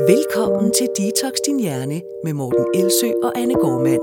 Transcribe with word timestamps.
Velkommen 0.00 0.72
til 0.72 0.88
Detox 0.98 1.32
Din 1.46 1.60
Hjerne 1.60 2.02
med 2.24 2.32
Morten 2.32 2.66
Elsø 2.74 3.06
og 3.22 3.38
Anne 3.38 3.54
Gormand. 3.54 4.00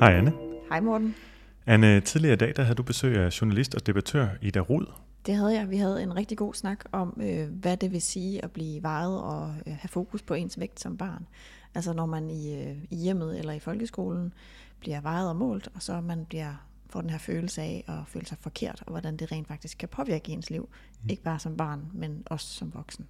Hej 0.00 0.12
Anne. 0.18 0.32
Hej 0.68 0.80
Morten. 0.80 1.14
Anne, 1.66 2.00
tidligere 2.00 2.34
i 2.34 2.36
dag 2.36 2.52
der 2.56 2.62
havde 2.62 2.76
du 2.76 2.82
besøg 2.82 3.16
af 3.16 3.40
journalist 3.40 3.74
og 3.74 3.86
debattør 3.86 4.28
Ida 4.42 4.60
Rud. 4.60 4.86
Det 5.26 5.34
havde 5.34 5.54
jeg. 5.54 5.70
Vi 5.70 5.76
havde 5.76 6.02
en 6.02 6.16
rigtig 6.16 6.38
god 6.38 6.54
snak 6.54 6.84
om, 6.92 7.20
øh, 7.22 7.48
hvad 7.48 7.76
det 7.76 7.92
vil 7.92 8.02
sige 8.02 8.44
at 8.44 8.50
blive 8.50 8.82
vejet 8.82 9.22
og 9.22 9.54
øh, 9.66 9.72
have 9.72 9.88
fokus 9.88 10.22
på 10.22 10.34
ens 10.34 10.60
vægt 10.60 10.80
som 10.80 10.96
barn. 10.96 11.26
Altså 11.74 11.92
når 11.92 12.06
man 12.06 12.30
i, 12.30 12.62
øh, 12.62 12.76
i 12.90 12.96
hjemmet 12.96 13.38
eller 13.38 13.52
i 13.52 13.60
folkeskolen 13.60 14.32
bliver 14.80 15.00
vejet 15.00 15.28
og 15.28 15.36
målt, 15.36 15.68
og 15.74 15.82
så 15.82 16.00
man 16.00 16.24
bliver 16.28 16.66
får 16.94 17.00
den 17.00 17.10
her 17.10 17.18
følelse 17.18 17.62
af 17.62 17.84
at 17.88 17.94
føle 18.06 18.26
sig 18.26 18.38
forkert, 18.40 18.82
og 18.86 18.90
hvordan 18.90 19.16
det 19.16 19.32
rent 19.32 19.48
faktisk 19.48 19.78
kan 19.78 19.88
påvirke 19.88 20.32
ens 20.32 20.50
liv. 20.50 20.68
Mm. 21.02 21.10
Ikke 21.10 21.22
bare 21.22 21.38
som 21.38 21.56
barn, 21.56 21.86
men 21.92 22.22
også 22.26 22.46
som 22.46 22.74
voksen. 22.74 23.06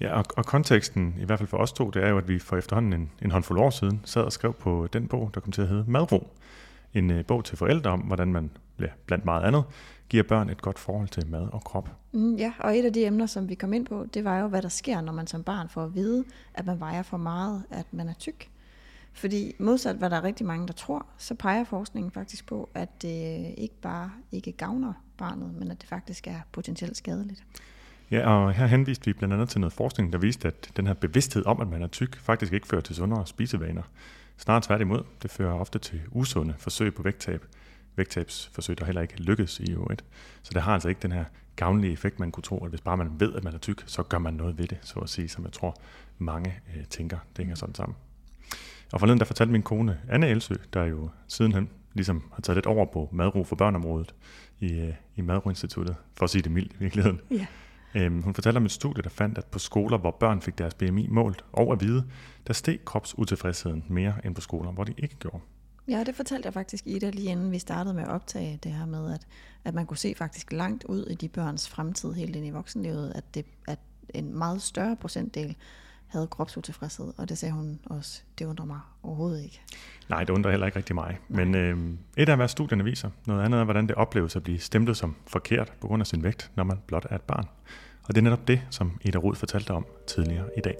Ja, 0.00 0.18
og, 0.18 0.24
og 0.36 0.46
konteksten, 0.46 1.14
i 1.20 1.24
hvert 1.24 1.38
fald 1.38 1.48
for 1.48 1.56
os 1.56 1.72
to, 1.72 1.90
det 1.90 2.04
er 2.04 2.08
jo, 2.08 2.18
at 2.18 2.28
vi 2.28 2.38
for 2.38 2.56
efterhånden 2.56 2.92
en, 2.92 3.10
en 3.22 3.30
håndfuld 3.30 3.58
år 3.58 3.70
siden 3.70 4.00
sad 4.04 4.22
og 4.22 4.32
skrev 4.32 4.52
på 4.52 4.88
den 4.92 5.08
bog, 5.08 5.30
der 5.34 5.40
kom 5.40 5.52
til 5.52 5.62
at 5.62 5.68
hedde 5.68 5.84
Madro. 5.86 6.28
En 6.94 7.10
uh, 7.10 7.24
bog 7.24 7.44
til 7.44 7.56
forældre 7.58 7.90
om, 7.90 8.00
hvordan 8.00 8.32
man, 8.32 8.50
ja, 8.80 8.86
blandt 9.06 9.24
meget 9.24 9.42
andet, 9.42 9.64
giver 10.08 10.22
børn 10.22 10.50
et 10.50 10.62
godt 10.62 10.78
forhold 10.78 11.08
til 11.08 11.26
mad 11.30 11.48
og 11.52 11.64
krop. 11.64 11.88
Mm, 12.12 12.36
ja, 12.36 12.52
og 12.58 12.78
et 12.78 12.84
af 12.84 12.92
de 12.92 13.06
emner, 13.06 13.26
som 13.26 13.48
vi 13.48 13.54
kom 13.54 13.72
ind 13.72 13.86
på, 13.86 14.06
det 14.14 14.24
var 14.24 14.38
jo, 14.38 14.46
hvad 14.46 14.62
der 14.62 14.68
sker, 14.68 15.00
når 15.00 15.12
man 15.12 15.26
som 15.26 15.42
barn 15.42 15.68
får 15.68 15.84
at 15.84 15.94
vide, 15.94 16.24
at 16.54 16.66
man 16.66 16.80
vejer 16.80 17.02
for 17.02 17.16
meget, 17.16 17.64
at 17.70 17.86
man 17.92 18.08
er 18.08 18.14
tyk. 18.14 18.50
Fordi 19.14 19.52
modsat 19.58 19.96
hvad 19.96 20.10
der 20.10 20.16
er 20.16 20.24
rigtig 20.24 20.46
mange, 20.46 20.66
der 20.66 20.72
tror, 20.72 21.06
så 21.18 21.34
peger 21.34 21.64
forskningen 21.64 22.10
faktisk 22.10 22.46
på, 22.46 22.70
at 22.74 23.02
det 23.02 23.54
ikke 23.58 23.80
bare 23.82 24.10
ikke 24.32 24.52
gavner 24.52 24.92
barnet, 25.18 25.54
men 25.54 25.70
at 25.70 25.80
det 25.80 25.88
faktisk 25.88 26.26
er 26.26 26.40
potentielt 26.52 26.96
skadeligt. 26.96 27.44
Ja, 28.10 28.30
og 28.30 28.52
her 28.52 28.66
henviste 28.66 29.04
vi 29.04 29.12
blandt 29.12 29.34
andet 29.34 29.48
til 29.48 29.60
noget 29.60 29.72
forskning, 29.72 30.12
der 30.12 30.18
viste, 30.18 30.48
at 30.48 30.70
den 30.76 30.86
her 30.86 30.94
bevidsthed 30.94 31.46
om, 31.46 31.60
at 31.60 31.68
man 31.68 31.82
er 31.82 31.86
tyk, 31.86 32.16
faktisk 32.16 32.52
ikke 32.52 32.66
fører 32.66 32.80
til 32.80 32.96
sundere 32.96 33.26
spisevaner. 33.26 33.82
Snarere 34.36 34.62
tværtimod, 34.62 35.02
det 35.22 35.30
fører 35.30 35.54
ofte 35.54 35.78
til 35.78 36.00
usunde 36.10 36.54
forsøg 36.58 36.94
på 36.94 37.02
vægttab. 37.02 37.44
Vægttabsforsøg, 37.96 38.78
der 38.78 38.84
heller 38.84 39.02
ikke 39.02 39.22
lykkes 39.22 39.60
i 39.60 39.72
øvrigt. 39.72 40.04
Så 40.42 40.50
det 40.54 40.62
har 40.62 40.74
altså 40.74 40.88
ikke 40.88 41.02
den 41.02 41.12
her 41.12 41.24
gavnlige 41.56 41.92
effekt, 41.92 42.20
man 42.20 42.30
kunne 42.30 42.42
tro, 42.42 42.64
at 42.64 42.70
hvis 42.70 42.80
bare 42.80 42.96
man 42.96 43.20
ved, 43.20 43.34
at 43.34 43.44
man 43.44 43.54
er 43.54 43.58
tyk, 43.58 43.84
så 43.86 44.02
gør 44.02 44.18
man 44.18 44.34
noget 44.34 44.58
ved 44.58 44.66
det, 44.66 44.78
så 44.82 45.00
at 45.00 45.08
sige, 45.08 45.28
som 45.28 45.44
jeg 45.44 45.52
tror 45.52 45.76
mange 46.18 46.54
øh, 46.76 46.84
tænker, 46.84 47.18
det 47.36 47.38
hænger 47.38 47.54
sådan 47.54 47.74
sammen. 47.74 47.96
Og 48.94 49.00
forleden 49.00 49.18
der 49.18 49.24
fortalte 49.24 49.52
min 49.52 49.62
kone, 49.62 49.98
Anne 50.08 50.28
Elsø, 50.28 50.54
der 50.72 50.84
jo 50.84 51.08
sidenhen 51.28 51.70
ligesom 51.92 52.24
har 52.32 52.40
taget 52.40 52.56
lidt 52.56 52.66
over 52.66 52.86
på 52.92 53.08
madro 53.12 53.44
for 53.44 53.56
børneområdet 53.56 54.14
i, 54.60 54.72
øh, 54.72 54.94
i 55.16 55.20
Madro-instituttet, 55.20 55.96
for 56.16 56.24
at 56.24 56.30
sige 56.30 56.42
det 56.42 56.52
mildt 56.52 56.72
i 56.72 56.76
virkeligheden. 56.78 57.20
Ja. 57.30 57.46
Øhm, 57.94 58.22
hun 58.22 58.34
fortalte 58.34 58.56
om 58.56 58.64
et 58.64 58.70
studie, 58.70 59.02
der 59.02 59.08
fandt, 59.08 59.38
at 59.38 59.44
på 59.44 59.58
skoler, 59.58 59.98
hvor 59.98 60.10
børn 60.10 60.40
fik 60.40 60.58
deres 60.58 60.74
BMI 60.74 61.06
målt 61.10 61.44
og 61.52 61.72
at 61.72 61.80
vide, 61.80 62.04
der 62.46 62.52
steg 62.52 62.78
kropsutilfredsheden 62.84 63.84
mere 63.88 64.14
end 64.24 64.34
på 64.34 64.40
skoler, 64.40 64.72
hvor 64.72 64.84
de 64.84 64.94
ikke 64.98 65.16
gjorde. 65.16 65.40
Ja, 65.88 66.04
det 66.04 66.14
fortalte 66.14 66.46
jeg 66.46 66.54
faktisk 66.54 66.86
Ida 66.86 67.10
lige 67.10 67.30
inden 67.30 67.52
vi 67.52 67.58
startede 67.58 67.94
med 67.94 68.02
at 68.02 68.08
optage 68.08 68.58
det 68.62 68.72
her 68.72 68.86
med, 68.86 69.14
at, 69.14 69.26
at 69.64 69.74
man 69.74 69.86
kunne 69.86 69.96
se 69.96 70.14
faktisk 70.16 70.52
langt 70.52 70.84
ud 70.84 71.06
i 71.06 71.14
de 71.14 71.28
børns 71.28 71.68
fremtid 71.68 72.12
helt 72.12 72.36
ind 72.36 72.46
i 72.46 72.50
voksenlivet, 72.50 73.12
at, 73.14 73.34
det, 73.34 73.46
at 73.68 73.78
en 74.14 74.38
meget 74.38 74.62
større 74.62 74.96
procentdel 74.96 75.56
havde 76.14 76.26
kropsutilfredshed, 76.26 77.12
og 77.16 77.28
det 77.28 77.38
sagde 77.38 77.52
hun 77.52 77.80
også, 77.86 78.22
det 78.38 78.44
undrer 78.44 78.66
mig 78.66 78.80
overhovedet 79.02 79.44
ikke. 79.44 79.60
Nej, 80.08 80.24
det 80.24 80.32
undrer 80.32 80.50
heller 80.50 80.66
ikke 80.66 80.78
rigtig 80.78 80.94
mig. 80.94 81.18
Nej. 81.28 81.44
Men 81.44 81.54
øh, 81.54 81.78
et 82.16 82.28
af 82.28 82.36
hvad 82.36 82.48
studierne 82.48 82.84
viser, 82.84 83.10
noget 83.26 83.44
andet 83.44 83.60
er, 83.60 83.64
hvordan 83.64 83.86
det 83.86 83.94
opleves 83.94 84.36
at 84.36 84.42
blive 84.42 84.58
stemplet 84.58 84.96
som 84.96 85.16
forkert 85.26 85.72
på 85.80 85.86
grund 85.86 86.02
af 86.02 86.06
sin 86.06 86.22
vægt, 86.22 86.50
når 86.56 86.64
man 86.64 86.78
blot 86.86 87.06
er 87.10 87.14
et 87.14 87.22
barn. 87.22 87.48
Og 88.08 88.14
det 88.14 88.20
er 88.20 88.22
netop 88.22 88.48
det, 88.48 88.60
som 88.70 89.00
Ida 89.04 89.18
Rud 89.18 89.34
fortalte 89.34 89.70
om 89.70 89.86
tidligere 90.06 90.48
i 90.56 90.60
dag. 90.60 90.76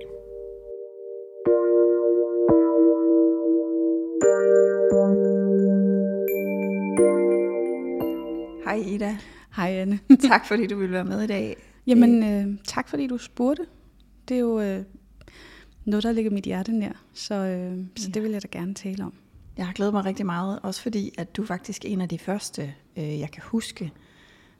Hej 8.64 8.82
Ida. 8.86 9.16
Hej 9.56 9.70
Anne. 9.70 9.98
tak 10.30 10.46
fordi 10.46 10.66
du 10.66 10.76
ville 10.76 10.92
være 10.92 11.04
med 11.04 11.22
i 11.22 11.26
dag. 11.26 11.56
Jamen, 11.86 12.24
øh, 12.24 12.58
tak 12.64 12.88
fordi 12.88 13.06
du 13.06 13.18
spurgte. 13.18 13.66
Det 14.28 14.34
er 14.34 14.40
jo 14.40 14.60
øh, 14.60 14.82
noget, 15.84 16.04
der 16.04 16.12
ligger 16.12 16.30
mit 16.30 16.44
hjerte 16.44 16.72
nær, 16.72 16.92
så, 17.12 17.34
øh, 17.34 17.78
så 17.96 18.08
ja. 18.08 18.12
det 18.12 18.22
vil 18.22 18.30
jeg 18.30 18.42
da 18.42 18.48
gerne 18.50 18.74
tale 18.74 19.04
om. 19.04 19.12
Jeg 19.56 19.66
har 19.66 19.72
glædet 19.72 19.94
mig 19.94 20.04
rigtig 20.04 20.26
meget, 20.26 20.58
også 20.62 20.82
fordi 20.82 21.10
at 21.18 21.36
du 21.36 21.46
faktisk 21.46 21.84
er 21.84 21.88
en 21.88 22.00
af 22.00 22.08
de 22.08 22.18
første, 22.18 22.74
øh, 22.96 23.20
jeg 23.20 23.30
kan 23.30 23.42
huske, 23.46 23.92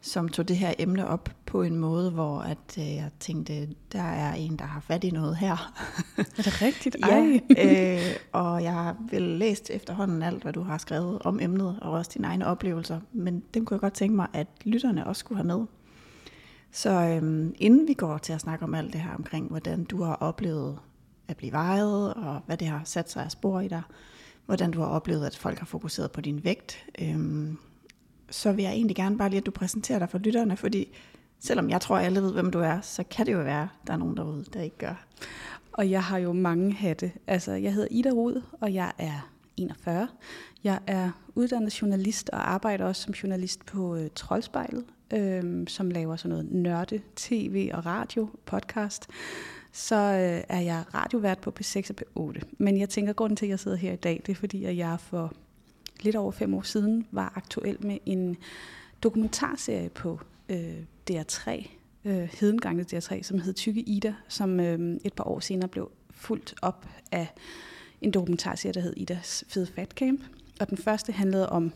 som 0.00 0.28
tog 0.28 0.48
det 0.48 0.56
her 0.56 0.74
emne 0.78 1.08
op 1.08 1.30
på 1.46 1.62
en 1.62 1.76
måde, 1.76 2.10
hvor 2.10 2.38
at, 2.38 2.78
øh, 2.78 2.94
jeg 2.94 3.10
tænkte, 3.20 3.68
der 3.92 4.02
er 4.02 4.34
en, 4.34 4.56
der 4.56 4.64
har 4.64 4.80
fat 4.80 5.04
i 5.04 5.10
noget 5.10 5.36
her. 5.36 5.72
Er 6.18 6.42
det 6.42 6.62
rigtigt? 6.62 6.96
ja, 7.06 7.38
øh, 7.50 8.16
og 8.32 8.62
jeg 8.62 8.72
har 8.72 8.96
vel 9.10 9.22
læst 9.22 9.70
efterhånden 9.70 10.22
alt, 10.22 10.42
hvad 10.42 10.52
du 10.52 10.62
har 10.62 10.78
skrevet 10.78 11.18
om 11.22 11.40
emnet, 11.40 11.78
og 11.80 11.92
også 11.92 12.10
dine 12.14 12.26
egne 12.26 12.46
oplevelser, 12.46 13.00
men 13.12 13.42
dem 13.54 13.64
kunne 13.64 13.74
jeg 13.74 13.80
godt 13.80 13.94
tænke 13.94 14.16
mig, 14.16 14.26
at 14.32 14.46
lytterne 14.64 15.06
også 15.06 15.20
skulle 15.20 15.36
have 15.36 15.58
med. 15.58 15.66
Så 16.72 16.90
øhm, 16.90 17.54
inden 17.58 17.88
vi 17.88 17.94
går 17.94 18.18
til 18.18 18.32
at 18.32 18.40
snakke 18.40 18.64
om 18.64 18.74
alt 18.74 18.92
det 18.92 19.00
her 19.00 19.14
omkring, 19.14 19.48
hvordan 19.48 19.84
du 19.84 20.02
har 20.02 20.14
oplevet 20.14 20.78
at 21.28 21.36
blive 21.36 21.52
vejet, 21.52 22.14
og 22.14 22.40
hvad 22.46 22.56
det 22.56 22.68
har 22.68 22.80
sat 22.84 23.10
sig 23.10 23.24
af 23.24 23.30
spor 23.30 23.60
i 23.60 23.68
dig, 23.68 23.82
hvordan 24.46 24.70
du 24.70 24.80
har 24.80 24.86
oplevet, 24.86 25.26
at 25.26 25.36
folk 25.36 25.58
har 25.58 25.66
fokuseret 25.66 26.12
på 26.12 26.20
din 26.20 26.44
vægt, 26.44 26.86
øhm, 27.00 27.58
så 28.30 28.52
vil 28.52 28.62
jeg 28.62 28.72
egentlig 28.72 28.96
gerne 28.96 29.18
bare 29.18 29.28
lige, 29.28 29.38
at 29.38 29.46
du 29.46 29.50
præsenterer 29.50 29.98
dig 29.98 30.10
for 30.10 30.18
lytterne, 30.18 30.56
fordi 30.56 30.88
selvom 31.38 31.70
jeg 31.70 31.80
tror, 31.80 31.96
at 31.96 32.04
alle 32.04 32.22
ved, 32.22 32.32
hvem 32.32 32.50
du 32.50 32.58
er, 32.58 32.80
så 32.80 33.04
kan 33.10 33.26
det 33.26 33.32
jo 33.32 33.38
være, 33.38 33.62
at 33.62 33.86
der 33.86 33.92
er 33.92 33.96
nogen 33.96 34.16
derude, 34.16 34.44
der 34.52 34.62
ikke 34.62 34.78
gør. 34.78 35.06
Og 35.72 35.90
jeg 35.90 36.02
har 36.02 36.18
jo 36.18 36.32
mange 36.32 36.72
hatte. 36.72 37.12
Altså, 37.26 37.52
jeg 37.52 37.74
hedder 37.74 37.88
Ida 37.90 38.10
Rud, 38.10 38.42
og 38.60 38.74
jeg 38.74 38.92
er 38.98 39.30
41. 39.56 40.08
Jeg 40.64 40.78
er 40.86 41.10
uddannet 41.34 41.82
journalist 41.82 42.30
og 42.30 42.52
arbejder 42.52 42.84
også 42.84 43.02
som 43.02 43.14
journalist 43.14 43.66
på 43.66 43.96
øh, 43.96 44.10
Troldspejlet, 44.14 44.84
øh, 45.14 45.68
som 45.68 45.90
laver 45.90 46.16
sådan 46.16 46.28
noget 46.28 46.52
nørde 46.52 47.00
tv 47.16 47.70
og 47.74 47.86
radio 47.86 48.28
podcast. 48.46 49.08
Så 49.76 49.94
øh, 49.94 50.44
er 50.48 50.60
jeg 50.60 50.84
radiovært 50.94 51.38
på 51.38 51.52
P6 51.60 51.90
og 51.90 52.30
P8. 52.36 52.40
Men 52.58 52.78
jeg 52.80 52.88
tænker, 52.88 53.10
at 53.10 53.16
grunden 53.16 53.36
til, 53.36 53.46
at 53.46 53.50
jeg 53.50 53.60
sidder 53.60 53.76
her 53.76 53.92
i 53.92 53.96
dag, 53.96 54.22
det 54.26 54.32
er 54.32 54.36
fordi, 54.36 54.64
at 54.64 54.76
jeg 54.76 55.00
for 55.00 55.32
lidt 56.00 56.16
over 56.16 56.32
fem 56.32 56.54
år 56.54 56.62
siden 56.62 57.06
var 57.10 57.32
aktuel 57.36 57.86
med 57.86 57.98
en 58.06 58.36
dokumentarserie 59.02 59.88
på 59.88 60.20
øh, 60.48 60.82
DR3, 61.10 61.68
øh, 62.04 62.28
Hedengangen 62.40 62.86
DR3, 62.92 63.22
som 63.22 63.38
hed 63.38 63.54
Tykke 63.54 63.80
Ida, 63.80 64.14
som 64.28 64.60
øh, 64.60 64.96
et 65.04 65.12
par 65.12 65.24
år 65.24 65.40
senere 65.40 65.68
blev 65.68 65.90
fuldt 66.10 66.54
op 66.62 66.88
af 67.12 67.26
en 68.00 68.10
dokumentarserie, 68.10 68.72
der 68.72 68.80
hed 68.80 68.94
Idas 68.96 69.44
Fede 69.48 69.66
Fat 69.66 69.90
Camp. 69.90 70.20
Og 70.60 70.70
den 70.70 70.78
første 70.78 71.12
handlede 71.12 71.48
om 71.48 71.72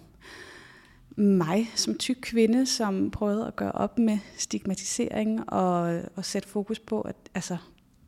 mig 1.17 1.71
som 1.75 1.99
tyk 1.99 2.19
kvinde, 2.23 2.67
som 2.67 3.11
prøvede 3.11 3.47
at 3.47 3.57
gøre 3.57 3.73
op 3.73 3.99
med 3.99 4.19
stigmatisering 4.37 5.53
og, 5.53 6.01
og 6.17 6.25
sætte 6.25 6.49
fokus 6.49 6.79
på, 6.79 7.01
at 7.01 7.17
altså, 7.35 7.57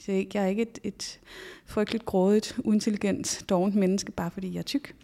det 0.06 0.14
er 0.14 0.18
ikke, 0.18 0.30
jeg 0.34 0.44
er 0.44 0.48
ikke 0.48 0.62
et, 0.62 0.78
et 0.84 1.20
frygteligt 1.66 2.04
grådigt, 2.04 2.58
uintelligent, 2.64 3.44
dovent 3.48 3.74
menneske, 3.74 4.12
bare 4.12 4.30
fordi 4.30 4.52
jeg 4.52 4.58
er 4.58 4.62
tyk. 4.62 4.94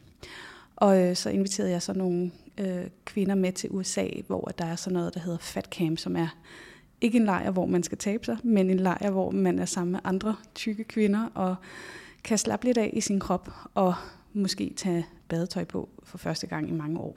Og 0.76 1.02
øh, 1.02 1.16
så 1.16 1.30
inviterede 1.30 1.70
jeg 1.70 1.82
så 1.82 1.92
nogle 1.92 2.30
øh, 2.58 2.84
kvinder 3.04 3.34
med 3.34 3.52
til 3.52 3.70
USA, 3.72 4.08
hvor 4.26 4.52
der 4.58 4.64
er 4.64 4.76
sådan 4.76 4.94
noget, 4.94 5.14
der 5.14 5.20
hedder 5.20 5.38
Fat 5.38 5.64
Camp, 5.64 5.98
som 5.98 6.16
er 6.16 6.36
ikke 7.00 7.18
en 7.18 7.24
lejr, 7.24 7.50
hvor 7.50 7.66
man 7.66 7.82
skal 7.82 7.98
tabe 7.98 8.24
sig, 8.24 8.38
men 8.42 8.70
en 8.70 8.80
lejr, 8.80 9.10
hvor 9.10 9.30
man 9.30 9.58
er 9.58 9.64
sammen 9.64 9.92
med 9.92 10.00
andre 10.04 10.36
tykke 10.54 10.84
kvinder 10.84 11.28
og 11.34 11.56
kan 12.24 12.38
slappe 12.38 12.66
lidt 12.66 12.78
af 12.78 12.90
i 12.92 13.00
sin 13.00 13.20
krop 13.20 13.50
og 13.74 13.94
måske 14.32 14.72
tage 14.76 15.06
badetøj 15.28 15.64
på 15.64 15.88
for 16.02 16.18
første 16.18 16.46
gang 16.46 16.68
i 16.68 16.72
mange 16.72 17.00
år. 17.00 17.16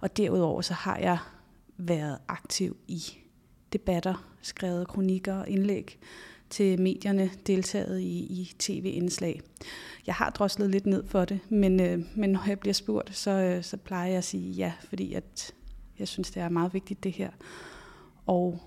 Og 0.00 0.16
derudover 0.16 0.62
så 0.62 0.74
har 0.74 0.96
jeg 0.96 1.18
været 1.76 2.18
aktiv 2.28 2.76
i 2.88 3.02
debatter, 3.72 4.30
skrevet 4.42 4.88
kronikker 4.88 5.34
og 5.34 5.48
indlæg 5.48 5.98
til 6.50 6.80
medierne, 6.80 7.30
deltaget 7.46 8.00
i, 8.00 8.18
i 8.18 8.54
tv-indslag. 8.58 9.40
Jeg 10.06 10.14
har 10.14 10.30
droslet 10.30 10.70
lidt 10.70 10.86
ned 10.86 11.06
for 11.06 11.24
det, 11.24 11.40
men, 11.48 11.80
øh, 11.80 12.04
men 12.14 12.30
når 12.30 12.48
jeg 12.48 12.60
bliver 12.60 12.74
spurgt, 12.74 13.16
så, 13.16 13.30
øh, 13.30 13.62
så 13.62 13.76
plejer 13.76 14.06
jeg 14.08 14.18
at 14.18 14.24
sige 14.24 14.52
ja, 14.52 14.72
fordi 14.88 15.14
at 15.14 15.54
jeg 15.98 16.08
synes, 16.08 16.30
det 16.30 16.42
er 16.42 16.48
meget 16.48 16.74
vigtigt 16.74 17.04
det 17.04 17.12
her. 17.12 17.30
Og 18.26 18.60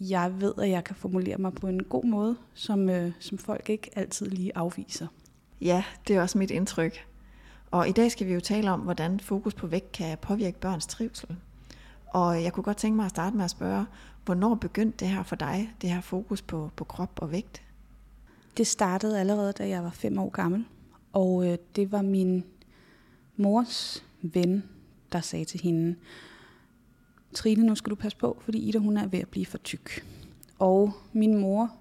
jeg 0.00 0.40
ved, 0.40 0.54
at 0.58 0.70
jeg 0.70 0.84
kan 0.84 0.96
formulere 0.96 1.38
mig 1.38 1.52
på 1.52 1.66
en 1.66 1.82
god 1.82 2.04
måde, 2.04 2.36
som, 2.54 2.88
øh, 2.88 3.12
som 3.18 3.38
folk 3.38 3.70
ikke 3.70 3.90
altid 3.96 4.26
lige 4.26 4.52
afviser. 4.54 5.06
Ja, 5.60 5.84
det 6.08 6.16
er 6.16 6.22
også 6.22 6.38
mit 6.38 6.50
indtryk. 6.50 7.06
Og 7.70 7.88
i 7.88 7.92
dag 7.92 8.12
skal 8.12 8.26
vi 8.26 8.32
jo 8.32 8.40
tale 8.40 8.70
om, 8.70 8.80
hvordan 8.80 9.20
fokus 9.20 9.54
på 9.54 9.66
vægt 9.66 9.92
kan 9.92 10.18
påvirke 10.18 10.60
børns 10.60 10.86
trivsel. 10.86 11.36
Og 12.06 12.42
jeg 12.42 12.52
kunne 12.52 12.64
godt 12.64 12.76
tænke 12.76 12.96
mig 12.96 13.04
at 13.04 13.10
starte 13.10 13.36
med 13.36 13.44
at 13.44 13.50
spørge, 13.50 13.86
hvornår 14.24 14.54
begyndte 14.54 15.04
det 15.04 15.08
her 15.08 15.22
for 15.22 15.36
dig, 15.36 15.74
det 15.82 15.90
her 15.90 16.00
fokus 16.00 16.42
på, 16.42 16.70
på 16.76 16.84
krop 16.84 17.18
og 17.22 17.32
vægt? 17.32 17.62
Det 18.56 18.66
startede 18.66 19.20
allerede, 19.20 19.52
da 19.52 19.68
jeg 19.68 19.84
var 19.84 19.90
fem 19.90 20.18
år 20.18 20.30
gammel. 20.30 20.64
Og 21.12 21.46
øh, 21.46 21.58
det 21.76 21.92
var 21.92 22.02
min 22.02 22.44
mors 23.36 24.04
ven, 24.22 24.64
der 25.12 25.20
sagde 25.20 25.44
til 25.44 25.60
hende, 25.60 25.96
Trine, 27.34 27.66
nu 27.66 27.74
skal 27.74 27.90
du 27.90 27.94
passe 27.94 28.18
på, 28.18 28.38
fordi 28.44 28.58
Ida 28.58 28.78
hun 28.78 28.96
er 28.96 29.06
ved 29.06 29.18
at 29.18 29.28
blive 29.28 29.46
for 29.46 29.58
tyk. 29.58 30.06
Og 30.58 30.92
min 31.12 31.36
mor, 31.36 31.72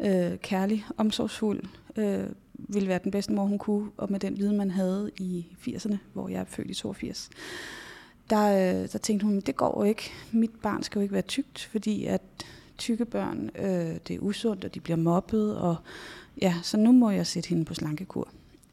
øh, 0.00 0.38
kærlig, 0.38 0.86
omsorgsfuld, 0.96 1.62
øh, 1.96 2.26
ville 2.54 2.88
være 2.88 3.00
den 3.04 3.10
bedste 3.10 3.32
mor, 3.32 3.44
hun 3.44 3.58
kunne, 3.58 3.90
og 3.96 4.12
med 4.12 4.20
den 4.20 4.38
viden, 4.38 4.56
man 4.56 4.70
havde 4.70 5.10
i 5.18 5.46
80'erne, 5.60 5.96
hvor 6.12 6.28
jeg 6.28 6.40
er 6.40 6.44
født 6.44 6.70
i 6.70 6.74
82, 6.74 7.30
der, 8.30 8.82
øh, 8.82 8.88
der 8.92 8.98
tænkte 8.98 9.26
hun, 9.26 9.40
det 9.40 9.56
går 9.56 9.80
jo 9.80 9.84
ikke. 9.84 10.10
Mit 10.32 10.50
barn 10.62 10.82
skal 10.82 10.98
jo 10.98 11.02
ikke 11.02 11.14
være 11.14 11.22
tykt, 11.22 11.68
fordi 11.72 12.04
at 12.04 12.22
tykke 12.78 13.04
børn, 13.04 13.50
øh, 13.54 13.96
det 14.08 14.10
er 14.10 14.18
usundt, 14.20 14.64
og 14.64 14.74
de 14.74 14.80
bliver 14.80 14.96
mobbet, 14.96 15.56
og 15.56 15.76
ja, 16.42 16.54
så 16.62 16.76
nu 16.76 16.92
må 16.92 17.10
jeg 17.10 17.26
sætte 17.26 17.48
hende 17.48 17.64
på 17.64 17.74
slankekur. 17.74 18.28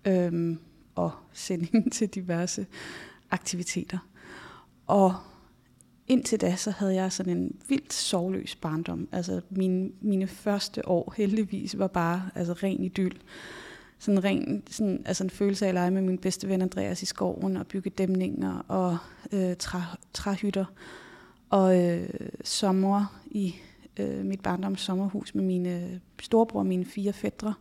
Øhm, 0.05 0.59
og 0.95 1.11
sende 1.33 1.67
hende 1.71 1.89
til 1.89 2.07
diverse 2.07 2.65
aktiviteter. 3.31 3.97
Og 4.87 5.15
indtil 6.07 6.41
da, 6.41 6.55
så 6.55 6.71
havde 6.71 6.95
jeg 6.95 7.11
sådan 7.11 7.37
en 7.37 7.55
vildt 7.67 7.93
sovløs 7.93 8.55
barndom. 8.55 9.07
Altså 9.11 9.41
mine, 9.49 9.91
mine 10.01 10.27
første 10.27 10.87
år 10.87 11.13
heldigvis 11.17 11.77
var 11.77 11.87
bare 11.87 12.29
altså, 12.35 12.53
ren 12.53 12.83
idyll. 12.83 13.17
Sådan 13.99 14.23
ren, 14.23 14.63
sådan, 14.69 15.03
altså 15.05 15.23
en 15.23 15.29
følelse 15.29 15.65
af 15.65 15.69
at 15.69 15.73
lege 15.73 15.91
med 15.91 16.01
min 16.01 16.17
bedste 16.17 16.49
ven 16.49 16.61
Andreas 16.61 17.01
i 17.01 17.05
skoven 17.05 17.57
og 17.57 17.67
bygge 17.67 17.89
dæmninger 17.89 18.65
og 18.67 18.97
øh, 19.31 19.55
træ, 19.55 19.79
træhytter. 20.13 20.65
Og 21.49 21.83
øh, 21.83 22.09
sommer 22.43 23.21
i 23.25 23.55
øh, 23.99 24.25
mit 24.25 24.41
barndoms 24.41 24.81
sommerhus 24.81 25.35
med 25.35 25.43
mine 25.43 26.01
storebror 26.21 26.59
og 26.59 26.65
mine 26.65 26.85
fire 26.85 27.13
fædre. 27.13 27.53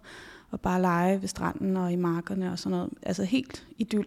Og 0.50 0.60
bare 0.60 0.80
lege 0.80 1.20
ved 1.20 1.28
stranden 1.28 1.76
og 1.76 1.92
i 1.92 1.96
markerne 1.96 2.52
og 2.52 2.58
sådan 2.58 2.78
noget. 2.78 2.90
Altså 3.02 3.24
helt 3.24 3.66
idyll. 3.78 4.06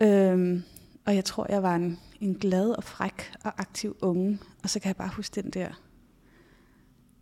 Øhm, 0.00 0.62
og 1.04 1.14
jeg 1.14 1.24
tror, 1.24 1.46
jeg 1.48 1.62
var 1.62 1.76
en, 1.76 1.98
en 2.20 2.34
glad 2.34 2.70
og 2.70 2.84
fræk 2.84 3.32
og 3.44 3.60
aktiv 3.60 3.96
unge. 4.00 4.38
Og 4.62 4.70
så 4.70 4.80
kan 4.80 4.88
jeg 4.88 4.96
bare 4.96 5.10
huske 5.16 5.42
den 5.42 5.50
der, 5.50 5.68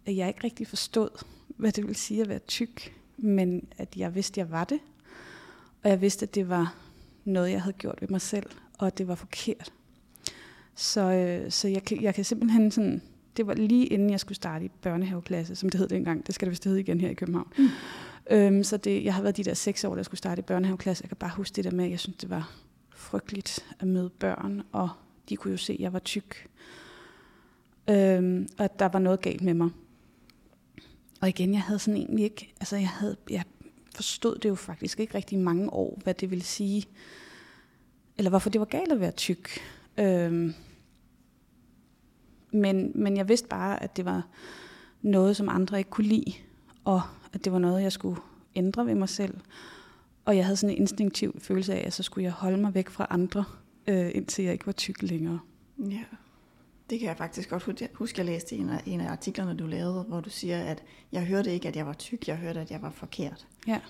at 0.06 0.16
jeg 0.16 0.28
ikke 0.28 0.44
rigtig 0.44 0.66
forstod, 0.66 1.24
hvad 1.56 1.72
det 1.72 1.86
vil 1.86 1.96
sige 1.96 2.22
at 2.22 2.28
være 2.28 2.38
tyk. 2.38 2.94
Men 3.16 3.66
at 3.78 3.96
jeg 3.96 4.14
vidste, 4.14 4.40
at 4.40 4.46
jeg 4.46 4.50
var 4.50 4.64
det. 4.64 4.78
Og 5.82 5.90
jeg 5.90 6.00
vidste, 6.00 6.22
at 6.22 6.34
det 6.34 6.48
var 6.48 6.74
noget, 7.24 7.50
jeg 7.50 7.62
havde 7.62 7.76
gjort 7.76 8.00
ved 8.00 8.08
mig 8.08 8.20
selv. 8.20 8.46
Og 8.78 8.86
at 8.86 8.98
det 8.98 9.08
var 9.08 9.14
forkert. 9.14 9.72
Så, 10.74 11.00
øh, 11.00 11.50
så 11.50 11.68
jeg, 11.68 11.84
kan, 11.84 12.02
jeg 12.02 12.14
kan 12.14 12.24
simpelthen 12.24 12.70
sådan... 12.70 13.02
Det 13.36 13.46
var 13.46 13.54
lige 13.54 13.86
inden 13.86 14.10
jeg 14.10 14.20
skulle 14.20 14.36
starte 14.36 14.64
i 14.64 14.68
børnehaveklasse, 14.68 15.56
som 15.56 15.68
det 15.68 15.80
hed 15.80 15.88
dengang. 15.88 16.26
Det 16.26 16.34
skal 16.34 16.46
det 16.46 16.50
vist 16.50 16.64
hedde 16.64 16.80
igen 16.80 17.00
her 17.00 17.10
i 17.10 17.14
København. 17.14 17.52
Mm. 17.58 17.68
Øhm, 18.30 18.64
så 18.64 18.76
det, 18.76 19.04
jeg 19.04 19.14
har 19.14 19.22
været 19.22 19.36
de 19.36 19.44
der 19.44 19.54
seks 19.54 19.84
år, 19.84 19.90
der 19.90 19.96
jeg 19.96 20.04
skulle 20.04 20.18
starte 20.18 20.38
i 20.38 20.42
børnehaveklasse. 20.42 21.02
Jeg 21.02 21.08
kan 21.08 21.16
bare 21.16 21.30
huske 21.36 21.56
det 21.56 21.64
der 21.64 21.70
med, 21.70 21.84
at 21.84 21.90
jeg 21.90 22.00
synes, 22.00 22.16
det 22.16 22.30
var 22.30 22.52
frygteligt 22.90 23.66
at 23.80 23.88
møde 23.88 24.10
børn, 24.10 24.62
og 24.72 24.88
de 25.28 25.36
kunne 25.36 25.50
jo 25.50 25.56
se, 25.56 25.72
at 25.72 25.80
jeg 25.80 25.92
var 25.92 25.98
tyk. 25.98 26.48
Øhm, 27.90 28.48
og 28.58 28.64
at 28.64 28.78
der 28.78 28.88
var 28.88 28.98
noget 28.98 29.20
galt 29.20 29.42
med 29.42 29.54
mig. 29.54 29.70
Og 31.24 31.28
igen, 31.28 31.52
jeg 31.52 31.62
havde 31.62 31.78
sådan 31.78 32.00
egentlig 32.00 32.24
ikke, 32.24 32.54
altså 32.60 32.76
jeg, 32.76 32.88
havde, 32.88 33.16
jeg 33.30 33.44
forstod 33.94 34.38
det 34.38 34.48
jo 34.48 34.54
faktisk 34.54 35.00
ikke 35.00 35.14
rigtig 35.14 35.38
mange 35.38 35.72
år, 35.72 36.00
hvad 36.02 36.14
det 36.14 36.30
ville 36.30 36.44
sige, 36.44 36.84
eller 38.18 38.30
hvorfor 38.30 38.50
det 38.50 38.58
var 38.58 38.64
galt 38.64 38.92
at 38.92 39.00
være 39.00 39.10
tyk. 39.10 39.48
Øhm, 39.98 40.54
men, 42.50 42.92
men 42.94 43.16
jeg 43.16 43.28
vidste 43.28 43.48
bare, 43.48 43.82
at 43.82 43.96
det 43.96 44.04
var 44.04 44.28
noget, 45.02 45.36
som 45.36 45.48
andre 45.48 45.78
ikke 45.78 45.90
kunne 45.90 46.06
lide, 46.06 46.32
og 46.84 47.02
at 47.32 47.44
det 47.44 47.52
var 47.52 47.58
noget, 47.58 47.82
jeg 47.82 47.92
skulle 47.92 48.20
ændre 48.54 48.86
ved 48.86 48.94
mig 48.94 49.08
selv. 49.08 49.40
Og 50.24 50.36
jeg 50.36 50.44
havde 50.44 50.56
sådan 50.56 50.76
en 50.76 50.80
instinktiv 50.80 51.40
følelse 51.40 51.74
af, 51.74 51.86
at 51.86 51.92
så 51.92 52.02
skulle 52.02 52.24
jeg 52.24 52.32
holde 52.32 52.58
mig 52.58 52.74
væk 52.74 52.88
fra 52.88 53.06
andre, 53.10 53.44
øh, 53.86 54.10
indtil 54.14 54.44
jeg 54.44 54.52
ikke 54.52 54.66
var 54.66 54.72
tyk 54.72 55.02
længere. 55.02 55.40
Ja, 55.78 56.04
det 56.94 57.00
kan 57.00 57.08
jeg 57.08 57.16
faktisk 57.16 57.50
godt 57.50 57.82
huske, 57.94 58.18
jeg 58.18 58.26
læste 58.26 58.56
en 58.56 58.68
af, 58.68 58.82
en 58.86 59.00
af 59.00 59.10
artiklerne, 59.10 59.56
du 59.56 59.66
lavede, 59.66 60.02
hvor 60.02 60.20
du 60.20 60.30
siger, 60.30 60.62
at 60.64 60.82
jeg 61.12 61.24
hørte 61.24 61.52
ikke, 61.52 61.68
at 61.68 61.76
jeg 61.76 61.86
var 61.86 61.92
tyk, 61.92 62.28
jeg 62.28 62.36
hørte, 62.36 62.60
at 62.60 62.70
jeg 62.70 62.82
var 62.82 62.90
forkert. 62.90 63.46
Ja. 63.66 63.80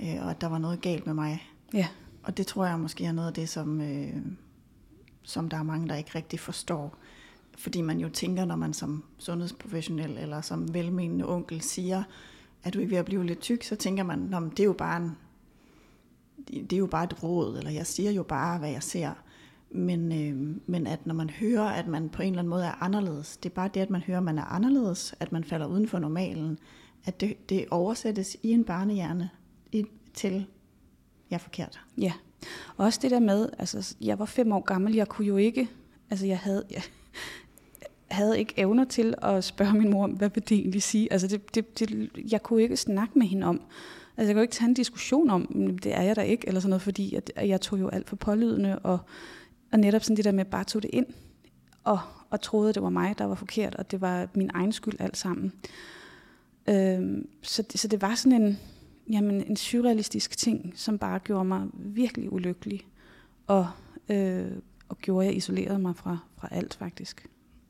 Øh, 0.00 0.24
og 0.24 0.30
at 0.30 0.40
der 0.40 0.46
var 0.46 0.58
noget 0.58 0.80
galt 0.80 1.06
med 1.06 1.14
mig. 1.14 1.48
Ja. 1.74 1.88
Og 2.22 2.36
det 2.36 2.46
tror 2.46 2.66
jeg 2.66 2.80
måske 2.80 3.04
er 3.04 3.12
noget 3.12 3.28
af 3.28 3.34
det, 3.34 3.48
som, 3.48 3.80
øh, 3.80 4.16
som 5.22 5.48
der 5.48 5.56
er 5.56 5.62
mange, 5.62 5.88
der 5.88 5.94
ikke 5.94 6.10
rigtig 6.14 6.40
forstår. 6.40 6.96
Fordi 7.58 7.80
man 7.80 8.00
jo 8.00 8.08
tænker, 8.08 8.44
når 8.44 8.56
man 8.56 8.74
som 8.74 9.04
sundhedsprofessionel 9.18 10.18
eller 10.18 10.40
som 10.40 10.74
velmenende 10.74 11.28
onkel 11.28 11.60
siger, 11.60 12.02
at 12.62 12.74
du 12.74 12.78
ikke 12.78 12.90
ved 12.90 12.98
at 12.98 13.04
blive 13.04 13.26
lidt 13.26 13.40
tyk, 13.40 13.62
så 13.62 13.76
tænker 13.76 14.02
man, 14.02 14.34
at 14.34 14.42
det 14.50 14.60
er 14.60 14.64
jo 14.64 14.72
bare 14.72 14.96
en, 14.96 15.16
det 16.48 16.72
er 16.72 16.78
jo 16.78 16.86
bare 16.86 17.04
et 17.04 17.22
råd, 17.22 17.58
eller 17.58 17.70
jeg 17.70 17.86
siger 17.86 18.10
jo 18.10 18.22
bare, 18.22 18.58
hvad 18.58 18.70
jeg 18.70 18.82
ser. 18.82 19.12
Men, 19.70 20.12
øh, 20.12 20.56
men 20.66 20.86
at 20.86 21.06
når 21.06 21.14
man 21.14 21.30
hører, 21.30 21.64
at 21.64 21.86
man 21.86 22.08
på 22.08 22.22
en 22.22 22.28
eller 22.28 22.38
anden 22.38 22.50
måde 22.50 22.64
er 22.64 22.82
anderledes, 22.82 23.36
det 23.36 23.50
er 23.50 23.54
bare 23.54 23.70
det, 23.74 23.80
at 23.80 23.90
man 23.90 24.00
hører, 24.00 24.18
at 24.18 24.24
man 24.24 24.38
er 24.38 24.44
anderledes, 24.44 25.14
at 25.20 25.32
man 25.32 25.44
falder 25.44 25.66
uden 25.66 25.88
for 25.88 25.98
normalen, 25.98 26.58
at 27.04 27.20
det, 27.20 27.48
det 27.48 27.66
oversættes 27.70 28.36
i 28.42 28.50
en 28.50 28.64
barnehjerne 28.64 29.30
i, 29.72 29.84
til, 30.14 30.46
jeg 31.30 31.36
er 31.36 31.38
forkert. 31.38 31.80
Ja, 31.98 32.12
og 32.76 32.84
også 32.84 32.98
det 33.02 33.10
der 33.10 33.20
med, 33.20 33.48
altså 33.58 33.96
jeg 34.00 34.18
var 34.18 34.24
fem 34.24 34.52
år 34.52 34.60
gammel, 34.60 34.94
jeg 34.94 35.08
kunne 35.08 35.26
jo 35.26 35.36
ikke, 35.36 35.68
altså 36.10 36.26
jeg 36.26 36.38
havde, 36.38 36.64
jeg, 36.70 36.82
havde 38.08 38.38
ikke 38.38 38.54
evner 38.56 38.84
til 38.84 39.14
at 39.22 39.44
spørge 39.44 39.72
min 39.72 39.90
mor 39.90 40.06
hvad 40.06 40.30
vil 40.34 40.48
det 40.48 40.58
egentlig 40.58 40.82
sige? 40.82 41.12
Altså 41.12 41.26
det, 41.26 41.54
det, 41.54 41.78
det, 41.78 42.10
jeg 42.32 42.42
kunne 42.42 42.62
ikke 42.62 42.76
snakke 42.76 43.18
med 43.18 43.26
hende 43.26 43.46
om. 43.46 43.60
Altså 44.16 44.28
jeg 44.28 44.34
kunne 44.34 44.42
ikke 44.42 44.54
tage 44.54 44.68
en 44.68 44.74
diskussion 44.74 45.30
om, 45.30 45.46
det 45.82 45.94
er 45.94 46.02
jeg 46.02 46.16
da 46.16 46.20
ikke, 46.20 46.48
eller 46.48 46.60
sådan 46.60 46.70
noget, 46.70 46.82
fordi 46.82 47.14
at 47.14 47.48
jeg 47.48 47.60
tog 47.60 47.80
jo 47.80 47.88
alt 47.88 48.08
for 48.08 48.16
pålydende, 48.16 48.78
og, 48.78 48.98
og 49.72 49.78
netop 49.78 50.02
sådan 50.02 50.16
det 50.16 50.24
der 50.24 50.32
med, 50.32 50.44
bare 50.44 50.64
tog 50.64 50.82
det 50.82 50.90
ind, 50.92 51.06
og, 51.84 52.00
og 52.30 52.40
troede, 52.40 52.68
at 52.68 52.74
det 52.74 52.82
var 52.82 52.90
mig, 52.90 53.18
der 53.18 53.24
var 53.24 53.34
forkert, 53.34 53.74
og 53.74 53.90
det 53.90 54.00
var 54.00 54.28
min 54.34 54.50
egen 54.54 54.72
skyld 54.72 55.00
alt 55.00 55.16
sammen. 55.16 55.52
Øhm, 56.68 57.28
så, 57.42 57.64
så 57.74 57.88
det 57.88 58.02
var 58.02 58.14
sådan 58.14 58.42
en, 58.42 58.58
jamen, 59.10 59.42
en 59.42 59.56
surrealistisk 59.56 60.38
ting, 60.38 60.72
som 60.76 60.98
bare 60.98 61.18
gjorde 61.18 61.44
mig 61.44 61.66
virkelig 61.74 62.32
ulykkelig, 62.32 62.86
og, 63.46 63.68
øh, 64.08 64.52
og 64.88 64.98
gjorde, 64.98 65.26
at 65.26 65.30
jeg 65.30 65.36
isolerede 65.36 65.78
mig 65.78 65.96
fra, 65.96 66.18
fra 66.36 66.48
alt 66.50 66.74
faktisk. 66.74 67.26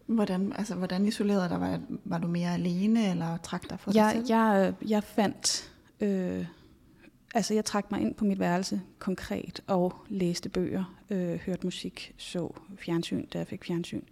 Hvordan, 0.06 0.52
altså, 0.52 0.74
hvordan 0.74 1.06
isolerede 1.06 1.48
dig? 1.48 1.60
Var, 1.60 1.80
var 2.04 2.18
du 2.18 2.28
mere 2.28 2.54
alene, 2.54 3.10
eller 3.10 3.36
trak 3.36 3.70
dig 3.70 3.80
for 3.80 3.92
jeg, 3.94 4.04
dig 4.04 4.12
selv? 4.12 4.26
Jeg, 4.28 4.74
jeg 4.88 5.04
fandt... 5.04 5.72
Øh, 6.00 6.46
altså, 7.34 7.54
jeg 7.54 7.64
trak 7.64 7.90
mig 7.90 8.00
ind 8.00 8.14
på 8.14 8.24
mit 8.24 8.38
værelse 8.38 8.80
konkret 8.98 9.60
og 9.66 9.94
læste 10.08 10.48
bøger, 10.48 10.94
øh, 11.10 11.38
hørte 11.46 11.66
musik, 11.66 12.14
så 12.16 12.54
fjernsyn, 12.78 13.26
da 13.26 13.38
jeg 13.38 13.46
fik 13.46 13.64
fjernsyn. 13.64 14.02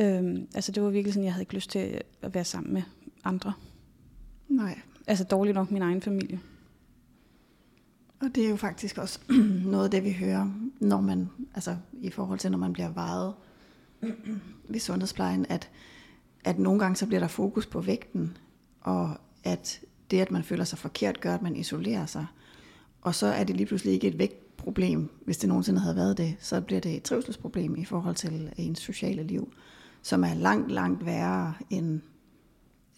Øh, 0.00 0.38
altså, 0.54 0.72
det 0.72 0.82
var 0.82 0.90
virkelig 0.90 1.14
sådan, 1.14 1.24
jeg 1.24 1.32
havde 1.32 1.42
ikke 1.42 1.54
lyst 1.54 1.70
til 1.70 2.00
at 2.22 2.34
være 2.34 2.44
sammen 2.44 2.72
med 2.72 2.82
andre. 3.24 3.52
Nej. 4.48 4.80
Altså, 5.06 5.24
dårligt 5.24 5.54
nok 5.54 5.70
min 5.70 5.82
egen 5.82 6.02
familie. 6.02 6.40
Og 8.20 8.34
det 8.34 8.44
er 8.44 8.48
jo 8.48 8.56
faktisk 8.56 8.98
også 8.98 9.20
noget 9.72 9.84
af 9.84 9.90
det, 9.90 10.04
vi 10.04 10.12
hører, 10.12 10.50
når 10.80 11.00
man, 11.00 11.28
altså 11.54 11.76
i 11.92 12.10
forhold 12.10 12.38
til, 12.38 12.50
når 12.50 12.58
man 12.58 12.72
bliver 12.72 12.88
vejet 12.88 13.34
ved 14.68 14.80
sundhedsplejen, 14.80 15.46
at, 15.48 15.70
at 16.44 16.58
nogle 16.58 16.80
gange 16.80 16.96
så 16.96 17.06
bliver 17.06 17.20
der 17.20 17.28
fokus 17.28 17.66
på 17.66 17.80
vægten, 17.80 18.36
og 18.80 19.16
at 19.44 19.80
det, 20.14 20.20
at 20.20 20.30
man 20.30 20.44
føler 20.44 20.64
sig 20.64 20.78
forkert, 20.78 21.20
gør, 21.20 21.34
at 21.34 21.42
man 21.42 21.56
isolerer 21.56 22.06
sig. 22.06 22.26
Og 23.00 23.14
så 23.14 23.26
er 23.26 23.44
det 23.44 23.56
lige 23.56 23.66
pludselig 23.66 23.94
ikke 23.94 24.08
et 24.08 24.18
vægtproblem, 24.18 25.10
hvis 25.24 25.38
det 25.38 25.48
nogensinde 25.48 25.80
havde 25.80 25.96
været 25.96 26.18
det, 26.18 26.36
så 26.40 26.60
bliver 26.60 26.80
det 26.80 26.94
et 26.94 27.02
trivselsproblem 27.02 27.76
i 27.76 27.84
forhold 27.84 28.14
til 28.14 28.52
ens 28.56 28.78
sociale 28.78 29.22
liv, 29.22 29.52
som 30.02 30.24
er 30.24 30.34
langt, 30.34 30.72
langt 30.72 31.06
værre 31.06 31.54
end 31.70 32.00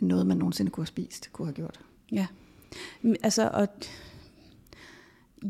noget, 0.00 0.26
man 0.26 0.37
nogensinde 0.37 0.70
kunne 0.70 0.82
have 0.82 0.87
spist, 0.87 1.32
kunne 1.32 1.46
have 1.46 1.54
gjort. 1.54 1.80
Ja, 2.12 2.26
mm, 3.02 3.14
altså, 3.23 3.50
og 3.52 3.68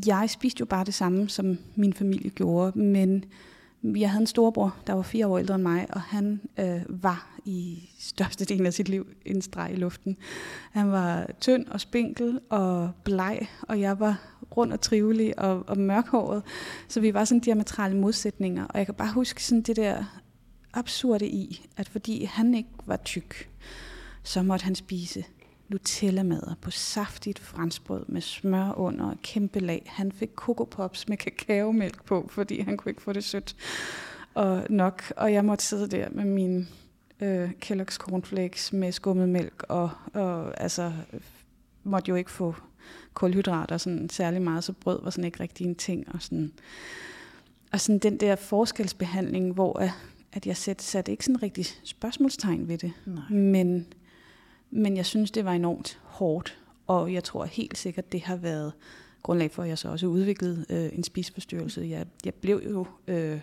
jeg 0.05 0.29
spiste 0.29 0.59
jo 0.59 0.65
bare 0.65 0.85
det 0.85 0.93
samme, 0.93 1.29
som 1.29 1.57
min 1.75 1.93
familie 1.93 2.29
gjorde, 2.29 2.79
men 2.79 3.25
jeg 3.83 4.11
havde 4.11 4.21
en 4.21 4.27
storebror, 4.27 4.75
der 4.87 4.93
var 4.93 5.01
fire 5.01 5.27
år 5.27 5.37
ældre 5.37 5.55
end 5.55 5.63
mig, 5.63 5.87
og 5.89 6.01
han 6.01 6.41
øh, 6.59 6.81
var 6.89 7.39
i 7.45 7.89
største 7.99 8.45
del 8.45 8.65
af 8.65 8.73
sit 8.73 8.89
liv 8.89 9.07
en 9.25 9.41
streg 9.41 9.73
i 9.73 9.75
luften. 9.75 10.17
Han 10.71 10.91
var 10.91 11.29
tynd 11.41 11.65
og 11.67 11.81
spinkel 11.81 12.39
og 12.49 12.91
bleg, 13.03 13.47
og 13.61 13.79
jeg 13.79 13.99
var 13.99 14.37
rund 14.57 14.73
og 14.73 14.81
trivelig 14.81 15.39
og, 15.39 15.63
og 15.69 15.77
mørkhåret. 15.77 16.43
Så 16.87 16.99
vi 16.99 17.13
var 17.13 17.25
sådan 17.25 17.39
diametrale 17.39 17.97
modsætninger, 17.97 18.65
og 18.65 18.77
jeg 18.77 18.85
kan 18.85 18.95
bare 18.95 19.13
huske 19.13 19.43
sådan 19.43 19.61
det 19.61 19.75
der 19.75 20.21
absurde 20.73 21.27
i, 21.27 21.65
at 21.77 21.89
fordi 21.89 22.23
han 22.23 22.53
ikke 22.53 22.69
var 22.85 22.97
tyk, 22.97 23.49
så 24.23 24.43
måtte 24.43 24.65
han 24.65 24.75
spise 24.75 25.23
Nutella-madder 25.69 26.55
på 26.61 26.71
saftigt 26.71 27.39
franskbrød 27.39 28.05
med 28.07 28.21
smør 28.21 28.73
under 28.77 29.05
og 29.05 29.17
kæmpe 29.23 29.59
lag. 29.59 29.83
Han 29.85 30.11
fik 30.11 30.29
Coco 30.35 30.63
Pops 30.63 31.07
med 31.09 31.17
kakaomælk 31.17 32.05
på, 32.05 32.27
fordi 32.31 32.61
han 32.61 32.77
kunne 32.77 32.89
ikke 32.89 33.01
få 33.01 33.13
det 33.13 33.23
sødt 33.23 33.55
og 34.33 34.63
nok. 34.69 35.13
Og 35.17 35.33
jeg 35.33 35.45
måtte 35.45 35.65
sidde 35.65 35.87
der 35.87 36.09
med 36.11 36.25
min 36.25 36.67
øh, 37.19 37.51
Kellogg's 37.65 37.97
cornflakes 37.97 38.73
med 38.73 38.91
skummet 38.91 39.29
mælk, 39.29 39.63
og, 39.69 39.89
og 40.13 40.61
altså 40.61 40.93
måtte 41.83 42.09
jo 42.09 42.15
ikke 42.15 42.31
få 42.31 42.55
kulhydrater 43.13 43.77
sådan 43.77 44.09
særlig 44.09 44.41
meget, 44.41 44.63
så 44.63 44.73
brød 44.73 45.03
var 45.03 45.09
sådan 45.09 45.25
ikke 45.25 45.39
rigtig 45.39 45.65
en 45.65 45.75
ting. 45.75 46.05
Og 46.13 46.21
sådan, 46.21 46.51
og 47.71 47.79
sådan 47.81 47.99
den 47.99 48.19
der 48.19 48.35
forskelsbehandling, 48.35 49.53
hvor 49.53 49.79
at, 50.31 50.47
jeg 50.47 50.57
satte, 50.57 50.83
satte 50.83 51.11
ikke 51.11 51.25
sådan 51.25 51.43
rigtig 51.43 51.65
spørgsmålstegn 51.83 52.67
ved 52.67 52.77
det. 52.77 52.91
Nej. 53.05 53.29
Men, 53.29 53.87
men 54.71 54.97
jeg 54.97 55.05
synes, 55.05 55.31
det 55.31 55.45
var 55.45 55.53
enormt 55.53 55.99
hårdt, 56.03 56.59
og 56.87 57.13
jeg 57.13 57.23
tror 57.23 57.45
helt 57.45 57.77
sikkert, 57.77 58.11
det 58.11 58.21
har 58.21 58.35
været 58.35 58.73
grundlag 59.23 59.51
for, 59.51 59.63
at 59.63 59.69
jeg 59.69 59.77
så 59.77 59.89
også 59.89 60.07
udviklede 60.07 60.65
øh, 60.69 60.97
en 60.97 61.03
spiseforstyrrelse. 61.03 61.87
Jeg, 61.89 62.05
jeg 62.25 62.33
blev 62.33 62.61
jo 62.69 62.85
øh, 63.07 63.39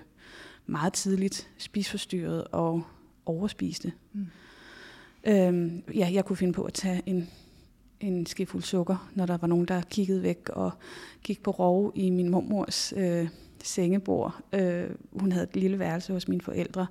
meget 0.66 0.92
tidligt 0.92 1.50
spiseforstyrret 1.58 2.44
og 2.44 2.82
overspiste. 3.26 3.92
Mm. 4.12 4.26
Øhm, 5.26 5.82
ja, 5.94 6.10
jeg 6.12 6.24
kunne 6.24 6.36
finde 6.36 6.52
på 6.52 6.62
at 6.62 6.72
tage 6.72 7.02
en, 7.06 7.28
en 8.00 8.26
skefuld 8.26 8.62
sukker, 8.62 9.10
når 9.14 9.26
der 9.26 9.36
var 9.36 9.48
nogen, 9.48 9.68
der 9.68 9.80
kiggede 9.80 10.22
væk 10.22 10.48
og 10.48 10.70
gik 11.22 11.42
på 11.42 11.50
rov 11.50 11.92
i 11.94 12.10
min 12.10 12.28
mormors 12.28 12.92
øh, 12.96 13.28
sengebord. 13.64 14.40
Øh, 14.52 14.90
hun 15.12 15.32
havde 15.32 15.44
et 15.44 15.56
lille 15.56 15.78
værelse 15.78 16.12
hos 16.12 16.28
mine 16.28 16.40
forældre, 16.40 16.86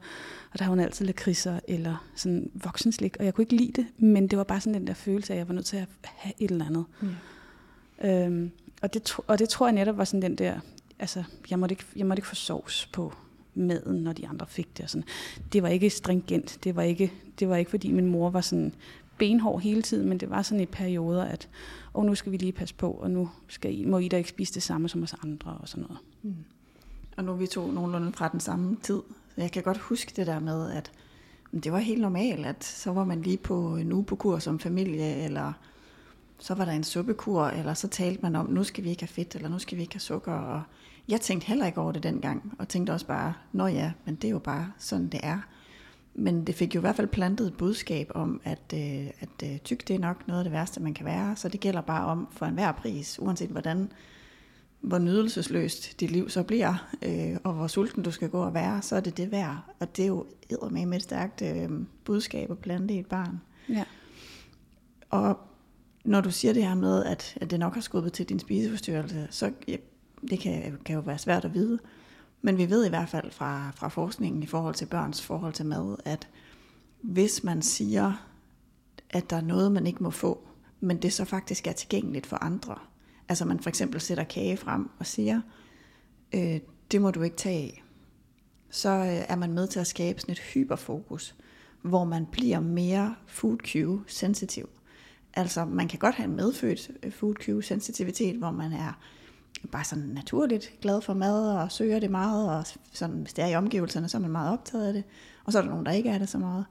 og 0.52 0.60
der 0.60 0.64
havde 0.64 0.72
hun 0.72 0.80
altid 0.80 1.06
lakridser 1.06 1.60
eller 1.68 2.06
sådan 2.16 2.52
voksenslik, 2.54 3.16
og 3.20 3.26
jeg 3.26 3.34
kunne 3.34 3.44
ikke 3.44 3.56
lide 3.56 3.82
det, 3.82 3.86
men 3.98 4.28
det 4.28 4.38
var 4.38 4.44
bare 4.44 4.62
sådan 4.62 4.80
den 4.80 4.88
der 4.88 4.94
følelse 4.94 5.34
af, 5.34 5.36
at 5.36 5.40
jeg 5.40 5.48
var 5.48 5.54
nødt 5.54 5.66
til 5.66 5.78
at 5.78 5.88
have 6.04 6.34
et 6.40 6.52
eller 6.52 6.66
andet. 6.66 6.86
Ja. 8.04 8.26
Øhm, 8.26 8.52
og, 8.82 8.94
det, 8.94 9.16
og 9.28 9.40
det 9.40 9.50
tror 9.50 9.68
jeg 9.68 9.74
netop 9.74 9.98
var 9.98 10.04
sådan 10.04 10.22
den 10.22 10.36
der, 10.36 10.60
altså 11.00 11.24
jeg 11.50 11.60
måtte 11.60 11.74
ikke, 11.74 11.86
jeg 11.96 12.06
måtte 12.06 12.20
ikke 12.20 12.28
få 12.28 12.36
sovs 12.36 12.90
på 12.94 13.14
maden, 13.56 14.04
når 14.04 14.14
de 14.14 14.28
andre 14.28 14.46
fik 14.48 14.78
det. 14.78 14.84
Og 14.84 14.90
sådan. 14.90 15.08
Det 15.54 15.64
var 15.64 15.70
ikke 15.70 15.90
stringent, 15.90 16.60
det 16.64 16.76
var 16.76 16.82
ikke, 16.82 17.14
det 17.40 17.50
var 17.50 17.56
ikke 17.56 17.72
fordi 17.72 17.92
min 17.92 18.08
mor 18.08 18.30
var 18.30 18.42
sådan 18.42 18.74
benhård 19.18 19.62
hele 19.62 19.82
tiden, 19.82 20.10
men 20.10 20.18
det 20.18 20.30
var 20.30 20.42
sådan 20.42 20.62
i 20.62 20.66
perioder, 20.66 21.24
at 21.24 21.50
og 21.94 22.06
nu 22.06 22.16
skal 22.16 22.32
vi 22.32 22.38
lige 22.38 22.52
passe 22.52 22.76
på, 22.76 22.92
og 22.92 23.12
nu 23.12 23.30
skal 23.48 23.80
I, 23.80 23.86
må 23.86 23.98
I 23.98 24.08
da 24.08 24.18
ikke 24.18 24.30
spise 24.30 24.54
det 24.54 24.64
samme 24.64 24.90
som 24.90 25.04
os 25.04 25.16
andre 25.24 25.52
og 25.52 25.70
sådan 25.70 25.84
noget. 25.84 25.98
Mm. 26.22 26.36
Og 27.18 27.24
nu 27.24 27.32
er 27.32 27.36
vi 27.36 27.48
to 27.48 27.72
nogenlunde 27.72 28.14
fra 28.14 28.28
den 28.28 28.40
samme 28.40 28.78
tid. 28.84 29.02
Så 29.36 29.42
jeg 29.42 29.52
kan 29.52 29.64
godt 29.64 29.78
huske 29.78 30.14
det 30.16 30.28
der 30.28 30.40
med, 30.40 30.72
at 30.72 30.92
det 31.64 31.72
var 31.72 31.80
helt 31.80 32.02
normalt, 32.02 32.46
at 32.46 32.64
så 32.64 32.92
var 32.92 33.04
man 33.04 33.22
lige 33.22 33.38
på 33.38 33.76
en 33.76 33.94
uge 33.94 34.04
på 34.06 34.16
kur 34.16 34.40
som 34.40 34.60
familie, 34.60 35.24
eller 35.24 35.54
så 36.40 36.54
var 36.54 36.66
der 36.66 36.72
en 36.72 36.84
suppekur, 36.84 37.46
eller 37.46 37.74
så 37.74 37.88
talte 37.88 38.22
man 38.22 38.36
om, 38.36 38.50
nu 38.50 38.64
skal 38.64 38.84
vi 38.84 38.90
ikke 38.90 39.02
have 39.02 39.08
fedt, 39.08 39.36
eller 39.36 39.50
nu 39.50 39.60
skal 39.60 39.78
vi 39.78 39.82
ikke 39.82 39.96
have 39.96 40.00
sukker. 40.00 40.34
Og 40.34 40.62
jeg 41.08 41.22
tænkte 41.22 41.48
heller 41.48 41.66
ikke 41.66 41.82
over 41.82 41.92
det 41.92 42.04
dengang, 42.04 42.54
og 42.60 42.68
tænkte 42.68 42.92
også 42.92 43.06
bare, 43.06 43.34
nå 43.52 43.68
ja, 43.68 43.92
men 44.06 44.16
det 44.16 44.28
er 44.28 44.32
jo 44.32 44.40
bare 44.40 44.72
sådan, 44.78 45.08
det 45.08 45.20
er. 45.24 45.40
Men 46.16 46.48
det 46.48 46.56
fik 46.56 46.76
jo 46.76 46.80
i 46.80 46.82
hvert 46.82 46.96
fald 46.96 47.08
plantet 47.08 47.48
et 47.48 47.58
budskab 47.58 48.12
om, 48.16 48.42
at, 48.44 48.74
øh, 48.74 49.08
at 49.20 49.44
øh, 49.44 49.60
tyk 49.60 49.88
det 49.88 49.96
er 49.96 50.00
nok 50.00 50.28
noget 50.28 50.40
af 50.40 50.44
det 50.44 50.54
værste, 50.54 50.82
man 50.82 50.94
kan 50.94 51.06
være. 51.06 51.36
Så 51.36 51.50
det 51.50 51.60
gælder 51.60 51.82
bare 51.82 52.06
om 52.06 52.28
for 52.32 52.46
enhver 52.46 52.72
pris, 52.72 53.20
uanset 53.20 53.50
hvordan, 53.50 53.92
hvor 54.84 54.98
nydelsesløst 54.98 56.00
dit 56.00 56.12
liv 56.12 56.30
så 56.30 56.44
bliver, 56.44 56.88
øh, 57.02 57.38
og 57.44 57.54
hvor 57.54 57.68
sulten 57.68 58.04
du 58.04 58.12
skal 58.12 58.30
gå 58.30 58.44
og 58.44 58.54
være, 58.54 58.82
så 58.82 58.96
er 58.96 59.00
det 59.00 59.18
det 59.18 59.32
værd. 59.32 59.58
Og 59.80 59.98
det 59.98 60.04
er 60.04 60.08
jo 60.08 60.26
med 60.72 60.94
et 60.94 61.04
stærkt 61.04 61.42
øh, 61.42 61.70
budskab 62.04 62.52
at 62.52 62.58
plante 62.58 62.94
i 62.94 63.00
et 63.00 63.06
barn. 63.06 63.42
Ja. 63.70 63.84
Og 65.10 65.40
når 66.06 66.22
du 66.22 66.32
siger 66.32 66.54
det 66.54 66.64
her 66.64 66.76
med, 66.76 67.06
at, 67.06 67.38
at 67.42 67.52
det 67.52 67.60
nok 67.60 67.74
har 67.74 67.82
skubbet 67.82 68.14
til 68.14 68.30
din 68.30 68.40
spiseforstyrrelse, 68.40 69.28
så 69.30 69.52
ja, 69.68 69.76
det 70.30 70.40
kan, 70.40 70.78
kan 70.86 70.96
jo 70.96 71.02
være 71.02 71.18
svært 71.18 71.46
at 71.46 71.54
vide. 71.54 71.80
Men 72.42 72.58
vi 72.58 72.70
ved 72.70 72.86
i 72.86 72.90
hvert 72.90 73.10
fald 73.10 73.32
fra, 73.32 73.72
fra 73.76 73.88
forskningen 73.88 74.44
i 74.44 74.46
forhold 74.46 74.76
til 74.76 74.86
børns 74.86 75.22
forhold 75.22 75.54
til 75.54 75.66
mad, 75.66 75.96
at 76.06 76.28
hvis 77.02 77.44
man 77.44 77.62
siger, 77.62 78.28
at 79.10 79.30
der 79.30 79.36
er 79.36 79.42
noget, 79.42 79.72
man 79.72 79.88
ikke 79.88 80.04
må 80.04 80.10
få, 80.10 80.48
men 80.80 80.98
det 80.98 81.14
så 81.14 81.26
faktisk 81.26 81.68
er 81.68 81.72
tilgængeligt 81.72 82.26
for 82.26 82.38
andre. 82.44 82.76
Altså 83.30 83.46
man 83.46 83.60
for 83.60 83.70
eksempel 83.70 84.02
sætter 84.02 84.24
kage 84.24 84.58
frem 84.58 84.90
og 85.00 85.06
siger, 85.06 85.42
øh, 86.36 86.60
det 86.92 87.02
må 87.02 87.12
du 87.12 87.22
ikke 87.22 87.36
tage 87.36 87.60
af. 87.60 87.84
Så 88.70 88.90
øh, 88.90 89.06
er 89.06 89.36
man 89.36 89.54
med 89.54 89.68
til 89.68 89.80
at 89.80 89.88
skabe 89.88 90.22
sådan 90.22 90.32
et 90.32 90.40
hyperfokus, 90.40 91.36
hvor 91.82 92.04
man 92.04 92.26
bliver 92.26 92.60
mere 92.60 93.16
food 93.28 93.58
cue 93.58 94.04
sensitiv. 94.08 94.70
Altså 95.34 95.66
man 95.66 95.88
kan 95.88 96.00
godt 96.00 96.16
have 96.16 96.30
en 96.30 96.36
medfødt 96.36 96.92
øh, 97.04 97.12
food 97.12 97.34
cue 97.34 97.64
sensitivitet, 97.64 98.36
hvor 98.36 98.52
man 98.52 98.72
er 98.72 99.00
bare 99.72 99.84
sådan 99.84 100.04
naturligt 100.04 100.74
glad 100.82 101.02
for 101.02 101.14
mad 101.14 101.58
og 101.58 101.72
søger 101.72 102.00
det 102.00 102.12
meget, 102.12 102.50
og 102.50 102.66
sådan, 102.92 103.16
hvis 103.16 103.34
det 103.34 103.44
er 103.44 103.48
i 103.48 103.56
omgivelserne, 103.56 104.10
så 104.10 104.18
er 104.18 104.22
man 104.22 104.32
meget 104.32 104.52
optaget 104.52 104.88
af 104.88 104.94
det. 104.94 105.04
Og 105.46 105.52
så 105.52 105.58
er 105.58 105.62
der 105.62 105.70
nogen, 105.70 105.86
der 105.86 105.92
ikke 105.92 106.10
er 106.10 106.18
det 106.18 106.30
så 106.30 106.38
meget. 106.38 106.66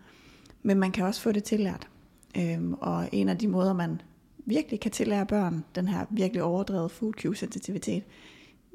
Men 0.62 0.78
man 0.78 0.92
kan 0.92 1.04
også 1.04 1.20
få 1.20 1.32
det 1.32 1.44
tillært. 1.44 1.88
Øhm, 2.36 2.74
og 2.74 3.08
en 3.12 3.28
af 3.28 3.38
de 3.38 3.48
måder, 3.48 3.72
man 3.72 4.00
virkelig 4.44 4.80
kan 4.80 4.90
tillære 4.90 5.26
børn, 5.26 5.64
den 5.74 5.88
her 5.88 6.06
virkelig 6.10 6.42
overdrevet 6.42 6.90
food 6.90 7.12
cue 7.12 7.36
sensitivitet, 7.36 8.02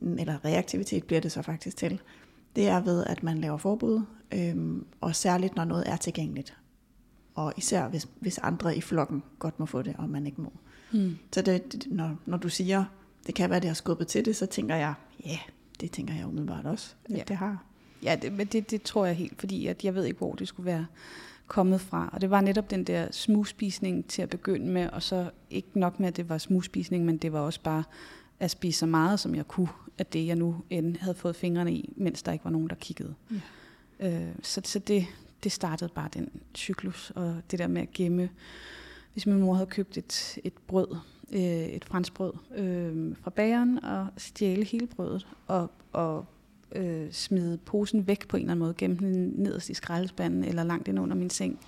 eller 0.02 0.46
reaktivitet 0.46 1.04
bliver 1.04 1.22
det 1.22 1.32
så 1.32 1.42
faktisk 1.42 1.78
til, 1.78 2.02
det 2.56 2.68
er 2.68 2.80
ved, 2.80 3.04
at 3.06 3.24
man 3.24 3.38
laver 3.38 3.58
forbud, 3.58 4.02
øhm, 4.34 4.86
og 5.02 5.16
særligt 5.16 5.56
når 5.56 5.64
noget 5.66 5.90
er 5.90 5.96
tilgængeligt. 5.98 6.58
Og 7.36 7.54
især 7.58 7.88
hvis, 7.88 8.08
hvis 8.20 8.38
andre 8.38 8.78
i 8.78 8.82
flokken 8.82 9.24
godt 9.40 9.60
må 9.60 9.66
få 9.66 9.82
det, 9.82 9.96
og 9.98 10.10
man 10.10 10.26
ikke 10.26 10.42
må. 10.42 10.54
Mm. 10.92 11.18
Så 11.34 11.42
det, 11.42 11.74
det, 11.74 11.88
når, 11.92 12.16
når 12.26 12.38
du 12.38 12.50
siger, 12.50 12.86
det 13.28 13.36
kan 13.36 13.50
være, 13.50 13.60
det 13.60 13.68
har 13.68 13.74
skubbet 13.74 14.08
til 14.08 14.26
det, 14.26 14.36
så 14.36 14.46
tænker 14.46 14.76
jeg, 14.76 14.94
ja, 15.26 15.30
yeah, 15.30 15.40
det 15.82 15.92
tænker 15.92 16.14
jeg 16.14 16.28
umiddelbart 16.28 16.66
også, 16.66 16.96
at 17.06 17.18
Ja. 17.18 17.24
det 17.28 17.36
har. 17.36 17.64
Ja, 18.04 18.16
det, 18.22 18.34
men 18.34 18.48
det, 18.48 18.72
det 18.72 18.82
tror 18.82 19.06
jeg 19.06 19.16
helt, 19.16 19.40
fordi 19.40 19.68
at 19.68 19.84
jeg 19.84 19.96
ved 19.96 20.06
ikke, 20.06 20.18
hvor 20.18 20.34
det 20.36 20.48
skulle 20.48 20.66
være 20.66 20.86
kommet 21.48 21.82
fra. 21.82 22.10
Og 22.14 22.22
det 22.22 22.30
var 22.30 22.42
netop 22.42 22.72
den 22.72 22.84
der 22.84 23.08
smugspisning 23.12 24.08
til 24.08 24.22
at 24.22 24.30
begynde 24.30 24.68
med, 24.72 24.90
og 24.90 25.04
så 25.04 25.30
ikke 25.50 25.80
nok 25.80 26.00
med, 26.00 26.08
at 26.08 26.18
det 26.18 26.30
var 26.30 26.38
smugspisning, 26.38 27.06
men 27.06 27.18
det 27.18 27.34
var 27.34 27.40
også 27.40 27.62
bare 27.62 27.84
at 28.40 28.52
spise 28.52 28.80
så 28.80 28.86
meget, 28.86 29.20
som 29.20 29.36
jeg 29.36 29.48
kunne, 29.48 29.70
af 29.98 30.06
det, 30.06 30.28
jeg 30.28 30.36
nu 30.36 30.56
end 30.70 30.98
havde 30.98 31.16
fået 31.16 31.36
fingrene 31.36 31.74
i, 31.74 31.94
mens 31.96 32.24
der 32.24 32.32
ikke 32.32 32.46
var 32.46 32.52
nogen, 32.52 32.70
der 32.70 32.76
kiggede. 32.76 33.16
Ja. 33.32 33.40
Øh, 34.00 34.36
så 34.42 34.62
så 34.66 34.80
det, 34.80 35.06
det 35.44 35.52
startede 35.52 35.90
bare 35.96 36.10
den 36.14 36.30
cyklus, 36.56 37.12
og 37.16 37.36
det 37.52 37.60
der 37.60 37.68
med 37.68 37.82
at 37.82 37.92
gemme. 37.92 38.30
Hvis 39.14 39.26
min 39.26 39.40
mor 39.40 39.54
havde 39.54 39.70
købt 39.70 39.98
et, 39.98 40.40
et 40.44 40.54
brød, 40.68 40.96
øh, 41.32 41.42
et 41.42 41.86
franskbrød 41.86 42.34
øh, 42.56 43.16
fra 43.22 43.30
bageren, 43.30 43.84
og 43.84 44.08
stjæle 44.18 44.64
hele 44.64 44.88
brødet, 44.88 45.28
og, 45.48 45.72
og 45.92 46.26
øh, 46.76 47.08
smide 47.12 47.58
posen 47.58 48.08
væk 48.08 48.28
på 48.28 48.38
en 48.38 48.42
eller 48.44 48.52
anden 48.52 48.64
måde, 48.66 48.74
gemme 48.78 48.98
den 48.98 49.34
nederst 49.36 49.70
i 49.70 49.74
skraldespanden, 49.74 50.44
eller 50.44 50.64
langt 50.64 50.88
ind 50.88 51.00
under 51.00 51.16
min 51.16 51.30
seng, 51.30 51.60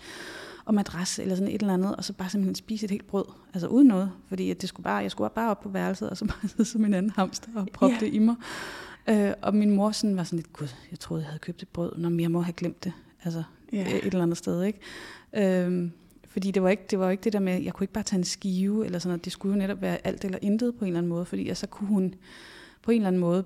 og 0.65 0.73
madras, 0.73 1.19
eller 1.19 1.35
sådan 1.35 1.53
et 1.53 1.61
eller 1.61 1.73
andet, 1.73 1.95
og 1.95 2.03
så 2.03 2.13
bare 2.13 2.29
simpelthen 2.29 2.55
spise 2.55 2.83
et 2.85 2.91
helt 2.91 3.07
brød, 3.07 3.25
altså 3.53 3.67
uden 3.67 3.87
noget, 3.87 4.11
fordi 4.27 4.51
at 4.51 4.61
det 4.61 4.69
skulle 4.69 4.83
bare, 4.83 4.95
jeg 4.97 5.11
skulle 5.11 5.29
bare 5.35 5.49
op 5.51 5.59
på 5.61 5.69
værelset, 5.69 6.09
og 6.09 6.17
så 6.17 6.25
bare 6.25 6.47
sidde 6.49 6.65
som 6.65 6.85
en 6.85 6.93
anden 6.93 7.11
hamster 7.15 7.49
og 7.55 7.67
proppe 7.73 7.95
Ja. 8.01 8.05
det 8.05 8.13
i 8.13 8.19
mig. 8.19 8.35
Øh, 9.09 9.31
og 9.41 9.55
min 9.55 9.71
mor 9.75 9.91
sådan 9.91 10.17
var 10.17 10.23
sådan 10.23 10.37
lidt, 10.37 10.53
gud, 10.53 10.67
jeg 10.91 10.99
troede, 10.99 11.23
jeg 11.23 11.29
havde 11.29 11.39
købt 11.39 11.61
et 11.61 11.67
brød, 11.67 11.97
når 11.97 12.21
jeg 12.21 12.31
må 12.31 12.41
have 12.41 12.53
glemt 12.53 12.83
det, 12.83 12.93
altså 13.23 13.43
Ja. 13.73 13.87
et 13.97 14.03
eller 14.05 14.23
andet 14.23 14.37
sted, 14.37 14.63
ikke? 14.63 14.79
Øhm, 15.33 15.91
fordi 16.29 16.51
det 16.51 16.63
var, 16.63 16.69
ikke, 16.69 16.83
det 16.89 16.99
var 16.99 17.09
ikke 17.09 17.23
det 17.23 17.33
der 17.33 17.39
med, 17.39 17.61
jeg 17.61 17.73
kunne 17.73 17.83
ikke 17.83 17.93
bare 17.93 18.03
tage 18.03 18.17
en 18.17 18.23
skive, 18.23 18.85
eller 18.85 18.99
sådan 18.99 19.09
noget. 19.09 19.25
Det 19.25 19.33
skulle 19.33 19.53
jo 19.55 19.59
netop 19.59 19.81
være 19.81 20.07
alt 20.07 20.25
eller 20.25 20.37
intet 20.41 20.75
på 20.75 20.85
en 20.85 20.87
eller 20.87 20.97
anden 20.97 21.09
måde, 21.09 21.25
fordi 21.25 21.53
så 21.53 21.67
kunne 21.67 21.87
hun 21.87 22.13
på 22.81 22.91
en 22.91 22.97
eller 22.97 23.07
anden 23.07 23.19
måde 23.21 23.43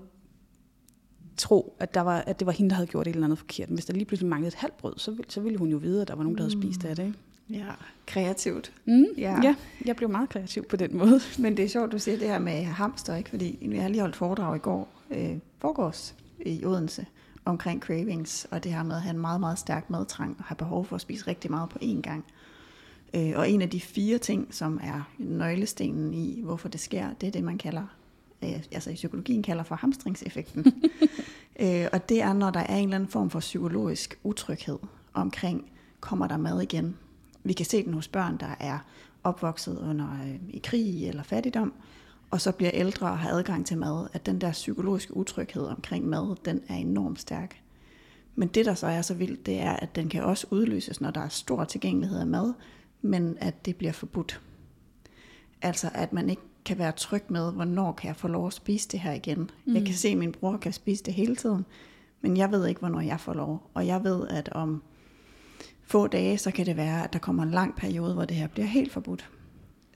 tro, 1.37 1.75
at, 1.79 1.93
der 1.93 2.01
var, 2.01 2.17
at 2.27 2.39
det 2.39 2.45
var 2.45 2.51
hende, 2.51 2.69
der 2.69 2.75
havde 2.75 2.87
gjort 2.87 3.07
et 3.07 3.11
eller 3.13 3.25
andet 3.27 3.39
forkert. 3.39 3.69
Men 3.69 3.75
hvis 3.75 3.85
der 3.85 3.93
lige 3.93 4.05
pludselig 4.05 4.29
manglede 4.29 4.47
et 4.47 4.53
halvt 4.53 4.77
brød, 4.77 4.93
så 4.97 5.11
ville, 5.11 5.25
så 5.31 5.41
ville 5.41 5.57
hun 5.57 5.69
jo 5.69 5.77
vide, 5.77 6.01
at 6.01 6.07
der 6.07 6.15
var 6.15 6.23
nogen, 6.23 6.37
der 6.37 6.43
havde 6.43 6.61
spist 6.61 6.85
af 6.85 6.95
det. 6.95 7.05
Ikke? 7.05 7.17
Ja, 7.49 7.71
kreativt. 8.05 8.71
Mm, 8.85 9.05
Ja. 9.17 9.31
ja. 9.31 9.39
ja, 9.43 9.55
jeg 9.85 9.95
blev 9.95 10.09
meget 10.09 10.29
kreativ 10.29 10.63
på 10.63 10.75
den 10.75 10.97
måde. 10.97 11.19
Men 11.39 11.57
det 11.57 11.65
er 11.65 11.69
sjovt, 11.69 11.91
du 11.91 11.99
siger 11.99 12.17
det 12.17 12.27
her 12.27 12.39
med 12.39 12.63
hamster, 12.63 13.15
ikke? 13.15 13.29
fordi 13.29 13.69
jeg 13.71 13.81
har 13.81 13.89
lige 13.89 14.01
holdt 14.01 14.15
foredrag 14.15 14.55
i 14.55 14.59
går, 14.59 15.01
øh, 15.11 15.37
forgårs 15.59 16.15
i 16.45 16.65
Odense, 16.65 17.05
omkring 17.45 17.81
cravings, 17.81 18.47
og 18.51 18.63
det 18.63 18.73
her 18.73 18.83
med 18.83 18.95
at 18.95 19.01
have 19.01 19.13
en 19.13 19.19
meget, 19.21 19.39
meget 19.39 19.59
stærk 19.59 19.89
madtrang, 19.89 20.35
og 20.39 20.43
have 20.45 20.55
behov 20.55 20.85
for 20.85 20.95
at 20.95 21.01
spise 21.01 21.27
rigtig 21.27 21.51
meget 21.51 21.69
på 21.69 21.79
én 21.81 22.01
gang. 22.01 22.25
Øh, 23.15 23.31
og 23.35 23.49
en 23.49 23.61
af 23.61 23.69
de 23.69 23.81
fire 23.81 24.17
ting, 24.17 24.47
som 24.51 24.79
er 24.83 25.09
nøglestenen 25.17 26.13
i, 26.13 26.41
hvorfor 26.43 26.67
det 26.69 26.79
sker, 26.79 27.13
det 27.21 27.27
er 27.27 27.31
det, 27.31 27.43
man 27.43 27.57
kalder, 27.57 27.83
øh, 28.43 28.59
altså 28.71 28.89
i 28.89 28.93
psykologien 28.93 29.43
kalder 29.43 29.63
for 29.63 29.75
hamstringseffekten. 29.75 30.65
øh, 31.59 31.87
og 31.93 32.09
det 32.09 32.21
er, 32.21 32.33
når 32.33 32.49
der 32.49 32.59
er 32.59 32.75
en 32.75 32.83
eller 32.83 32.95
anden 32.95 33.09
form 33.09 33.29
for 33.29 33.39
psykologisk 33.39 34.19
utryghed 34.23 34.79
omkring, 35.13 35.71
kommer 35.99 36.27
der 36.27 36.37
mad 36.37 36.61
igen? 36.61 36.97
Vi 37.43 37.53
kan 37.53 37.65
se 37.65 37.85
den 37.85 37.93
hos 37.93 38.07
børn, 38.07 38.37
der 38.37 38.55
er 38.59 38.79
opvokset 39.23 39.77
under 39.77 40.07
øh, 40.23 40.35
i 40.49 40.61
krig 40.63 41.07
eller 41.07 41.23
fattigdom, 41.23 41.73
og 42.31 42.41
så 42.41 42.51
bliver 42.51 42.71
ældre 42.73 43.07
og 43.07 43.19
har 43.19 43.29
adgang 43.29 43.65
til 43.65 43.77
mad, 43.77 44.07
at 44.13 44.25
den 44.25 44.41
der 44.41 44.51
psykologiske 44.51 45.17
utryghed 45.17 45.63
omkring 45.63 46.07
mad, 46.07 46.35
den 46.45 46.61
er 46.69 46.75
enormt 46.75 47.19
stærk. 47.19 47.61
Men 48.35 48.47
det, 48.47 48.65
der 48.65 48.73
så 48.73 48.87
er 48.87 49.01
så 49.01 49.13
vildt, 49.13 49.45
det 49.45 49.59
er, 49.59 49.73
at 49.73 49.95
den 49.95 50.09
kan 50.09 50.23
også 50.23 50.47
udløses, 50.49 51.01
når 51.01 51.11
der 51.11 51.21
er 51.21 51.29
stor 51.29 51.63
tilgængelighed 51.63 52.19
af 52.19 52.27
mad, 52.27 52.53
men 53.01 53.37
at 53.41 53.65
det 53.65 53.75
bliver 53.75 53.93
forbudt. 53.93 54.41
Altså, 55.61 55.89
at 55.93 56.13
man 56.13 56.29
ikke 56.29 56.41
kan 56.65 56.77
være 56.77 56.91
tryg 56.91 57.23
med, 57.29 57.51
hvornår 57.51 57.91
kan 57.91 58.07
jeg 58.07 58.15
få 58.15 58.27
lov 58.27 58.47
at 58.47 58.53
spise 58.53 58.89
det 58.89 58.99
her 58.99 59.11
igen. 59.13 59.51
Mm. 59.65 59.73
Jeg 59.75 59.85
kan 59.85 59.95
se, 59.95 60.07
at 60.07 60.17
min 60.17 60.31
bror 60.31 60.57
kan 60.57 60.73
spise 60.73 61.03
det 61.03 61.13
hele 61.13 61.35
tiden, 61.35 61.65
men 62.21 62.37
jeg 62.37 62.51
ved 62.51 62.67
ikke, 62.67 62.79
hvornår 62.79 63.01
jeg 63.01 63.19
får 63.19 63.33
lov. 63.33 63.69
Og 63.73 63.87
jeg 63.87 64.03
ved, 64.03 64.27
at 64.27 64.49
om 64.49 64.83
få 65.83 66.07
dage, 66.07 66.37
så 66.37 66.51
kan 66.51 66.65
det 66.65 66.77
være, 66.77 67.03
at 67.03 67.13
der 67.13 67.19
kommer 67.19 67.43
en 67.43 67.51
lang 67.51 67.75
periode, 67.75 68.13
hvor 68.13 68.25
det 68.25 68.37
her 68.37 68.47
bliver 68.47 68.65
helt 68.65 68.91
forbudt. 68.91 69.29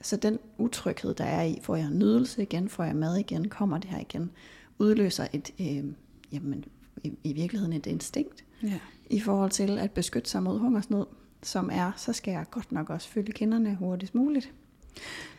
Så 0.02 0.16
den 0.16 0.38
utryghed, 0.58 1.14
der 1.14 1.24
er 1.24 1.42
i, 1.42 1.58
får 1.62 1.76
jeg 1.76 1.90
nydelse 1.90 2.42
igen, 2.42 2.68
får 2.68 2.84
jeg 2.84 2.96
mad 2.96 3.16
igen, 3.16 3.48
kommer 3.48 3.78
det 3.78 3.90
her 3.90 4.00
igen, 4.00 4.30
udløser 4.78 5.26
et, 5.32 5.50
øh, 5.60 5.84
jamen, 6.32 6.64
i, 7.04 7.12
i 7.24 7.32
virkeligheden 7.32 7.72
et 7.72 7.86
instinkt 7.86 8.44
Ja. 8.62 8.78
i 9.10 9.20
forhold 9.20 9.50
til 9.50 9.78
at 9.78 9.90
beskytte 9.90 10.30
sig 10.30 10.42
mod 10.42 10.58
hungersnød, 10.58 11.06
som 11.42 11.70
er, 11.72 11.92
så 11.96 12.12
skal 12.12 12.32
jeg 12.32 12.44
godt 12.50 12.72
nok 12.72 12.90
også 12.90 13.08
fylde 13.08 13.32
kinderne 13.32 13.74
hurtigst 13.74 14.14
muligt. 14.14 14.52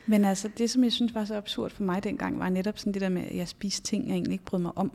Men 0.05 0.25
altså, 0.25 0.49
det 0.57 0.69
som 0.69 0.83
jeg 0.83 0.91
synes 0.91 1.15
var 1.15 1.25
så 1.25 1.35
absurd 1.35 1.71
for 1.71 1.83
mig 1.83 2.03
dengang, 2.03 2.39
var 2.39 2.49
netop 2.49 2.79
sådan 2.79 2.93
det 2.93 3.01
der 3.01 3.09
med, 3.09 3.21
at 3.21 3.35
jeg 3.35 3.47
spiste 3.47 3.83
ting, 3.83 4.07
jeg 4.07 4.13
egentlig 4.13 4.33
ikke 4.33 4.45
brød 4.45 4.59
mig 4.59 4.71
om, 4.77 4.91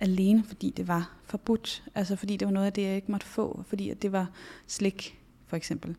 alene 0.00 0.44
fordi 0.44 0.70
det 0.70 0.88
var 0.88 1.12
forbudt. 1.24 1.84
Altså 1.94 2.16
fordi 2.16 2.36
det 2.36 2.46
var 2.46 2.52
noget 2.52 2.66
af 2.66 2.72
det, 2.72 2.82
jeg 2.82 2.96
ikke 2.96 3.12
måtte 3.12 3.26
få, 3.26 3.64
fordi 3.68 3.90
at 3.90 4.02
det 4.02 4.12
var 4.12 4.30
slik, 4.66 5.18
for 5.46 5.56
eksempel. 5.56 5.96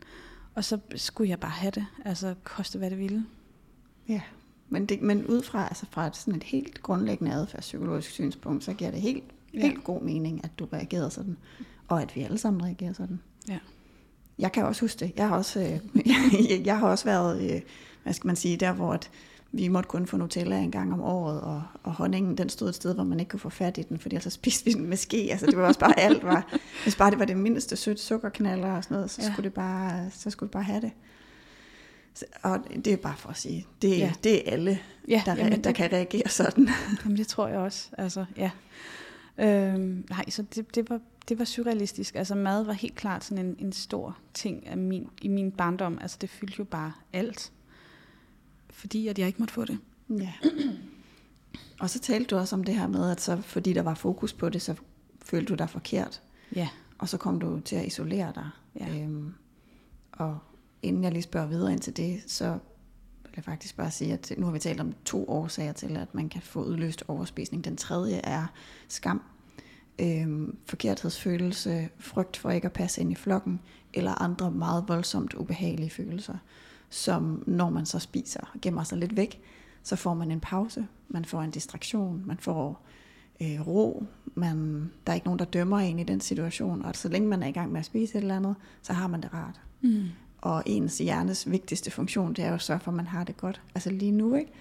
Og 0.56 0.64
så 0.64 0.80
skulle 0.96 1.30
jeg 1.30 1.40
bare 1.40 1.52
have 1.52 1.72
det, 1.72 1.86
altså 2.06 2.36
koste 2.44 2.78
hvad 2.78 2.90
det 2.90 2.98
ville. 3.00 3.26
Ja, 4.10 4.22
men, 4.70 4.86
det, 4.86 5.02
men 5.02 5.26
ud 5.26 5.42
fra, 5.44 5.64
altså 5.68 5.86
fra 5.92 6.08
et, 6.08 6.16
sådan 6.16 6.36
et 6.36 6.44
helt 6.44 6.82
grundlæggende 6.82 7.34
adfærdspsykologisk 7.34 8.10
synspunkt, 8.10 8.64
så 8.64 8.74
giver 8.74 8.92
det 8.92 9.02
helt, 9.02 9.24
Ja. 9.54 9.62
helt 9.62 9.84
god 9.84 10.02
mening, 10.02 10.44
at 10.44 10.50
du 10.60 10.66
reagerede 10.74 11.12
sådan, 11.12 11.38
og 11.88 12.02
at 12.02 12.16
vi 12.16 12.22
alle 12.22 12.38
sammen 12.38 12.64
reagerer 12.64 12.94
sådan. 12.94 13.20
Ja. 13.50 13.60
Jeg 14.40 14.52
kan 14.52 14.66
også 14.66 14.82
huske 14.82 15.00
det. 15.00 15.12
Jeg 15.18 15.28
har 15.28 15.38
også, 15.38 15.60
øh, 15.60 16.06
jeg 16.68 16.80
har 16.80 16.88
også 16.88 17.06
været, 17.06 17.56
øh, 17.56 17.62
hvad 18.04 18.14
skal 18.14 18.28
man 18.28 18.36
sige, 18.36 18.58
der 18.58 18.72
hvor 18.74 18.94
at 18.94 19.10
vi 19.52 19.68
måtte 19.68 19.88
kun 19.90 20.08
få 20.08 20.18
Nutella 20.18 20.60
en 20.60 20.72
gang 20.72 20.94
om 20.94 21.02
året, 21.02 21.42
og, 21.42 21.64
og 21.84 21.94
honningen 21.94 22.38
den 22.38 22.50
stod 22.50 22.70
et 22.70 22.76
sted, 22.76 22.96
hvor 22.96 23.04
man 23.04 23.20
ikke 23.20 23.30
kunne 23.30 23.40
få 23.40 23.50
fat 23.50 23.78
i 23.78 23.82
den, 23.82 24.00
fordi 24.00 24.16
ellers 24.16 24.34
spiste 24.34 24.66
vi 24.66 24.72
den 24.72 24.86
med 24.86 24.98
ske. 24.98 25.28
Altså 25.32 25.46
det 25.46 25.58
var 25.58 25.68
også 25.68 25.80
bare 25.80 26.00
alt. 26.00 26.24
Var, 26.24 26.58
hvis 26.84 26.96
bare 26.96 27.12
det 27.12 27.20
var 27.20 27.26
det 27.26 27.38
mindste 27.38 27.76
sødt 27.76 28.00
sukkerknaller 28.00 28.72
og 28.72 28.84
sådan 28.84 28.96
noget, 28.96 29.12
så, 29.12 29.22
Ja. 29.22 29.32
skulle, 29.32 29.44
det 29.44 29.54
bare, 29.54 30.12
så 30.12 30.30
skulle 30.30 30.48
det 30.48 30.52
bare 30.52 30.64
have 30.64 30.82
det. 30.82 30.92
Så, 32.14 32.26
og 32.42 32.60
det 32.76 32.88
er 32.94 32.98
bare 32.98 33.16
for 33.18 33.30
at 33.30 33.38
sige, 33.38 33.66
det, 33.82 33.98
Ja. 33.98 34.14
det 34.24 34.48
er 34.48 34.52
alle, 34.54 34.80
Ja, 35.08 35.22
der, 35.26 35.36
jamen, 35.36 35.52
der 35.52 35.58
det- 35.62 35.76
kan 35.76 35.92
reagere 35.94 36.30
sådan. 36.30 36.70
Jamen 37.04 37.18
det 37.18 37.28
tror 37.28 37.48
jeg 37.48 37.58
også, 37.58 37.90
altså 37.98 38.26
ja. 38.38 38.52
Øhm, 39.40 40.06
nej, 40.10 40.26
så 40.30 40.42
det, 40.56 40.76
det, 40.76 40.90
var, 40.90 41.00
det 41.30 41.40
var 41.40 41.46
surrealistisk. 41.46 42.16
Altså 42.16 42.36
mad 42.36 42.64
var 42.64 42.74
helt 42.74 42.96
klart 42.96 43.24
sådan 43.24 43.46
en, 43.46 43.56
en 43.60 43.74
stor 43.74 44.18
ting 44.34 44.68
af 44.68 44.78
min, 44.78 45.08
i 45.22 45.28
min 45.28 45.52
barndom. 45.52 45.98
Altså 46.02 46.18
det 46.22 46.30
fyldte 46.30 46.56
jo 46.60 46.64
bare 46.64 46.94
alt. 47.14 47.52
Fordi 48.78 49.08
at 49.08 49.20
jeg 49.20 49.28
ikke 49.28 49.40
måtte 49.40 49.54
få 49.54 49.66
det. 49.66 49.80
Ja. 50.10 50.34
Og 51.80 51.90
så 51.90 52.00
talte 52.00 52.36
du 52.36 52.40
også 52.40 52.56
om 52.56 52.64
det 52.64 52.76
her 52.76 52.88
med, 52.88 53.12
at 53.12 53.22
så, 53.22 53.42
fordi 53.42 53.74
der 53.74 53.82
var 53.82 53.94
fokus 53.94 54.34
på 54.34 54.50
det, 54.50 54.62
så 54.62 54.76
følte 55.22 55.50
du 55.50 55.56
dig 55.56 55.70
forkert. 55.70 56.22
Ja. 56.56 56.70
Og 56.98 57.10
så 57.10 57.18
kom 57.18 57.40
du 57.40 57.60
til 57.60 57.76
at 57.76 57.86
isolere 57.86 58.32
dig. 58.36 58.50
Ja. 58.80 59.00
Øhm, 59.00 59.34
og 60.12 60.40
inden 60.82 61.04
jeg 61.04 61.12
lige 61.12 61.24
spørger 61.24 61.48
videre 61.48 61.72
ind 61.72 61.80
til 61.80 61.98
det, 61.98 62.24
så 62.28 62.52
vil 63.24 63.34
jeg 63.36 63.44
faktisk 63.44 63.78
bare 63.78 63.92
sige, 63.92 64.14
at 64.14 64.32
nu 64.38 64.46
har 64.46 64.54
vi 64.54 64.60
talt 64.60 64.82
om 64.82 64.94
to 65.06 65.30
årsager 65.30 65.74
til, 65.74 65.98
at 65.98 66.16
man 66.16 66.30
kan 66.30 66.42
få 66.42 66.64
udløst 66.64 67.04
overspisning. 67.08 67.64
Den 67.64 67.78
tredje 67.78 68.16
er 68.16 68.46
skam, 68.88 69.22
øhm, 70.00 70.58
forkerthedsfølelse, 70.66 71.90
frygt 72.00 72.38
for 72.38 72.52
ikke 72.52 72.66
at 72.66 72.74
passe 72.74 73.02
ind 73.02 73.12
i 73.12 73.16
flokken, 73.16 73.60
eller 73.94 74.22
andre 74.22 74.52
meget 74.52 74.84
voldsomt 74.88 75.34
ubehagelige 75.34 75.90
følelser, 75.90 76.38
som 76.90 77.44
når 77.48 77.70
man 77.70 77.86
så 77.86 78.00
spiser 78.00 78.40
og 78.54 78.62
gemmer 78.62 78.84
sig 78.84 78.98
lidt 78.98 79.18
væk, 79.18 79.42
så 79.84 79.96
får 79.96 80.14
man 80.14 80.32
en 80.32 80.40
pause, 80.40 80.88
man 81.08 81.26
får 81.26 81.42
en 81.42 81.52
distraktion, 81.52 82.24
man 82.26 82.38
får 82.38 82.82
øh, 83.42 83.68
ro, 83.68 84.04
man, 84.36 84.90
der 85.06 85.12
er 85.12 85.16
ikke 85.16 85.28
nogen, 85.28 85.40
der 85.40 85.46
dømmer 85.46 85.80
en 85.80 86.00
i 86.00 86.04
den 86.04 86.22
situation, 86.22 86.86
og 86.86 86.96
så 86.96 87.10
længe 87.10 87.28
man 87.28 87.44
er 87.44 87.48
i 87.48 87.52
gang 87.52 87.72
med 87.72 87.80
at 87.80 87.86
spise 87.86 88.18
et 88.18 88.22
eller 88.22 88.36
andet, 88.36 88.56
så 88.82 88.94
har 88.94 89.08
man 89.08 89.22
det 89.22 89.34
rart. 89.34 89.62
Mm. 89.82 90.04
Og 90.42 90.64
ens 90.66 90.98
hjernes 90.98 91.52
vigtigste 91.52 91.92
funktion, 91.92 92.34
det 92.34 92.44
er 92.44 92.48
jo 92.48 92.54
at 92.54 92.62
sørge 92.62 92.80
for, 92.80 92.92
at 92.92 92.96
man 92.96 93.08
har 93.08 93.24
det 93.24 93.38
godt. 93.38 93.62
Altså 93.76 93.90
lige 93.90 94.12
nu, 94.12 94.36
ikke? 94.36 94.52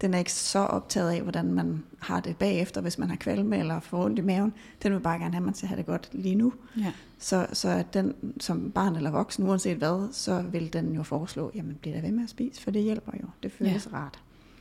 Den 0.00 0.14
er 0.14 0.18
ikke 0.18 0.32
så 0.32 0.58
optaget 0.58 1.10
af, 1.10 1.22
hvordan 1.22 1.52
man 1.52 1.84
har 1.98 2.20
det 2.20 2.36
bagefter, 2.36 2.80
hvis 2.80 2.98
man 2.98 3.08
har 3.08 3.16
kvalme 3.16 3.58
eller 3.58 3.80
får 3.80 4.04
ondt 4.04 4.18
i 4.18 4.22
maven. 4.22 4.52
Den 4.82 4.92
vil 4.92 5.00
bare 5.00 5.18
gerne 5.18 5.34
have, 5.34 5.40
at 5.40 5.44
man 5.44 5.54
skal 5.54 5.68
have 5.68 5.78
det 5.78 5.86
godt 5.86 6.08
lige 6.12 6.34
nu. 6.34 6.52
Ja. 6.78 6.92
Så, 7.18 7.46
så 7.52 7.68
at 7.68 7.94
den 7.94 8.14
som 8.40 8.70
barn 8.70 8.96
eller 8.96 9.10
voksen, 9.10 9.48
uanset 9.48 9.76
hvad, 9.76 10.12
så 10.12 10.42
vil 10.42 10.72
den 10.72 10.94
jo 10.94 11.02
foreslå, 11.02 11.50
jamen 11.54 11.74
bliv 11.74 11.94
da 11.94 12.00
ved 12.00 12.10
med 12.10 12.24
at 12.24 12.30
spise, 12.30 12.62
for 12.62 12.70
det 12.70 12.82
hjælper 12.82 13.12
jo. 13.22 13.26
Det 13.42 13.52
føles 13.52 13.88
ja. 13.92 13.96
rart. 13.96 14.18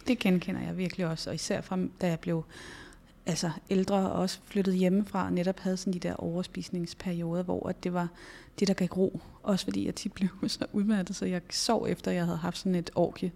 Det 0.07 0.19
genkender 0.19 0.61
jeg 0.61 0.77
virkelig 0.77 1.07
også, 1.07 1.29
og 1.29 1.35
især 1.35 1.61
fra 1.61 1.77
da 2.01 2.07
jeg 2.07 2.19
blev 2.19 2.43
altså 3.25 3.51
ældre 3.69 3.95
og 3.95 4.11
også 4.11 4.39
flyttet 4.45 4.75
hjemmefra, 4.75 5.25
og 5.25 5.33
netop 5.33 5.59
havde 5.59 5.77
sådan 5.77 5.93
de 5.93 5.99
der 5.99 6.13
overspisningsperioder, 6.13 7.43
hvor 7.43 7.69
at 7.69 7.83
det 7.83 7.93
var 7.93 8.07
det, 8.59 8.67
der 8.67 8.73
gav 8.73 8.87
ro. 8.87 9.21
Også 9.43 9.65
fordi 9.65 9.85
jeg 9.85 9.95
tit 9.95 10.13
blev 10.13 10.29
så 10.47 10.65
udmattet, 10.73 11.15
så 11.15 11.25
jeg 11.25 11.41
sov 11.49 11.85
efter, 11.89 12.11
jeg 12.11 12.25
havde 12.25 12.37
haft 12.37 12.57
sådan 12.57 12.75
et 12.75 12.89
orgie, 12.95 13.31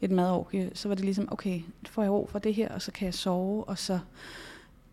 et 0.00 0.10
madorgie. 0.10 0.70
Så 0.74 0.88
var 0.88 0.94
det 0.94 1.04
ligesom, 1.04 1.28
okay, 1.32 1.60
får 1.86 2.02
jeg 2.02 2.12
ro 2.12 2.28
fra 2.32 2.38
det 2.38 2.54
her, 2.54 2.68
og 2.68 2.82
så 2.82 2.92
kan 2.92 3.06
jeg 3.06 3.14
sove, 3.14 3.64
og 3.64 3.78
så 3.78 3.98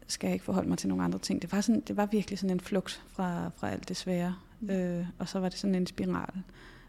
skal 0.07 0.27
jeg 0.27 0.33
ikke 0.33 0.45
forholde 0.45 0.69
mig 0.69 0.77
til 0.77 0.89
nogle 0.89 1.03
andre 1.03 1.19
ting. 1.19 1.41
Det 1.41 1.51
var, 1.51 1.61
sådan, 1.61 1.81
det 1.81 1.97
var 1.97 2.05
virkelig 2.05 2.39
sådan 2.39 2.55
en 2.55 2.59
flugt 2.59 3.03
fra, 3.07 3.49
fra 3.55 3.69
alt 3.69 3.89
det 3.89 3.97
svære. 3.97 4.35
Øh, 4.69 5.05
og 5.19 5.29
så 5.29 5.39
var 5.39 5.49
det 5.49 5.57
sådan 5.57 5.75
en 5.75 5.87
spiral 5.87 6.33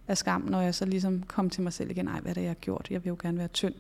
af 0.09 0.19
skam, 0.19 0.41
når 0.41 0.61
jeg 0.61 0.75
så 0.75 0.85
ligesom 0.85 1.23
kom 1.23 1.51
til 1.51 1.63
mig 1.63 1.73
selv 1.73 1.91
igen. 1.91 2.09
Ej, 2.09 2.21
hvad 2.21 2.31
er 2.31 2.35
det, 2.35 2.43
jeg 2.43 2.51
har 2.51 2.55
gjort? 2.55 2.87
Jeg 2.91 3.05
vil 3.05 3.09
jo 3.09 3.17
gerne 3.23 3.39
være 3.39 3.49
tynd. 3.49 3.75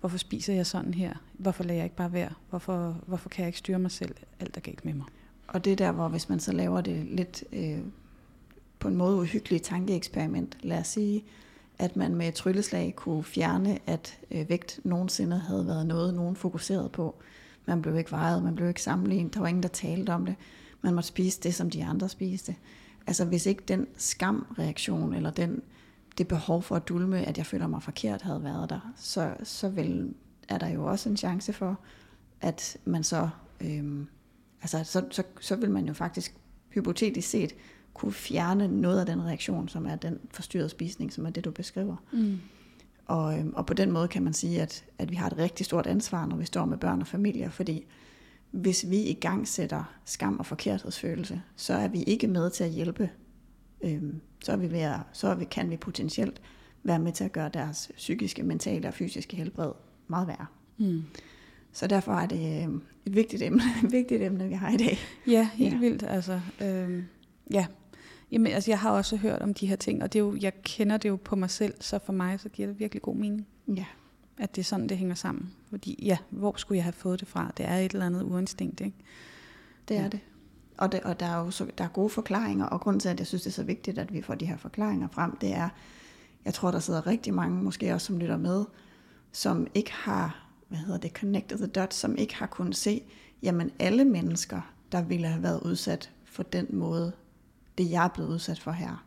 Hvorfor 0.00 0.18
spiser 0.18 0.54
jeg 0.54 0.66
sådan 0.66 0.94
her? 0.94 1.14
Hvorfor 1.32 1.64
lader 1.64 1.74
jeg 1.74 1.84
ikke 1.84 1.96
bare 1.96 2.12
være? 2.12 2.30
Hvorfor, 2.50 2.96
hvorfor 3.06 3.28
kan 3.28 3.42
jeg 3.42 3.48
ikke 3.48 3.58
styre 3.58 3.78
mig 3.78 3.90
selv? 3.90 4.14
Alt 4.40 4.56
er 4.56 4.60
galt 4.60 4.84
med 4.84 4.94
mig. 4.94 5.06
Og 5.48 5.64
det 5.64 5.72
er 5.72 5.76
der, 5.76 5.92
hvor 5.92 6.08
hvis 6.08 6.28
man 6.28 6.40
så 6.40 6.52
laver 6.52 6.80
det 6.80 7.06
lidt 7.06 7.44
øh, 7.52 7.78
på 8.80 8.88
en 8.88 8.96
måde 8.96 9.16
uhyggeligt 9.16 9.64
tankeeksperiment, 9.64 10.56
lad 10.62 10.78
os 10.78 10.86
sige, 10.86 11.24
at 11.78 11.96
man 11.96 12.14
med 12.14 12.28
et 12.28 12.34
trylleslag 12.34 12.94
kunne 12.96 13.24
fjerne, 13.24 13.78
at 13.86 14.18
øh, 14.30 14.48
vægt 14.48 14.80
nogensinde 14.84 15.38
havde 15.38 15.66
været 15.66 15.86
noget, 15.86 16.14
nogen 16.14 16.36
fokuserede 16.36 16.88
på. 16.88 17.14
Man 17.66 17.82
blev 17.82 17.98
ikke 17.98 18.10
vejet, 18.10 18.42
man 18.42 18.54
blev 18.54 18.68
ikke 18.68 18.82
sammenlignet, 18.82 19.34
der 19.34 19.40
var 19.40 19.48
ingen, 19.48 19.62
der 19.62 19.68
talte 19.68 20.10
om 20.10 20.26
det. 20.26 20.34
Man 20.82 20.94
måtte 20.94 21.08
spise 21.08 21.40
det, 21.42 21.54
som 21.54 21.70
de 21.70 21.84
andre 21.84 22.08
spiste. 22.08 22.56
Altså 23.06 23.24
hvis 23.24 23.46
ikke 23.46 23.62
den 23.68 23.86
skamreaktion, 23.96 25.14
eller 25.14 25.30
den, 25.30 25.62
det 26.18 26.28
behov 26.28 26.62
for 26.62 26.76
at 26.76 26.88
dulme, 26.88 27.26
at 27.26 27.38
jeg 27.38 27.46
føler 27.46 27.66
mig 27.66 27.82
forkert, 27.82 28.22
havde 28.22 28.44
været 28.44 28.70
der, 28.70 28.92
så, 28.96 29.34
så 29.42 29.68
vil, 29.68 30.14
er 30.48 30.58
der 30.58 30.68
jo 30.68 30.84
også 30.84 31.08
en 31.08 31.16
chance 31.16 31.52
for, 31.52 31.80
at 32.40 32.76
man 32.84 33.04
så, 33.04 33.28
øhm, 33.60 34.06
altså 34.62 34.84
så, 34.84 35.04
så, 35.10 35.22
så 35.40 35.56
vil 35.56 35.70
man 35.70 35.86
jo 35.86 35.92
faktisk 35.92 36.36
hypotetisk 36.74 37.28
set 37.28 37.54
kunne 37.94 38.12
fjerne 38.12 38.68
noget 38.68 39.00
af 39.00 39.06
den 39.06 39.22
reaktion, 39.22 39.68
som 39.68 39.86
er 39.86 39.96
den 39.96 40.18
forstyrrede 40.30 40.68
spisning, 40.68 41.12
som 41.12 41.26
er 41.26 41.30
det, 41.30 41.44
du 41.44 41.50
beskriver. 41.50 41.96
Mm. 42.12 42.38
Og, 43.06 43.38
øhm, 43.38 43.52
og 43.56 43.66
på 43.66 43.74
den 43.74 43.92
måde 43.92 44.08
kan 44.08 44.22
man 44.22 44.32
sige, 44.32 44.62
at, 44.62 44.84
at 44.98 45.10
vi 45.10 45.16
har 45.16 45.26
et 45.26 45.38
rigtig 45.38 45.66
stort 45.66 45.86
ansvar, 45.86 46.26
når 46.26 46.36
vi 46.36 46.44
står 46.44 46.64
med 46.64 46.78
børn 46.78 47.00
og 47.00 47.06
familier, 47.06 47.50
fordi 47.50 47.86
hvis 48.50 48.90
vi 48.90 48.96
i 49.02 49.14
gang 49.14 49.48
sætter 49.48 49.94
skam 50.04 50.38
og 50.38 50.46
forkerthedsfølelse, 50.46 51.42
så 51.56 51.74
er 51.74 51.88
vi 51.88 52.02
ikke 52.02 52.26
med 52.26 52.50
til 52.50 52.64
at 52.64 52.70
hjælpe. 52.70 53.10
Øhm, 53.82 54.20
så 54.44 54.52
er 54.52 54.56
vi 54.56 54.70
ved 54.70 54.78
at, 54.80 54.98
så 55.12 55.28
er 55.28 55.34
vi, 55.34 55.44
kan 55.44 55.70
vi 55.70 55.76
potentielt 55.76 56.40
være 56.82 56.98
med 56.98 57.12
til 57.12 57.24
at 57.24 57.32
gøre 57.32 57.48
deres 57.54 57.90
psykiske, 57.96 58.42
mentale 58.42 58.88
og 58.88 58.94
fysiske 58.94 59.36
helbred 59.36 59.72
meget 60.08 60.28
værre. 60.28 60.46
Mm. 60.78 61.02
Så 61.72 61.86
derfor 61.86 62.12
er 62.14 62.26
det 62.26 62.62
øhm, 62.64 62.82
et 63.06 63.14
vigtigt 63.14 63.42
emne, 63.42 63.62
et 63.84 63.92
vigtigt 63.98 64.22
emne, 64.22 64.48
vi 64.48 64.54
har 64.54 64.70
i 64.70 64.76
dag. 64.76 64.98
Ja, 65.26 65.48
helt 65.54 65.74
Ja. 65.74 65.78
vildt. 65.78 66.02
Altså, 66.08 66.40
øhm, 66.62 67.04
ja. 67.52 67.66
Jamen, 68.32 68.52
altså, 68.52 68.70
jeg 68.70 68.78
har 68.78 68.90
også 68.90 69.16
hørt 69.16 69.42
om 69.42 69.54
de 69.54 69.66
her 69.66 69.76
ting, 69.76 70.02
og 70.02 70.12
det 70.12 70.18
er 70.18 70.22
jo, 70.24 70.36
jeg 70.40 70.52
kender 70.62 70.96
det 70.96 71.08
jo 71.08 71.16
på 71.24 71.36
mig 71.36 71.50
selv, 71.50 71.74
så 71.80 71.98
for 71.98 72.12
mig 72.12 72.40
så 72.40 72.48
giver 72.48 72.68
det 72.68 72.78
virkelig 72.80 73.02
god 73.02 73.16
mening, 73.16 73.46
Ja, 73.76 73.84
at 74.38 74.56
det 74.56 74.60
er 74.62 74.64
sådan, 74.64 74.88
det 74.88 74.98
hænger 74.98 75.14
sammen. 75.14 75.50
Fordi, 75.70 75.98
ja, 76.02 76.18
hvor 76.30 76.54
skulle 76.56 76.76
jeg 76.76 76.84
have 76.84 76.92
fået 76.92 77.20
det 77.20 77.28
fra? 77.28 77.52
Det 77.56 77.66
er 77.66 77.76
et 77.76 77.92
eller 77.92 78.06
andet 78.06 78.22
uinstinkt, 78.22 78.80
ikke? 78.80 78.96
det 79.88 79.96
er 79.96 80.02
Ja. 80.02 80.08
det. 80.08 80.20
Og, 80.78 80.92
det, 80.92 81.00
og 81.00 81.20
der 81.20 81.26
er 81.26 81.36
jo 81.44 81.50
så, 81.50 81.66
der 81.78 81.84
er 81.84 81.88
gode 81.88 82.10
forklaringer, 82.10 82.64
og 82.66 82.80
grunden 82.80 83.00
til, 83.00 83.08
at 83.08 83.18
jeg 83.18 83.26
synes, 83.26 83.42
det 83.42 83.50
er 83.50 83.54
så 83.54 83.62
vigtigt, 83.62 83.98
at 83.98 84.12
vi 84.12 84.22
får 84.22 84.34
de 84.34 84.46
her 84.46 84.56
forklaringer 84.56 85.08
frem, 85.08 85.36
det 85.36 85.54
er, 85.54 85.68
jeg 86.44 86.54
tror, 86.54 86.70
der 86.70 86.78
sidder 86.78 87.06
rigtig 87.06 87.34
mange, 87.34 87.62
måske 87.62 87.94
også 87.94 88.06
som 88.06 88.18
lytter 88.18 88.36
med, 88.36 88.64
som 89.32 89.66
ikke 89.74 89.92
har, 89.92 90.46
hvad 90.68 90.78
hedder 90.78 90.98
det, 90.98 91.10
connected 91.10 91.58
the 91.58 91.66
dots, 91.66 91.96
som 91.96 92.16
ikke 92.16 92.34
har 92.36 92.46
kunnet 92.46 92.76
se, 92.76 93.02
jamen 93.42 93.70
alle 93.78 94.04
mennesker, 94.04 94.60
der 94.92 95.02
ville 95.02 95.26
have 95.26 95.42
været 95.42 95.60
udsat 95.62 96.10
for 96.24 96.42
den 96.42 96.66
måde, 96.70 97.12
det 97.80 97.90
jeg 97.90 98.04
er 98.04 98.08
blevet 98.08 98.28
udsat 98.30 98.58
for 98.60 98.70
her, 98.70 99.04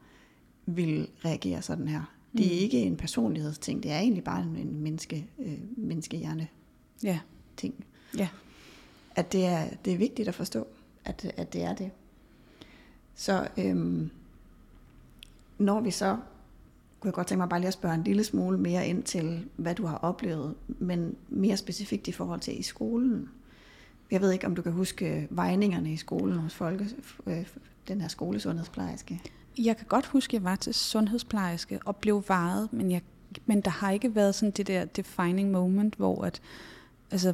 vil 0.65 1.07
reagere 1.25 1.61
sådan 1.61 1.87
her. 1.87 2.01
Det 2.37 2.45
er 2.45 2.49
Mm. 2.49 2.63
ikke 2.63 2.81
en 2.81 2.97
personlighedsting, 2.97 3.83
det 3.83 3.91
er 3.91 3.99
egentlig 3.99 4.23
bare 4.23 4.41
en, 4.43 4.55
en 4.55 4.79
menneske, 4.79 5.27
øh, 5.39 5.59
menneskehjerne 5.77 6.47
Ja, 7.03 7.19
ting. 7.57 7.85
ja. 8.17 8.29
At 9.15 9.31
det 9.31 9.45
er, 9.45 9.67
det 9.85 9.93
er 9.93 9.97
vigtigt 9.97 10.27
at 10.27 10.35
forstå, 10.35 10.67
at, 11.05 11.33
at 11.37 11.53
det 11.53 11.63
er 11.63 11.73
det. 11.75 11.91
Så 13.15 13.47
øhm, 13.57 14.09
når 15.57 15.81
vi 15.81 15.91
så, 15.91 16.17
kunne 16.99 17.07
jeg 17.07 17.13
godt 17.13 17.27
tænke 17.27 17.39
mig 17.39 17.49
bare 17.49 17.59
lige 17.59 17.67
at 17.67 17.73
spørge 17.73 17.95
en 17.95 18.03
lille 18.03 18.23
smule 18.23 18.57
mere 18.57 18.87
ind 18.87 19.03
til, 19.03 19.45
hvad 19.55 19.75
du 19.75 19.85
har 19.85 19.97
oplevet, 19.97 20.55
men 20.67 21.15
mere 21.29 21.57
specifikt 21.57 22.07
i 22.07 22.11
forhold 22.11 22.39
til 22.39 22.59
i 22.59 22.63
skolen. 22.63 23.29
Jeg 24.11 24.21
ved 24.21 24.31
ikke, 24.31 24.45
om 24.47 24.55
du 24.55 24.61
kan 24.61 24.71
huske 24.71 25.27
vejningerne 25.29 25.93
i 25.93 25.97
skolen 25.97 26.37
hos 26.37 26.53
folke, 26.55 26.87
øh, 27.27 27.45
den 27.87 28.01
her 28.01 28.07
skolesundhedsplejerske. 28.07 29.21
Jeg 29.57 29.77
kan 29.77 29.85
godt 29.85 30.05
huske, 30.05 30.29
at 30.29 30.33
jeg 30.33 30.43
var 30.43 30.55
til 30.55 30.73
sundhedsplejerske 30.73 31.79
og 31.85 31.95
blev 31.95 32.23
varet, 32.27 32.73
men, 32.73 32.91
jeg, 32.91 33.01
men 33.45 33.61
der 33.61 33.71
har 33.71 33.91
ikke 33.91 34.15
været 34.15 34.35
sådan 34.35 34.51
det 34.51 34.67
der 34.67 34.85
defining 34.85 35.51
moment, 35.51 35.95
hvor 35.95 36.23
at, 36.25 36.41
altså, 37.11 37.33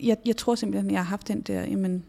jeg, 0.00 0.16
jeg 0.26 0.36
tror 0.36 0.54
simpelthen, 0.54 0.90
at 0.90 0.92
jeg 0.92 1.00
har 1.00 1.10
haft 1.10 1.28
den 1.28 1.40
der, 1.40 1.60
jamen, 1.60 2.04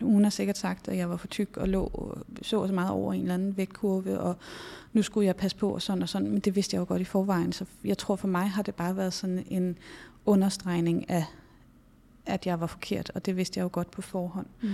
hun 0.00 0.22
har 0.22 0.30
sikkert 0.30 0.58
sagt, 0.58 0.88
at 0.88 0.96
jeg 0.96 1.10
var 1.10 1.16
for 1.16 1.26
tyk 1.26 1.56
og 1.56 1.68
lå 1.68 2.14
så 2.42 2.66
så 2.66 2.72
meget 2.72 2.90
over 2.90 3.12
en 3.12 3.20
eller 3.20 3.34
anden 3.34 3.56
vægtkurve, 3.56 4.20
og 4.20 4.36
nu 4.92 5.02
skulle 5.02 5.26
jeg 5.26 5.36
passe 5.36 5.56
på 5.56 5.70
og 5.70 5.82
sådan 5.82 6.02
og 6.02 6.08
sådan, 6.08 6.30
men 6.30 6.40
det 6.40 6.56
vidste 6.56 6.74
jeg 6.74 6.80
jo 6.80 6.86
godt 6.88 7.00
i 7.00 7.04
forvejen, 7.04 7.52
så 7.52 7.64
jeg 7.84 7.98
tror 7.98 8.16
for 8.16 8.28
mig 8.28 8.50
har 8.50 8.62
det 8.62 8.74
bare 8.74 8.96
været 8.96 9.12
sådan 9.12 9.44
en 9.48 9.78
understregning 10.26 11.10
af, 11.10 11.24
at 12.26 12.46
jeg 12.46 12.60
var 12.60 12.66
forkert, 12.66 13.10
og 13.14 13.26
det 13.26 13.36
vidste 13.36 13.58
jeg 13.58 13.64
jo 13.64 13.70
godt 13.72 13.90
på 13.90 14.02
forhånd. 14.02 14.46
Mm. 14.62 14.68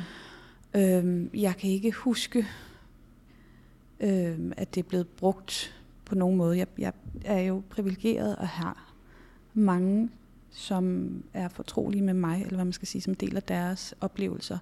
Øhm, 0.75 1.31
jeg 1.35 1.57
kan 1.57 1.71
ikke 1.71 1.93
huske, 1.93 2.47
øhm, 4.01 4.53
at 4.57 4.75
det 4.75 4.85
er 4.85 4.89
blevet 4.89 5.09
brugt 5.09 5.75
på 6.05 6.15
nogen 6.15 6.37
måde. 6.37 6.59
Jeg, 6.59 6.67
jeg 6.79 6.93
er 7.25 7.41
jo 7.41 7.63
privilegeret 7.71 8.37
og 8.37 8.49
har 8.49 8.95
mange, 9.55 10.11
som 10.51 11.15
er 11.35 11.49
fortrolige 11.49 12.03
med 12.03 12.15
mig, 12.15 12.43
eller 12.43 12.55
hvad 12.55 12.65
man 12.65 12.73
skal 12.73 12.89
sige, 12.89 13.03
som 13.03 13.15
deler 13.15 13.41
deres 13.41 13.95
oplevelser. 14.01 14.59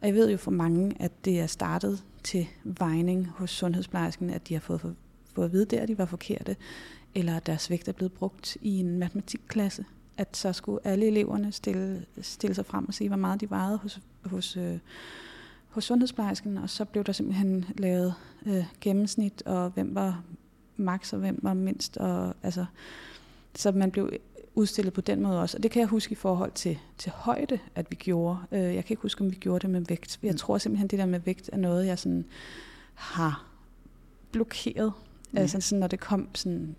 Og 0.00 0.06
jeg 0.06 0.14
ved 0.14 0.30
jo 0.30 0.36
for 0.36 0.50
mange, 0.50 0.96
at 1.00 1.12
det 1.24 1.40
er 1.40 1.46
startet 1.46 2.04
til 2.22 2.46
vejning 2.64 3.26
hos 3.26 3.50
sundhedsplejersken, 3.50 4.30
at 4.30 4.48
de 4.48 4.54
har 4.54 4.60
fået, 4.60 4.80
for, 4.80 4.94
fået 5.34 5.44
at 5.44 5.52
vide 5.52 5.64
der, 5.64 5.80
at 5.80 5.88
de 5.88 5.98
var 5.98 6.06
forkerte, 6.06 6.56
eller 7.14 7.36
at 7.36 7.46
deres 7.46 7.70
vægt 7.70 7.88
er 7.88 7.92
blevet 7.92 8.12
brugt 8.12 8.56
i 8.62 8.78
en 8.80 8.98
matematikklasse. 8.98 9.84
At 10.16 10.36
så 10.36 10.52
skulle 10.52 10.80
alle 10.84 11.06
eleverne 11.06 11.52
stille, 11.52 12.06
stille 12.22 12.54
sig 12.54 12.66
frem 12.66 12.88
og 12.88 12.94
sige, 12.94 13.08
hvor 13.08 13.16
meget 13.16 13.40
de 13.40 13.50
vejede 13.50 13.78
hos, 13.78 14.00
hos, 14.24 14.56
øh, 14.56 14.78
hos 15.68 15.84
sundhedsplejersken, 15.84 16.58
og 16.58 16.70
så 16.70 16.84
blev 16.84 17.04
der 17.04 17.12
simpelthen 17.12 17.64
lavet 17.78 18.14
øh, 18.46 18.64
gennemsnit, 18.80 19.42
og 19.42 19.70
hvem 19.70 19.94
var 19.94 20.22
max, 20.76 21.12
og 21.12 21.18
hvem 21.18 21.38
var 21.42 21.54
mindst, 21.54 21.96
og 21.96 22.34
altså, 22.42 22.64
så 23.54 23.72
man 23.72 23.90
blev 23.90 24.10
udstillet 24.54 24.92
på 24.92 25.00
den 25.00 25.22
måde 25.22 25.40
også. 25.40 25.56
Og 25.56 25.62
det 25.62 25.70
kan 25.70 25.80
jeg 25.80 25.88
huske 25.88 26.12
i 26.12 26.14
forhold 26.14 26.52
til, 26.52 26.78
til 26.98 27.12
højde, 27.12 27.58
at 27.74 27.90
vi 27.90 27.96
gjorde. 27.96 28.38
Øh, 28.52 28.60
jeg 28.60 28.84
kan 28.84 28.92
ikke 28.92 29.02
huske, 29.02 29.20
om 29.20 29.30
vi 29.30 29.36
gjorde 29.36 29.62
det 29.62 29.70
med 29.70 29.84
vægt. 29.88 30.18
Jeg 30.22 30.30
mm. 30.30 30.36
tror 30.36 30.58
simpelthen, 30.58 30.88
det 30.88 30.98
der 30.98 31.06
med 31.06 31.20
vægt 31.20 31.50
er 31.52 31.56
noget, 31.56 31.86
jeg 31.86 31.98
sådan 31.98 32.24
har 32.94 33.46
blokeret. 34.32 34.92
Ja. 35.34 35.40
Altså 35.40 35.60
sådan, 35.60 35.80
når 35.80 35.86
det 35.86 36.00
kom 36.00 36.28
sådan 36.34 36.76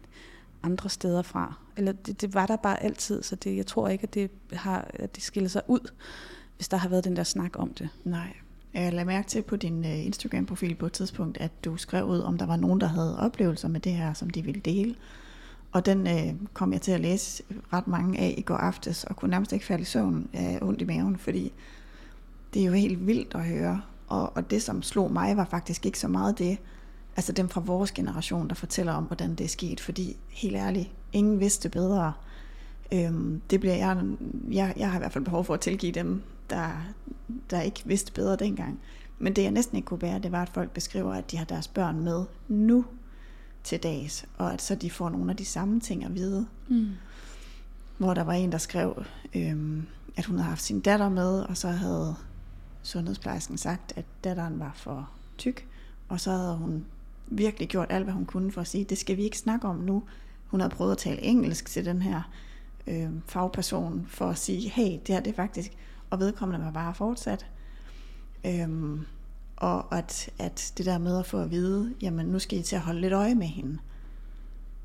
andre 0.66 0.90
steder 0.90 1.22
fra. 1.22 1.54
Eller 1.78 1.92
det, 1.92 2.22
det 2.22 2.34
var 2.34 2.46
der 2.46 2.56
bare 2.56 2.84
altid, 2.84 3.24
så 3.24 3.36
det, 3.36 3.56
jeg 3.56 3.66
tror 3.66 3.88
ikke, 3.88 4.04
at 4.04 4.14
det, 4.14 4.32
har, 4.54 4.88
at 4.94 5.16
det 5.16 5.24
skiller 5.24 5.50
sig 5.50 5.62
ud, 5.68 5.92
hvis 6.56 6.68
der 6.68 6.78
har 6.78 6.90
været 6.90 7.04
den 7.04 7.16
der 7.16 7.24
snak 7.24 7.60
om 7.60 7.74
det. 7.74 7.90
Nej. 8.04 8.34
Jeg 8.74 8.94
lagde 8.94 9.06
mærke 9.06 9.28
til 9.28 9.42
på 9.42 9.56
din 9.56 9.86
øh, 9.86 10.06
Instagram-profil 10.06 10.76
på 10.76 10.86
et 10.86 10.92
tidspunkt, 10.92 11.38
at 11.38 11.66
du 11.66 11.78
skrev 11.78 12.06
ud, 12.06 12.20
om 12.20 12.38
der 12.38 12.46
var 12.46 12.56
nogen, 12.56 12.82
der 12.82 12.88
havde 12.88 13.20
oplevelser 13.20 13.68
med 13.68 13.80
det 13.80 13.92
her, 13.92 14.14
som 14.14 14.30
de 14.30 14.42
ville 14.42 14.62
dele. 14.62 14.96
Og 15.72 15.86
den 15.86 16.08
øh, 16.08 16.34
kom 16.54 16.74
jeg 16.74 16.82
til 16.82 16.92
at 16.92 17.00
læse 17.00 17.44
ret 17.74 17.88
mange 17.88 18.20
af 18.20 18.36
i 18.38 18.42
går 18.42 18.56
aftes, 18.56 19.04
og 19.04 19.16
kunne 19.16 19.32
nærmest 19.32 19.54
ikke 19.54 19.66
falde 19.66 19.82
i 19.82 19.86
søvn 19.86 20.30
af 20.34 20.60
ondt 20.62 20.82
i 20.82 20.86
maven, 20.86 21.18
fordi 21.18 21.54
det 22.54 22.62
er 22.62 22.66
jo 22.66 22.72
helt 22.72 23.08
vildt 23.08 23.36
at 23.36 23.46
høre. 23.46 23.82
Og, 24.08 24.36
og 24.36 24.52
det, 24.52 24.62
som 24.62 24.82
slog 24.82 25.12
mig, 25.12 25.38
var 25.38 25.46
faktisk 25.46 25.86
ikke 25.86 26.00
så 26.00 26.08
meget 26.08 26.40
det, 26.40 26.58
altså 27.16 27.32
dem 27.32 27.50
fra 27.50 27.62
vores 27.62 27.92
generation, 27.92 28.48
der 28.48 28.56
fortæller 28.56 28.94
om, 28.94 29.04
hvordan 29.04 29.36
det 29.36 29.44
er 29.44 29.48
sket, 29.48 29.80
fordi 29.80 30.18
helt 30.30 30.56
ærligt, 30.56 30.90
ingen 31.14 31.40
vidste 31.40 31.70
bedre. 31.70 32.14
Øhm, 32.94 33.42
det 33.50 33.60
bliver 33.60 33.76
jeg, 33.76 34.04
jeg, 34.52 34.74
jeg 34.78 34.92
har 34.92 34.98
i 34.98 35.00
hvert 35.00 35.14
fald 35.14 35.24
behov 35.24 35.46
for 35.46 35.54
at 35.54 35.60
tilgive 35.60 35.92
dem, 35.92 36.24
der, 36.50 36.70
der 37.50 37.62
ikke 37.62 37.82
vidste 37.86 38.12
bedre 38.12 38.36
dengang. 38.36 38.80
Men 39.20 39.34
det 39.34 39.44
jeg 39.44 39.52
næsten 39.52 39.76
ikke 39.76 39.86
kunne 39.86 40.00
bære, 40.00 40.20
det 40.20 40.32
var, 40.32 40.42
at 40.42 40.50
folk 40.50 40.72
beskriver, 40.72 41.14
at 41.14 41.32
de 41.32 41.38
har 41.38 41.46
deres 41.46 41.68
børn 41.68 42.00
med 42.00 42.26
nu 42.48 42.86
til 43.64 43.84
dags, 43.84 44.26
og 44.38 44.54
at 44.54 44.62
så 44.62 44.76
de 44.76 44.92
får 44.92 45.10
nogle 45.10 45.32
af 45.32 45.38
de 45.38 45.46
samme 45.46 45.80
ting 45.80 46.04
at 46.06 46.16
vide. 46.16 46.48
Mm. 46.68 46.90
Hvor 47.98 48.14
der 48.14 48.24
var 48.24 48.34
en, 48.34 48.52
der 48.52 48.58
skrev, 48.58 49.04
øhm, 49.36 49.86
at 50.16 50.26
hun 50.26 50.36
havde 50.38 50.50
haft 50.50 50.62
sin 50.62 50.80
datter 50.80 51.10
med, 51.10 51.42
og 51.42 51.58
så 51.58 51.68
havde 51.68 52.16
sundhedsplejersken 52.84 53.58
sagt, 53.58 53.94
at 53.96 54.06
datteren 54.24 54.60
var 54.60 54.72
for 54.76 55.10
tyk, 55.38 55.68
og 56.10 56.20
så 56.20 56.32
havde 56.32 56.56
hun 56.56 56.86
virkelig 57.28 57.68
gjort 57.68 57.88
alt, 57.90 58.04
hvad 58.04 58.14
hun 58.14 58.26
kunne 58.26 58.52
for 58.52 58.62
at 58.62 58.68
sige, 58.68 58.84
det 58.84 58.98
skal 58.98 59.18
vi 59.18 59.24
ikke 59.24 59.38
snakke 59.38 59.68
om 59.68 59.76
nu. 59.76 60.04
Hun 60.48 60.60
havde 60.60 60.76
prøvet 60.76 60.92
at 60.92 60.98
tale 60.98 61.22
engelsk 61.22 61.70
til 61.70 61.86
den 61.86 62.02
her 62.02 62.22
øh, 62.88 63.10
fagperson, 63.28 64.06
for 64.10 64.30
at 64.30 64.38
sige, 64.38 64.70
hey, 64.70 64.92
det 64.92 65.16
her 65.16 65.20
det 65.20 65.32
er 65.32 65.36
faktisk, 65.36 65.72
og 66.10 66.20
vedkommende 66.20 66.66
var 66.66 66.72
bare 66.72 66.94
fortsat. 66.94 67.46
Øhm, 68.46 69.06
og 69.56 69.98
at, 69.98 70.30
at 70.40 70.74
det 70.78 70.86
der 70.86 70.98
med 70.98 71.20
at 71.20 71.26
få 71.26 71.38
at 71.40 71.52
vide, 71.52 71.94
jamen 72.02 72.26
nu 72.26 72.40
skal 72.40 72.60
I 72.60 72.62
til 72.62 72.76
at 72.76 72.82
holde 72.82 73.02
lidt 73.02 73.14
øje 73.14 73.36
med 73.36 73.48
hende. 73.48 73.78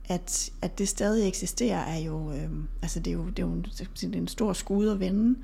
At, 0.08 0.50
at 0.62 0.78
det 0.78 0.88
stadig 0.88 1.28
eksisterer 1.28 1.78
er 1.78 1.98
jo, 1.98 2.32
øh, 2.32 2.50
altså 2.82 3.00
det 3.00 3.10
er 3.10 3.14
jo, 3.14 3.26
det 3.26 3.38
er 3.38 3.42
jo 3.42 3.52
en, 3.52 3.62
det 3.62 4.14
er 4.14 4.18
en 4.18 4.28
stor 4.28 4.52
skud 4.52 4.88
at 4.88 5.00
vende, 5.00 5.38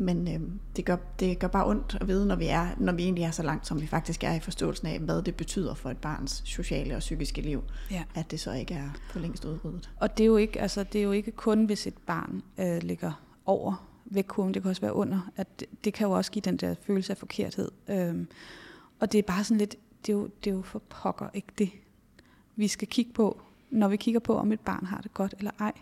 men 0.00 0.28
øh, 0.28 0.40
det, 0.76 0.84
gør, 0.84 0.96
det 1.20 1.38
gør 1.38 1.46
bare 1.46 1.66
ondt 1.66 1.98
at 2.00 2.08
vide, 2.08 2.26
når 2.26 2.36
vi, 2.36 2.46
er, 2.46 2.68
når 2.76 2.92
vi 2.92 3.02
egentlig 3.02 3.24
er 3.24 3.30
så 3.30 3.42
langt, 3.42 3.66
som 3.66 3.80
vi 3.80 3.86
faktisk 3.86 4.24
er 4.24 4.34
i 4.34 4.40
forståelsen 4.40 4.86
af, 4.88 4.98
hvad 4.98 5.22
det 5.22 5.36
betyder 5.36 5.74
for 5.74 5.90
et 5.90 5.98
barns 5.98 6.42
sociale 6.44 6.94
og 6.94 7.00
psykiske 7.00 7.40
liv, 7.40 7.62
ja. 7.90 8.04
at 8.14 8.30
det 8.30 8.40
så 8.40 8.52
ikke 8.52 8.74
er 8.74 8.90
for 9.10 9.18
længst 9.18 9.44
udryddet. 9.44 9.90
Og 10.00 10.18
det 10.18 10.24
er 10.24 10.26
jo 10.26 10.36
ikke, 10.36 10.60
altså, 10.60 10.82
det 10.82 10.98
er 10.98 11.02
jo 11.02 11.12
ikke 11.12 11.30
kun, 11.30 11.64
hvis 11.64 11.86
et 11.86 11.98
barn 12.06 12.42
øh, 12.58 12.82
ligger 12.82 13.12
over 13.46 13.88
vægtkurven, 14.04 14.54
det 14.54 14.62
kan 14.62 14.68
også 14.68 14.80
være 14.82 14.94
under, 14.94 15.30
at 15.36 15.60
det, 15.60 15.68
det 15.84 15.94
kan 15.94 16.06
jo 16.06 16.12
også 16.12 16.30
give 16.30 16.42
den 16.42 16.56
der 16.56 16.74
følelse 16.82 17.12
af 17.12 17.16
forkerthed. 17.16 17.70
Øh, 17.88 18.26
og 19.00 19.12
det 19.12 19.18
er 19.18 19.22
bare 19.22 19.44
sådan 19.44 19.58
lidt, 19.58 19.76
det 20.06 20.12
er 20.12 20.16
jo, 20.16 20.28
det 20.44 20.50
er 20.50 20.54
jo 20.54 20.62
for 20.62 20.78
pokker 20.78 21.28
ikke 21.34 21.52
det, 21.58 21.70
vi 22.56 22.68
skal 22.68 22.88
kigge 22.88 23.12
på, 23.12 23.40
når 23.70 23.88
vi 23.88 23.96
kigger 23.96 24.20
på, 24.20 24.36
om 24.36 24.52
et 24.52 24.60
barn 24.60 24.86
har 24.86 25.00
det 25.00 25.14
godt 25.14 25.34
eller 25.38 25.50
ej. 25.58 25.72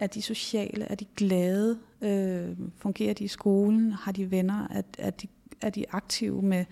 Er 0.00 0.06
de 0.06 0.22
sociale? 0.22 0.84
Er 0.84 0.94
de 0.94 1.04
glade? 1.16 1.78
Øh, 2.02 2.56
fungerer 2.76 3.14
de 3.14 3.24
i 3.24 3.28
skolen? 3.28 3.92
Har 3.92 4.12
de 4.12 4.30
venner? 4.30 4.66
Er, 4.70 4.82
er, 4.98 5.10
de, 5.10 5.26
er 5.60 5.70
de 5.70 5.84
aktive 5.90 6.42
med 6.42 6.64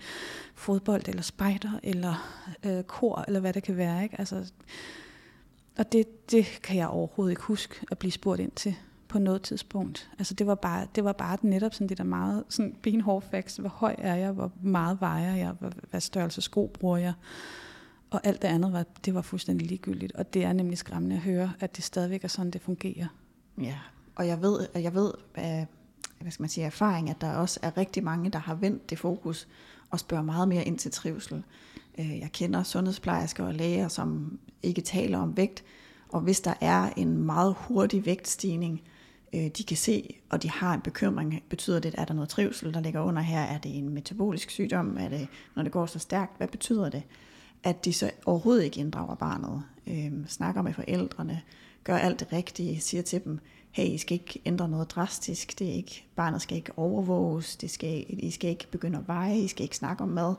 fodbold 0.55 1.07
eller 1.07 1.21
spejder 1.21 1.79
eller 1.83 2.43
øh, 2.65 2.83
kor 2.83 3.23
eller 3.27 3.39
hvad 3.39 3.53
det 3.53 3.63
kan 3.63 3.77
være? 3.77 4.03
Ikke? 4.03 4.19
Altså, 4.19 4.51
og 5.77 5.91
det, 5.91 6.31
det 6.31 6.45
kan 6.63 6.77
jeg 6.77 6.87
overhovedet 6.87 7.31
ikke 7.31 7.41
huske 7.41 7.75
at 7.91 7.97
blive 7.97 8.11
spurgt 8.11 8.39
ind 8.39 8.51
til 8.51 8.75
på 9.07 9.19
noget 9.19 9.41
tidspunkt. 9.41 10.09
Altså 10.19 10.33
det 10.33 10.47
var 10.47 10.55
bare, 10.55 10.87
det 10.95 11.03
var 11.03 11.11
bare 11.11 11.37
netop 11.41 11.73
sådan 11.73 11.89
det 11.89 11.97
der 11.97 12.03
meget 12.03 12.43
sådan 12.49 12.75
benhård 12.81 13.23
facts. 13.31 13.57
Hvor 13.57 13.69
høj 13.69 13.95
er 13.97 14.15
jeg? 14.15 14.31
Hvor 14.31 14.51
meget 14.61 15.01
vejer 15.01 15.35
jeg? 15.35 15.51
Hvad, 15.51 15.71
hvad 15.89 16.01
størrelse 16.01 16.41
sko 16.41 16.71
bruger 16.73 16.97
jeg? 16.97 17.13
Og 18.09 18.21
alt 18.23 18.41
det 18.41 18.47
andet, 18.47 18.73
var, 18.73 18.85
det 19.05 19.13
var 19.13 19.21
fuldstændig 19.21 19.67
ligegyldigt. 19.67 20.11
Og 20.11 20.33
det 20.33 20.43
er 20.43 20.53
nemlig 20.53 20.77
skræmmende 20.77 21.15
at 21.15 21.21
høre, 21.21 21.53
at 21.59 21.75
det 21.75 21.83
stadigvæk 21.83 22.23
er 22.23 22.27
sådan, 22.27 22.51
det 22.51 22.61
fungerer. 22.61 23.07
Ja, 23.61 23.77
og 24.15 24.27
jeg 24.27 24.41
ved, 24.41 24.67
jeg 24.75 24.93
ved 24.93 25.11
af, 25.35 25.67
hvad 26.19 26.31
skal 26.31 26.43
man 26.43 26.49
sige, 26.49 26.65
erfaring, 26.65 27.09
at 27.09 27.21
der 27.21 27.33
også 27.33 27.59
er 27.63 27.77
rigtig 27.77 28.03
mange, 28.03 28.29
der 28.29 28.39
har 28.39 28.55
vendt 28.55 28.89
det 28.89 28.99
fokus 28.99 29.47
og 29.89 29.99
spørger 29.99 30.23
meget 30.23 30.47
mere 30.47 30.63
ind 30.63 30.77
til 30.77 30.91
trivsel. 30.91 31.43
Øh, 31.99 32.19
jeg 32.19 32.31
kender 32.31 32.63
sundhedsplejersker 32.63 33.45
og 33.45 33.53
læger, 33.53 33.87
som 33.87 34.39
ikke 34.63 34.81
taler 34.81 35.17
om 35.17 35.37
vægt, 35.37 35.63
og 36.09 36.21
hvis 36.21 36.41
der 36.41 36.53
er 36.61 36.89
en 36.97 37.17
meget 37.17 37.55
hurtig 37.57 38.05
vægtstigning, 38.05 38.81
øh, 39.33 39.47
de 39.57 39.63
kan 39.63 39.77
se, 39.77 40.15
og 40.29 40.43
de 40.43 40.49
har 40.49 40.73
en 40.73 40.81
bekymring, 40.81 41.43
betyder 41.49 41.79
det, 41.79 41.95
at 41.97 42.07
der 42.07 42.13
noget 42.13 42.29
trivsel, 42.29 42.73
der 42.73 42.79
ligger 42.79 43.01
under 43.01 43.21
her? 43.21 43.41
Er 43.41 43.57
det 43.57 43.77
en 43.77 43.89
metabolisk 43.89 44.49
sygdom? 44.49 44.97
Er 44.99 45.09
det, 45.09 45.27
når 45.55 45.63
det 45.63 45.71
går 45.71 45.85
så 45.85 45.99
stærkt? 45.99 46.37
Hvad 46.37 46.47
betyder 46.47 46.89
det? 46.89 47.03
At 47.63 47.85
de 47.85 47.93
så 47.93 48.11
overhovedet 48.25 48.63
ikke 48.63 48.79
inddrager 48.79 49.15
barnet, 49.15 49.63
øh, 49.87 50.27
snakker 50.27 50.61
med 50.61 50.73
forældrene, 50.73 51.41
gør 51.83 51.97
alt 51.97 52.19
det 52.19 52.33
rigtige, 52.33 52.79
siger 52.79 53.03
til 53.03 53.23
dem, 53.23 53.39
hey, 53.75 53.85
I 53.85 53.97
skal 53.97 54.13
ikke 54.13 54.41
ændre 54.45 54.69
noget 54.69 54.91
drastisk, 54.91 55.59
det 55.59 55.69
er 55.69 55.73
ikke, 55.73 56.05
barnet 56.15 56.41
skal 56.41 56.57
ikke 56.57 56.71
overvåges, 56.77 57.55
det 57.55 57.71
skal, 57.71 58.05
I 58.09 58.31
skal 58.31 58.49
ikke 58.49 58.67
begynde 58.71 58.97
at 58.97 59.07
veje, 59.07 59.39
I 59.39 59.47
skal 59.47 59.63
ikke 59.63 59.77
snakke 59.77 60.03
om 60.03 60.09
mad. 60.09 60.35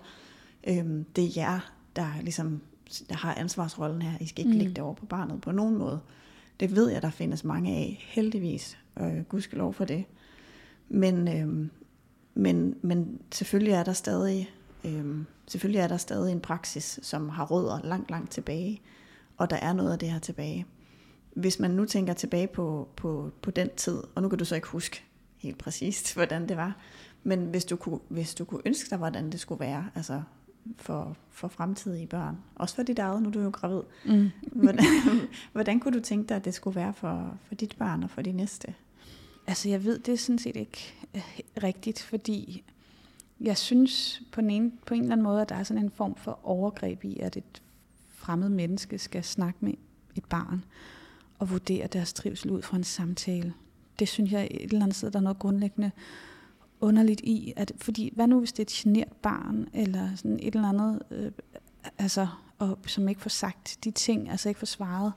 Øh, 0.67 1.05
det 1.17 1.25
er 1.25 1.29
jer, 1.37 1.73
der, 1.97 2.07
ligesom, 2.23 2.61
der 3.09 3.15
har 3.15 3.35
ansvarsrollen 3.35 4.03
her, 4.03 4.19
I 4.21 4.27
skal 4.27 4.41
ikke 4.41 4.53
mm. 4.53 4.59
lægge 4.59 4.75
det 4.75 4.85
over 4.85 4.95
på 4.95 5.07
barnet 5.07 5.41
på 5.41 5.53
nogen 5.53 5.79
måde. 5.79 6.01
Det 6.61 6.77
ved 6.77 6.91
jeg, 6.91 7.03
der 7.03 7.11
findes 7.11 7.45
mange 7.45 7.77
af, 7.77 8.05
heldigvis 8.09 8.79
øh, 9.01 9.23
gudskelov 9.29 9.75
for 9.75 9.85
det. 9.85 10.05
Men, 10.89 11.29
øh, 11.29 11.69
men, 12.35 12.75
men 12.83 13.21
selvfølgelig 13.33 13.73
er 13.73 13.85
der 13.85 13.93
stadig 13.93 14.51
øh, 14.85 15.17
selvfølgelig 15.47 15.81
er 15.81 15.89
der 15.89 15.97
stadig 15.97 16.33
en 16.33 16.41
praksis, 16.41 17.01
som 17.03 17.29
har 17.29 17.47
rødder 17.47 17.81
langt, 17.85 18.11
langt 18.11 18.31
tilbage, 18.31 18.81
og 19.37 19.51
der 19.51 19.57
er 19.57 19.73
noget 19.73 19.93
af 19.93 19.99
det 19.99 20.11
her 20.11 20.19
tilbage. 20.19 20.67
Hvis 21.37 21.59
man 21.59 21.71
nu 21.71 21.85
tænker 21.85 22.13
tilbage 22.13 22.47
på, 22.47 22.89
på, 22.97 23.31
på 23.43 23.51
den 23.51 23.69
tid, 23.77 24.03
og 24.15 24.23
nu 24.23 24.29
kan 24.29 24.39
du 24.39 24.45
så 24.45 24.55
ikke 24.55 24.69
huske 24.69 25.03
helt 25.37 25.59
præcist, 25.59 26.15
hvordan 26.17 26.49
det 26.49 26.57
var, 26.57 26.77
men 27.23 27.47
hvis 27.47 27.65
du 27.65 27.77
kunne, 27.77 28.01
hvis 28.09 28.35
du 28.35 28.45
kunne 28.45 28.63
ønske 28.65 28.91
dig, 28.91 28.99
hvordan 28.99 29.33
det 29.33 29.41
skulle 29.41 29.61
være, 29.61 29.91
altså 29.95 30.23
for, 30.77 31.17
for 31.31 31.49
fremtidige 31.49 32.07
børn, 32.07 32.37
også 32.55 32.75
for 32.75 32.83
dit 32.83 32.99
eget, 32.99 33.23
nu 33.23 33.29
er 33.29 33.33
du 33.33 33.41
jo 33.41 33.51
gravid, 33.51 33.83
mm. 34.05 34.31
hvordan, 34.53 34.85
hvordan 35.53 35.81
kunne 35.81 35.99
du 35.99 36.03
tænke 36.03 36.29
dig, 36.29 36.37
at 36.37 36.45
det 36.45 36.55
skulle 36.55 36.77
være 36.77 36.95
for, 36.95 37.39
for 37.45 37.55
dit 37.55 37.77
barn 37.79 38.03
og 38.03 38.11
for 38.11 38.23
de 38.23 38.33
næste? 38.33 38.75
Altså 39.47 39.69
jeg 39.69 39.85
ved 39.85 39.99
det 39.99 40.21
sådan 40.21 40.39
set 40.39 40.57
ikke 40.57 40.95
øh, 41.15 41.23
rigtigt, 41.63 42.03
fordi 42.03 42.65
jeg 43.41 43.57
synes 43.57 44.23
på 44.33 44.41
en, 44.41 44.51
en, 44.51 44.73
på 44.87 44.95
en 44.95 45.01
eller 45.01 45.13
anden 45.13 45.25
måde, 45.25 45.43
at 45.43 45.49
der 45.49 45.55
er 45.55 45.63
sådan 45.63 45.83
en 45.83 45.91
form 45.91 46.15
for 46.15 46.41
overgreb 46.43 47.05
i, 47.05 47.19
at 47.21 47.37
et 47.37 47.63
fremmed 48.09 48.49
menneske 48.49 48.99
skal 48.99 49.25
snakke 49.25 49.59
med 49.61 49.75
et 50.15 50.25
barn 50.25 50.65
og 51.39 51.51
vurdere 51.51 51.87
deres 51.87 52.13
trivsel 52.13 52.51
ud 52.51 52.63
fra 52.63 52.77
en 52.77 52.85
samtale. 52.85 53.55
Det 53.99 54.09
synes 54.09 54.33
jeg 54.33 54.49
et 54.51 54.63
eller 54.63 54.83
andet 54.83 54.97
sted, 54.97 55.11
der 55.11 55.19
er 55.19 55.23
noget 55.23 55.39
grundlæggende 55.39 55.91
underligt 56.81 57.21
i, 57.21 57.53
at, 57.57 57.73
fordi 57.77 58.13
hvad 58.15 58.27
nu 58.27 58.39
hvis 58.39 58.53
det 58.53 58.59
er 58.59 58.65
et 58.65 58.69
genert 58.69 59.13
barn, 59.23 59.69
eller 59.73 60.17
sådan 60.17 60.39
et 60.43 60.55
eller 60.55 60.69
andet, 60.69 61.03
øh, 61.11 61.33
altså, 61.99 62.27
og, 62.59 62.79
som 62.87 63.09
ikke 63.09 63.21
får 63.21 63.29
sagt 63.29 63.79
de 63.85 63.91
ting, 63.91 64.31
altså 64.31 64.49
ikke 64.49 64.59
får 64.59 64.67
svaret 64.67 65.13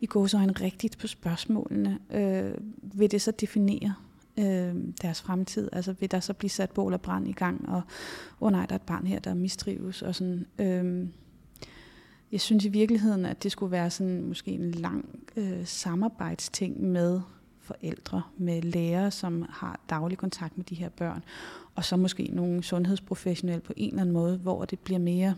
i 0.00 0.06
gåsøjne 0.06 0.52
rigtigt 0.52 0.98
på 0.98 1.06
spørgsmålene, 1.06 1.98
øh, 2.10 2.54
vil 2.82 3.10
det 3.10 3.22
så 3.22 3.30
definere 3.30 3.94
øh, 4.36 4.74
deres 5.02 5.22
fremtid? 5.22 5.68
Altså 5.72 5.92
vil 5.92 6.10
der 6.10 6.20
så 6.20 6.32
blive 6.32 6.50
sat 6.50 6.70
bål 6.70 6.92
og 6.92 7.00
brand 7.00 7.28
i 7.28 7.32
gang, 7.32 7.68
og 7.68 7.76
åh 7.76 7.82
oh, 8.40 8.52
nej, 8.52 8.66
der 8.66 8.72
er 8.72 8.78
et 8.78 8.82
barn 8.82 9.06
her, 9.06 9.18
der 9.18 9.34
mistrives, 9.34 10.02
og 10.02 10.14
sådan... 10.14 10.46
Øh, 10.58 11.08
jeg 12.32 12.40
synes 12.40 12.64
i 12.64 12.68
virkeligheden, 12.68 13.26
at 13.26 13.42
det 13.42 13.52
skulle 13.52 13.72
være 13.72 13.90
sådan 13.90 14.22
måske 14.22 14.50
en 14.50 14.70
lang 14.70 15.18
øh, 15.36 15.66
samarbejdsting 15.66 16.82
med 16.82 17.20
forældre, 17.60 18.22
med 18.38 18.62
lærere, 18.62 19.10
som 19.10 19.46
har 19.50 19.80
daglig 19.90 20.18
kontakt 20.18 20.56
med 20.56 20.64
de 20.64 20.74
her 20.74 20.88
børn, 20.88 21.24
og 21.74 21.84
så 21.84 21.96
måske 21.96 22.28
nogle 22.32 22.62
sundhedsprofessionelle 22.62 23.60
på 23.60 23.72
en 23.76 23.88
eller 23.88 24.00
anden 24.00 24.12
måde, 24.12 24.36
hvor 24.38 24.64
det 24.64 24.78
bliver 24.78 24.98
mere 25.00 25.34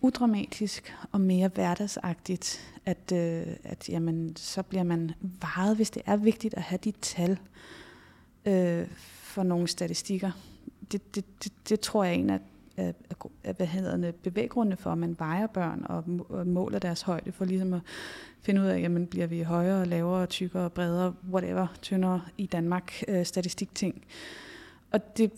udramatisk 0.00 0.94
og 1.12 1.20
mere 1.20 1.48
hverdagsagtigt, 1.48 2.74
at, 2.86 3.12
øh, 3.12 3.56
at 3.64 3.88
jamen, 3.88 4.36
så 4.36 4.62
bliver 4.62 4.82
man 4.82 5.12
varet, 5.20 5.76
hvis 5.76 5.90
det 5.90 6.02
er 6.06 6.16
vigtigt 6.16 6.54
at 6.54 6.62
have 6.62 6.78
de 6.84 6.90
tal 6.90 7.38
øh, 8.44 8.86
for 9.00 9.42
nogle 9.42 9.68
statistikker. 9.68 10.30
Det, 10.92 11.14
det, 11.14 11.24
det, 11.44 11.52
det 11.68 11.80
tror 11.80 12.04
jeg 12.04 12.12
er 12.12 12.18
en 12.18 12.30
af, 12.30 12.40
af, 12.76 12.94
af 13.44 13.54
hvad 13.54 13.66
hedder 13.66 13.96
det, 13.96 14.14
bevæggrundene 14.14 14.76
for, 14.76 14.92
at 14.92 14.98
man 14.98 15.16
vejer 15.18 15.46
børn 15.46 15.86
og, 15.88 16.04
og 16.28 16.46
måler 16.46 16.78
deres 16.78 17.02
højde, 17.02 17.32
for 17.32 17.44
ligesom 17.44 17.72
at 17.72 17.80
finde 18.42 18.60
ud 18.60 18.66
af, 18.66 18.80
jamen, 18.80 19.06
bliver 19.06 19.26
vi 19.26 19.42
højere, 19.42 19.86
lavere, 19.86 20.26
tykkere, 20.26 20.70
bredere, 20.70 21.14
whatever, 21.30 21.66
tyndere 21.82 22.22
i 22.38 22.46
Danmark, 22.46 23.02
øh, 23.08 23.26
statistikting. 23.26 24.04
Og 24.90 25.16
det 25.16 25.32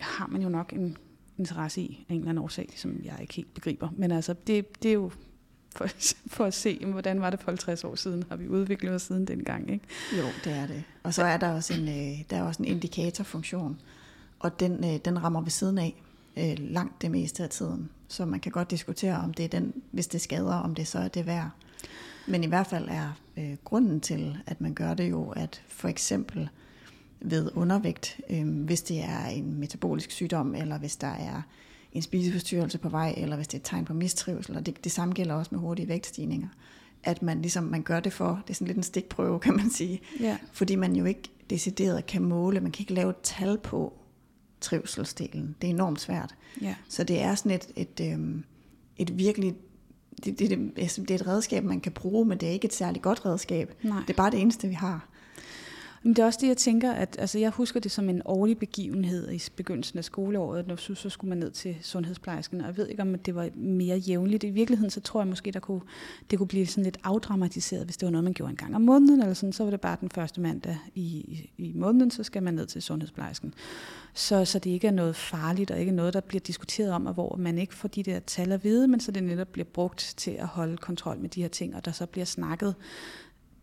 har 0.00 0.26
man 0.26 0.42
jo 0.42 0.48
nok 0.48 0.72
en 0.72 0.96
interesse 1.38 1.80
i 1.80 2.04
af 2.08 2.14
en 2.14 2.20
eller 2.20 2.30
anden 2.30 2.44
årsag, 2.44 2.72
som 2.76 3.00
jeg 3.04 3.16
ikke 3.20 3.34
helt 3.34 3.54
begriber. 3.54 3.88
Men 3.96 4.12
altså, 4.12 4.34
det, 4.46 4.82
det 4.82 4.88
er 4.88 4.92
jo 4.94 5.10
for, 5.76 5.86
for 6.36 6.44
at 6.44 6.54
se, 6.54 6.86
hvordan 6.86 7.20
var 7.20 7.30
det 7.30 7.40
for 7.40 7.50
50 7.50 7.84
år 7.84 7.94
siden, 7.94 8.24
har 8.28 8.36
vi 8.36 8.48
udviklet 8.48 8.94
os 8.94 9.02
siden 9.02 9.26
dengang, 9.26 9.70
ikke? 9.70 9.84
Jo, 10.18 10.24
det 10.44 10.52
er 10.52 10.66
det. 10.66 10.84
Og 11.02 11.14
så 11.14 11.22
er 11.22 11.36
der 11.36 11.52
også 11.52 11.74
en, 11.74 11.88
øh, 11.88 12.24
der 12.30 12.36
er 12.36 12.42
også 12.42 12.62
en 12.62 12.68
indikatorfunktion, 12.68 13.80
og 14.38 14.60
den, 14.60 14.84
øh, 14.84 15.00
den 15.04 15.22
rammer 15.24 15.40
ved 15.40 15.50
siden 15.50 15.78
af 15.78 16.02
øh, 16.36 16.54
langt 16.58 17.02
det 17.02 17.10
meste 17.10 17.42
af 17.42 17.48
tiden. 17.50 17.90
Så 18.08 18.24
man 18.24 18.40
kan 18.40 18.52
godt 18.52 18.70
diskutere, 18.70 19.16
om 19.16 19.34
det 19.34 19.44
er 19.44 19.48
den, 19.48 19.72
hvis 19.90 20.06
det 20.06 20.20
skader, 20.20 20.54
om 20.54 20.74
det 20.74 20.86
så 20.86 20.98
er 20.98 21.08
det 21.08 21.26
værd. 21.26 21.50
Men 22.28 22.44
i 22.44 22.46
hvert 22.46 22.66
fald 22.66 22.88
er 22.88 23.12
øh, 23.36 23.56
grunden 23.64 24.00
til, 24.00 24.38
at 24.46 24.60
man 24.60 24.74
gør 24.74 24.94
det 24.94 25.10
jo, 25.10 25.28
at 25.28 25.62
for 25.68 25.88
eksempel 25.88 26.48
ved 27.20 27.50
undervægt, 27.54 28.20
øh, 28.30 28.48
hvis 28.64 28.82
det 28.82 29.00
er 29.02 29.26
en 29.26 29.60
metabolisk 29.60 30.10
sygdom, 30.10 30.54
eller 30.54 30.78
hvis 30.78 30.96
der 30.96 31.06
er 31.06 31.42
en 31.92 32.02
spiseforstyrrelse 32.02 32.78
på 32.78 32.88
vej, 32.88 33.14
eller 33.16 33.36
hvis 33.36 33.48
det 33.48 33.54
er 33.54 33.58
et 33.58 33.64
tegn 33.64 33.84
på 33.84 33.94
mistrivsel, 33.94 34.56
og 34.56 34.66
det, 34.66 34.84
det 34.84 34.92
samme 34.92 35.14
gælder 35.14 35.34
også 35.34 35.48
med 35.52 35.60
hurtige 35.60 35.88
vægtstigninger, 35.88 36.48
at 37.02 37.22
man 37.22 37.40
ligesom, 37.42 37.64
man 37.64 37.82
gør 37.82 38.00
det 38.00 38.12
for, 38.12 38.42
det 38.46 38.50
er 38.50 38.54
sådan 38.54 38.66
lidt 38.66 38.76
en 38.76 38.82
stikprøve, 38.82 39.40
kan 39.40 39.56
man 39.56 39.70
sige, 39.70 40.00
Ja. 40.20 40.36
fordi 40.52 40.74
man 40.74 40.96
jo 40.96 41.04
ikke 41.04 41.22
decideret 41.50 42.06
kan 42.06 42.22
måle, 42.22 42.60
man 42.60 42.72
kan 42.72 42.82
ikke 42.82 42.94
lave 42.94 43.10
et 43.10 43.16
tal 43.22 43.58
på 43.58 43.92
trivselsdelen. 44.60 45.56
Det 45.60 45.70
er 45.70 45.74
enormt 45.74 46.00
svært. 46.00 46.34
Ja. 46.62 46.74
Så 46.88 47.04
det 47.04 47.22
er 47.22 47.34
sådan 47.34 47.52
et, 47.52 47.68
et, 47.76 48.12
øhm, 48.12 48.44
et 48.96 49.18
virkelig, 49.18 49.54
det, 50.24 50.38
det, 50.38 50.50
det, 50.50 50.72
det 50.96 51.10
er 51.10 51.14
et 51.14 51.26
redskab, 51.26 51.64
man 51.64 51.80
kan 51.80 51.92
bruge, 51.92 52.26
men 52.26 52.38
det 52.38 52.48
er 52.48 52.52
ikke 52.52 52.64
et 52.64 52.74
særligt 52.74 53.02
godt 53.02 53.26
redskab. 53.26 53.74
Nej. 53.82 54.00
Det 54.00 54.10
er 54.10 54.16
bare 54.16 54.30
det 54.30 54.40
eneste, 54.40 54.68
vi 54.68 54.74
har. 54.74 55.08
Men 56.06 56.16
det 56.16 56.22
er 56.22 56.26
også 56.26 56.38
det, 56.42 56.48
jeg 56.48 56.56
tænker, 56.56 56.92
at 56.92 57.16
altså, 57.18 57.38
jeg 57.38 57.50
husker 57.50 57.80
det 57.80 57.90
som 57.90 58.08
en 58.08 58.22
årlig 58.24 58.58
begivenhed 58.58 59.32
i 59.32 59.42
begyndelsen 59.56 59.98
af 59.98 60.04
skoleåret, 60.04 60.66
når 60.66 60.76
så, 60.76 60.94
så 60.94 61.10
skulle 61.10 61.28
man 61.28 61.38
ned 61.38 61.50
til 61.50 61.76
sundhedsplejersken, 61.82 62.60
og 62.60 62.66
jeg 62.66 62.76
ved 62.76 62.88
ikke, 62.88 63.02
om 63.02 63.18
det 63.18 63.34
var 63.34 63.48
mere 63.54 63.96
jævnligt. 63.96 64.44
I 64.44 64.50
virkeligheden, 64.50 64.90
så 64.90 65.00
tror 65.00 65.20
jeg 65.20 65.28
måske, 65.28 65.50
der 65.50 65.60
kunne, 65.60 65.80
det 66.30 66.38
kunne 66.38 66.48
blive 66.48 66.66
sådan 66.66 66.84
lidt 66.84 66.98
afdramatiseret, 67.04 67.84
hvis 67.84 67.96
det 67.96 68.06
var 68.06 68.10
noget, 68.10 68.24
man 68.24 68.32
gjorde 68.32 68.50
en 68.50 68.56
gang 68.56 68.74
om 68.74 68.82
måneden, 68.82 69.20
eller 69.20 69.34
sådan, 69.34 69.52
så 69.52 69.64
var 69.64 69.70
det 69.70 69.80
bare 69.80 69.96
den 70.00 70.10
første 70.10 70.40
mandag 70.40 70.78
i, 70.94 71.02
i, 71.02 71.50
i 71.58 71.72
måneden, 71.74 72.10
så 72.10 72.22
skal 72.22 72.42
man 72.42 72.54
ned 72.54 72.66
til 72.66 72.82
sundhedsplejersken. 72.82 73.54
Så, 74.14 74.44
så 74.44 74.58
det 74.58 74.70
ikke 74.70 74.86
er 74.86 74.92
noget 74.92 75.16
farligt, 75.16 75.70
og 75.70 75.80
ikke 75.80 75.92
noget, 75.92 76.14
der 76.14 76.20
bliver 76.20 76.40
diskuteret 76.40 76.92
om, 76.92 77.06
og 77.06 77.14
hvor 77.14 77.36
man 77.36 77.58
ikke 77.58 77.74
får 77.74 77.88
de 77.88 78.02
der 78.02 78.20
tal 78.20 78.52
at 78.52 78.64
vide, 78.64 78.88
men 78.88 79.00
så 79.00 79.12
det 79.12 79.22
netop 79.22 79.48
bliver 79.48 79.66
brugt 79.74 80.14
til 80.16 80.30
at 80.30 80.46
holde 80.46 80.76
kontrol 80.76 81.18
med 81.18 81.28
de 81.28 81.42
her 81.42 81.48
ting, 81.48 81.76
og 81.76 81.84
der 81.84 81.92
så 81.92 82.06
bliver 82.06 82.24
snakket 82.24 82.74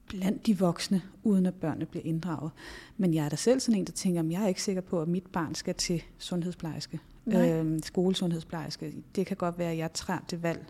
blandt 0.08 0.46
de 0.46 0.60
voksne, 0.60 1.02
uden 1.24 1.46
at 1.46 1.54
børnene 1.54 1.86
bliver 1.86 2.06
inddraget. 2.06 2.52
Men 2.98 3.14
jeg 3.14 3.26
er 3.26 3.30
da 3.30 3.36
selv 3.36 3.60
sådan 3.60 3.80
en, 3.80 3.86
der 3.86 3.92
tænker, 3.92 4.22
at 4.22 4.32
jeg 4.32 4.44
er 4.44 4.48
ikke 4.48 4.64
sikker 4.64 4.82
på, 4.82 5.02
at 5.02 5.08
mit 5.08 5.26
barn 5.26 5.56
skal 5.56 5.76
til 5.76 6.04
sundhedsplejerske, 6.18 7.00
Nej. 7.26 7.52
øhm, 7.52 7.84
skolesundhedsplejerske. 7.84 8.94
Det 9.16 9.26
kan 9.26 9.38
godt 9.38 9.58
være, 9.58 9.72
at 9.72 9.78
jeg 9.78 9.94
træder 9.94 10.26
det 10.32 10.44
valg 10.44 10.66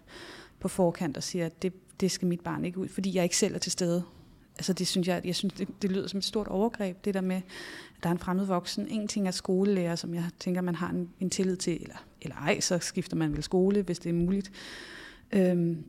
på 0.60 0.68
forkant 0.68 1.18
og 1.18 1.24
siger, 1.24 1.46
at 1.46 1.62
det, 1.62 1.74
det 2.00 2.12
skal 2.12 2.28
mit 2.28 2.42
barn 2.42 2.66
ikke 2.66 2.80
ud, 2.80 2.88
fordi 2.88 3.16
jeg 3.16 3.24
ikke 3.24 3.38
selv 3.38 3.56
er 3.56 3.60
til 3.60 3.72
stede. 3.72 4.04
Altså 4.56 4.74
det 4.74 4.88
synes 4.88 5.08
jeg, 5.08 5.22
jeg 5.26 5.36
synes, 5.36 5.54
det, 5.54 5.68
det 5.82 5.92
lyder 5.92 6.08
som 6.08 6.18
et 6.18 6.24
stort 6.24 6.48
overgreb, 6.48 7.06
det 7.06 7.14
der 7.14 7.22
med, 7.22 7.36
at 7.36 7.44
der 8.04 8.10
er 8.10 8.14
en 8.14 8.20
fremmed 8.20 8.46
voksen. 8.46 8.88
En 8.88 9.08
ting 9.08 9.28
er 9.28 9.32
skolelærer, 9.32 9.96
som 9.96 10.14
jeg 10.14 10.24
tænker, 10.40 10.62
man 10.62 10.76
har 10.76 10.90
en, 10.90 11.10
en 11.20 11.30
tillid 11.30 11.56
til, 11.56 11.82
eller, 11.82 12.06
eller 12.22 12.36
ej, 12.36 12.60
så 12.60 12.80
skifter 12.80 13.18
man 13.18 13.34
vel 13.34 13.44
skole, 13.44 13.82
hvis 13.82 14.00
det 14.00 14.10
er 14.10 14.14
muligt. 14.14 14.52
Øhm, 15.32 15.84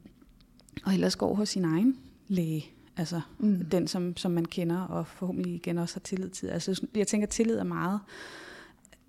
og 0.84 0.94
ellers 0.94 1.16
går 1.16 1.34
hos 1.34 1.48
sin 1.48 1.64
egen 1.64 1.98
læge. 2.28 2.73
Altså 2.96 3.20
Mm. 3.38 3.64
den, 3.70 3.88
som, 3.88 4.16
som 4.16 4.30
man 4.32 4.44
kender, 4.44 4.80
og 4.80 5.06
forhåbentlig 5.06 5.54
igen 5.54 5.78
også 5.78 5.94
har 5.94 6.00
tillid 6.00 6.28
til. 6.28 6.46
Altså, 6.46 6.86
jeg 6.94 7.06
tænker, 7.06 7.26
at 7.26 7.30
tillid 7.30 7.56
er 7.58 7.64
meget 7.64 8.00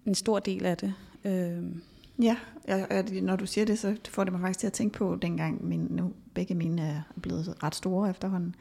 en 0.05 0.15
stor 0.15 0.39
del 0.39 0.65
af 0.65 0.77
det. 0.77 0.93
Øhm, 1.25 1.81
Ja, 2.21 2.37
og 2.67 2.79
og 2.89 3.03
når 3.21 3.35
du 3.35 3.45
siger 3.45 3.65
det, 3.65 3.79
så 3.79 3.95
får 4.09 4.23
det 4.23 4.33
mig 4.33 4.41
faktisk 4.41 4.59
til 4.59 4.67
at 4.67 4.73
tænke 4.73 4.97
på, 4.97 5.17
dengang 5.21 5.65
min, 5.65 5.87
nu 5.89 6.13
begge 6.33 6.55
mine 6.55 6.81
er 6.81 7.01
blevet 7.21 7.63
ret 7.63 7.75
store 7.75 8.09
efterhånden, 8.09 8.55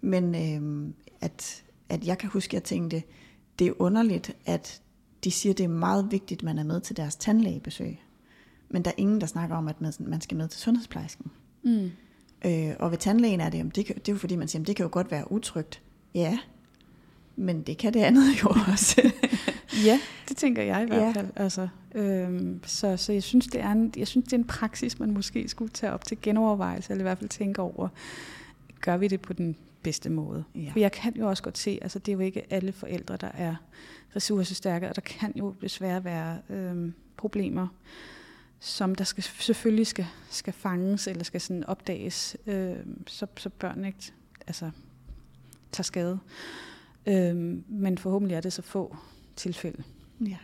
men 0.00 0.34
øhm, 0.34 0.94
at, 1.20 1.64
at 1.88 2.06
jeg 2.06 2.18
kan 2.18 2.30
huske, 2.30 2.50
at 2.50 2.54
jeg 2.54 2.62
tænkte, 2.64 3.02
det 3.58 3.66
er 3.66 3.72
underligt, 3.78 4.36
at 4.46 4.82
de 5.24 5.30
siger, 5.30 5.54
det 5.54 5.64
er 5.64 5.68
meget 5.68 6.08
vigtigt, 6.10 6.40
at 6.40 6.44
man 6.44 6.58
er 6.58 6.64
med 6.64 6.80
til 6.80 6.96
deres 6.96 7.16
tandlægebesøg. 7.16 7.98
Men 8.68 8.82
der 8.84 8.90
er 8.90 8.94
ingen, 8.96 9.20
der 9.20 9.26
snakker 9.26 9.56
om, 9.56 9.68
at 9.68 9.80
man 9.80 9.92
man 10.00 10.20
skal 10.20 10.36
med 10.36 10.48
til 10.48 10.60
sundhedsplejersken. 10.60 11.30
mm. 11.62 11.90
Øh, 12.46 12.70
og 12.78 12.90
ved 12.90 12.98
tandlægen 12.98 13.40
er 13.40 13.50
det, 13.50 13.58
jamen, 13.58 13.72
det, 13.74 13.86
kan, 13.86 13.94
det 13.94 14.08
er 14.08 14.12
jo 14.12 14.18
fordi, 14.18 14.36
man 14.36 14.48
siger, 14.48 14.58
jamen, 14.58 14.66
det 14.66 14.76
kan 14.76 14.84
jo 14.84 14.88
godt 14.92 15.10
være 15.10 15.32
utrygt. 15.32 15.82
Ja, 16.14 16.38
men 17.36 17.62
det 17.62 17.78
kan 17.78 17.94
det 17.94 18.00
andet 18.00 18.42
jo 18.42 18.48
også. 18.72 19.10
Ja, 19.84 20.00
det 20.28 20.36
tænker 20.36 20.62
jeg 20.62 20.82
i 20.82 20.86
hvert 20.86 21.00
Ja. 21.00 21.10
fald. 21.12 21.28
Altså, 21.36 21.68
øhm, 21.94 22.60
så, 22.66 22.96
så 22.96 23.12
jeg 23.12 23.22
synes, 23.22 23.46
det 23.46 23.60
er 23.60 23.72
en, 23.72 23.92
jeg 23.96 24.06
synes, 24.08 24.24
det 24.24 24.32
er 24.32 24.36
en 24.38 24.44
praksis, 24.44 24.98
man 24.98 25.10
måske 25.10 25.48
skulle 25.48 25.70
tage 25.72 25.92
op 25.92 26.04
til 26.04 26.18
genovervejelse, 26.22 26.90
eller 26.90 27.02
i 27.02 27.06
hvert 27.06 27.18
fald 27.18 27.30
tænke 27.30 27.62
over, 27.62 27.88
gør 28.80 28.96
vi 28.96 29.08
det 29.08 29.20
på 29.20 29.32
den 29.32 29.56
bedste 29.82 30.10
måde? 30.10 30.44
Ja. 30.54 30.68
For 30.72 30.78
jeg 30.78 30.92
kan 30.92 31.14
jo 31.16 31.28
også 31.28 31.42
godt 31.42 31.58
se, 31.58 31.78
altså 31.82 31.98
det 31.98 32.08
er 32.08 32.16
jo 32.16 32.20
ikke 32.20 32.42
alle 32.50 32.72
forældre, 32.72 33.16
der 33.16 33.30
er 33.34 33.54
ressourcestærke, 34.16 34.88
og 34.88 34.96
der 34.96 35.02
kan 35.02 35.32
jo 35.36 35.54
desværre 35.60 36.04
være 36.04 36.38
øhm, 36.50 36.94
problemer, 37.16 37.66
som 38.60 38.94
der 38.94 39.04
skal, 39.04 39.22
selvfølgelig 39.22 39.86
skal, 39.86 40.06
skal 40.30 40.52
fanges, 40.52 41.06
eller 41.06 41.24
skal 41.24 41.40
sådan 41.40 41.64
opdages, 41.64 42.36
øhm, 42.46 43.06
så, 43.06 43.26
så 43.36 43.48
børn 43.48 43.84
ikke 43.84 44.12
altså, 44.46 44.70
tager 45.72 45.82
skade. 45.82 46.18
Øhm, 47.06 47.64
men 47.68 47.98
forhåbentlig 47.98 48.36
er 48.36 48.40
det 48.40 48.52
så 48.52 48.62
få 48.62 48.96
tilfælde. 49.36 49.82
ja. 50.20 50.36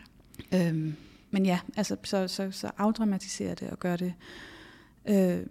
Øhm, 0.53 0.95
men 1.31 1.45
ja, 1.45 1.59
altså, 1.75 1.97
så, 2.03 2.27
så, 2.27 2.51
så 2.51 2.71
afdramatisere 2.77 3.55
det 3.55 3.69
og 3.69 3.79
gøre 3.79 3.97
det, 3.97 4.13
øh, 5.09 5.45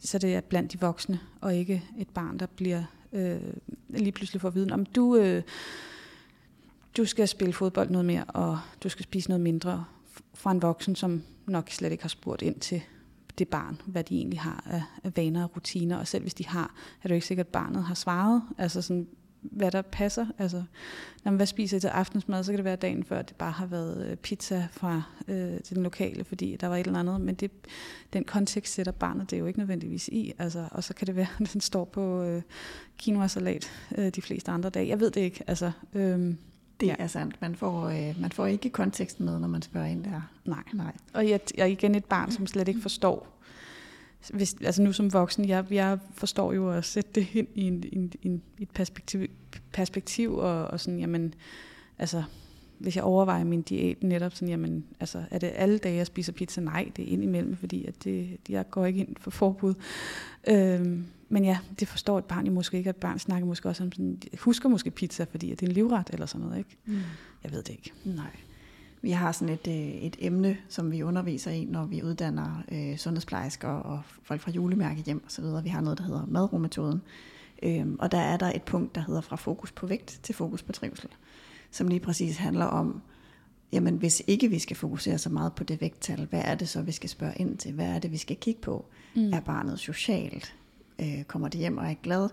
så 0.00 0.18
det 0.18 0.34
er 0.34 0.40
blandt 0.40 0.72
de 0.72 0.80
voksne, 0.80 1.20
og 1.40 1.54
ikke 1.54 1.84
et 1.98 2.08
barn, 2.08 2.38
der 2.38 2.46
bliver 2.46 2.84
øh, 3.12 3.40
lige 3.88 4.12
pludselig 4.12 4.40
får 4.40 4.50
viden 4.50 4.72
om, 4.72 4.86
du, 4.86 5.16
øh, 5.16 5.42
du 6.96 7.04
skal 7.04 7.28
spille 7.28 7.52
fodbold 7.52 7.90
noget 7.90 8.04
mere, 8.04 8.24
og 8.24 8.58
du 8.82 8.88
skal 8.88 9.02
spise 9.02 9.28
noget 9.28 9.40
mindre 9.40 9.84
fra 10.34 10.50
en 10.50 10.62
voksen, 10.62 10.96
som 10.96 11.22
nok 11.46 11.70
slet 11.70 11.92
ikke 11.92 12.04
har 12.04 12.08
spurgt 12.08 12.42
ind 12.42 12.60
til 12.60 12.82
det 13.38 13.48
barn, 13.48 13.80
hvad 13.86 14.04
de 14.04 14.16
egentlig 14.16 14.40
har 14.40 14.64
af, 14.70 14.82
af 15.04 15.16
vaner 15.16 15.44
og 15.44 15.56
rutiner, 15.56 15.96
og 15.96 16.06
selv 16.06 16.22
hvis 16.22 16.34
de 16.34 16.46
har, 16.46 16.74
er 17.02 17.02
det 17.02 17.10
jo 17.10 17.14
ikke 17.14 17.26
sikkert, 17.26 17.46
at 17.46 17.52
barnet 17.52 17.84
har 17.84 17.94
svaret, 17.94 18.42
altså 18.58 18.82
sådan, 18.82 19.06
hvad 19.42 19.70
der 19.70 19.82
passer. 19.82 20.26
Altså, 20.38 20.56
når 21.24 21.32
man 21.32 21.36
hvad 21.36 21.46
spiser 21.46 21.76
I 21.76 21.80
til 21.80 21.88
aftensmad, 21.88 22.44
så 22.44 22.52
kan 22.52 22.56
det 22.56 22.64
være 22.64 22.76
dagen 22.76 23.04
før, 23.04 23.18
at 23.18 23.28
det 23.28 23.36
bare 23.36 23.50
har 23.50 23.66
været 23.66 24.06
øh, 24.06 24.16
pizza 24.16 24.68
fra 24.70 25.02
øh, 25.28 25.60
til 25.60 25.76
den 25.76 25.82
lokale, 25.82 26.24
fordi 26.24 26.56
der 26.56 26.66
var 26.66 26.76
et 26.76 26.86
eller 26.86 26.98
andet. 26.98 27.20
Men 27.20 27.34
det, 27.34 27.50
den 28.12 28.24
kontekst 28.24 28.74
sætter 28.74 28.92
barnet 28.92 29.30
det 29.30 29.36
er 29.36 29.40
jo 29.40 29.46
ikke 29.46 29.58
nødvendigvis 29.58 30.08
i. 30.08 30.32
Altså, 30.38 30.68
og 30.70 30.84
så 30.84 30.94
kan 30.94 31.06
det 31.06 31.16
være, 31.16 31.26
at 31.40 31.52
den 31.52 31.60
står 31.60 31.84
på 31.84 32.22
øh, 32.22 32.42
quinoa-salat 33.00 33.70
øh, 33.98 34.08
de 34.08 34.22
fleste 34.22 34.50
andre 34.50 34.70
dage. 34.70 34.88
Jeg 34.88 35.00
ved 35.00 35.10
det 35.10 35.20
ikke. 35.20 35.44
Altså, 35.46 35.72
øh, 35.94 36.34
det 36.82 36.88
Ja. 36.88 36.94
er 36.98 37.06
sandt. 37.06 37.40
Man 37.42 37.54
får, 37.54 37.88
øh, 37.88 38.20
man 38.20 38.32
får 38.32 38.46
ikke 38.46 38.70
konteksten 38.70 39.24
med, 39.24 39.38
når 39.38 39.48
man 39.48 39.62
spørger 39.62 39.86
ind 39.86 40.04
der. 40.04 40.30
nej. 40.44 40.62
Nej. 40.74 40.92
Og 41.14 41.28
jeg, 41.28 41.40
jeg 41.56 41.62
er 41.62 41.66
igen 41.66 41.94
et 41.94 42.04
barn, 42.04 42.30
som 42.30 42.46
slet 42.46 42.68
ikke 42.68 42.80
forstår. 42.80 43.28
Hvis, 44.34 44.56
altså 44.64 44.82
nu 44.82 44.92
som 44.92 45.12
voksen, 45.12 45.48
jeg, 45.48 45.64
jeg 45.70 45.98
forstår 46.14 46.52
jo 46.52 46.70
at 46.70 46.84
sætte 46.84 47.10
det 47.14 47.26
ind 47.34 47.48
i 47.54 47.62
en, 47.62 47.84
en, 47.92 48.12
en, 48.22 48.42
et 48.58 48.70
perspektiv, 48.70 49.26
perspektiv 49.72 50.34
og, 50.34 50.64
og 50.64 50.80
sådan, 50.80 51.00
jamen, 51.00 51.34
altså, 51.98 52.22
hvis 52.78 52.96
jeg 52.96 53.04
overvejer 53.04 53.44
min 53.44 53.62
diæt 53.62 54.02
netop 54.02 54.32
sådan, 54.34 54.48
jamen, 54.48 54.84
altså, 55.00 55.22
er 55.30 55.38
det 55.38 55.52
alle 55.54 55.78
dage, 55.78 55.96
jeg 55.96 56.06
spiser 56.06 56.32
pizza? 56.32 56.60
Nej, 56.60 56.90
det 56.96 57.04
er 57.08 57.12
indimellem, 57.12 57.56
fordi 57.56 57.84
at 57.86 58.04
det, 58.04 58.38
jeg 58.48 58.70
går 58.70 58.86
ikke 58.86 59.00
ind 59.00 59.16
for 59.20 59.30
forbud. 59.30 59.74
Øhm, 60.48 61.06
men 61.32 61.44
ja, 61.44 61.58
det 61.80 61.88
forstår 61.88 62.18
et 62.18 62.24
barn 62.24 62.46
jo 62.46 62.52
måske 62.52 62.76
ikke, 62.76 62.88
at 62.88 62.96
barn 62.96 63.18
snakker 63.18 63.46
måske 63.46 63.68
også 63.68 63.84
om 63.84 63.92
sådan, 63.92 64.22
husker 64.38 64.68
måske 64.68 64.90
pizza, 64.90 65.24
fordi 65.30 65.52
at 65.52 65.60
det 65.60 65.66
er 65.66 65.70
en 65.70 65.74
livret 65.74 66.10
eller 66.12 66.26
sådan 66.26 66.46
noget, 66.46 66.58
ikke? 66.58 66.76
Mm. 66.84 67.00
Jeg 67.44 67.52
ved 67.52 67.62
det 67.62 67.68
ikke. 67.68 67.92
Nej. 68.04 68.36
Vi 69.02 69.10
har 69.10 69.32
sådan 69.32 69.54
et, 69.54 69.68
øh, 69.68 69.74
et 69.74 70.16
emne, 70.18 70.56
som 70.68 70.92
vi 70.92 71.02
underviser 71.02 71.50
i, 71.50 71.64
når 71.64 71.84
vi 71.84 72.02
uddanner 72.02 72.62
øh, 72.72 72.96
sundhedsplejersker 72.96 73.68
og 73.68 74.02
folk 74.22 74.40
fra 74.40 74.50
julemærke 74.50 75.02
hjem 75.02 75.24
osv. 75.26 75.44
Vi 75.64 75.68
har 75.68 75.80
noget, 75.80 75.98
der 75.98 76.04
hedder 76.04 76.26
madrumetoden. 76.26 77.02
Øhm, 77.62 77.96
og 77.98 78.12
der 78.12 78.18
er 78.18 78.36
der 78.36 78.52
et 78.54 78.62
punkt, 78.62 78.94
der 78.94 79.00
hedder 79.00 79.20
fra 79.20 79.36
fokus 79.36 79.72
på 79.72 79.86
vægt 79.86 80.20
til 80.22 80.34
fokus 80.34 80.62
på 80.62 80.72
trivsel, 80.72 81.08
som 81.70 81.88
lige 81.88 82.00
præcis 82.00 82.36
handler 82.36 82.64
om, 82.64 83.02
jamen 83.72 83.96
hvis 83.96 84.22
ikke 84.26 84.48
vi 84.48 84.58
skal 84.58 84.76
fokusere 84.76 85.18
så 85.18 85.30
meget 85.30 85.52
på 85.52 85.64
det 85.64 85.80
vægttal, 85.80 86.26
hvad 86.30 86.42
er 86.44 86.54
det 86.54 86.68
så, 86.68 86.82
vi 86.82 86.92
skal 86.92 87.10
spørge 87.10 87.34
ind 87.36 87.58
til? 87.58 87.72
Hvad 87.72 87.86
er 87.86 87.98
det, 87.98 88.12
vi 88.12 88.16
skal 88.16 88.36
kigge 88.36 88.60
på? 88.60 88.84
Mm. 89.14 89.32
Er 89.32 89.40
barnet 89.40 89.78
socialt? 89.78 90.54
Øh, 91.02 91.24
kommer 91.24 91.48
det 91.48 91.60
hjem 91.60 91.78
og 91.78 91.86
er 91.90 91.94
glad? 92.02 92.28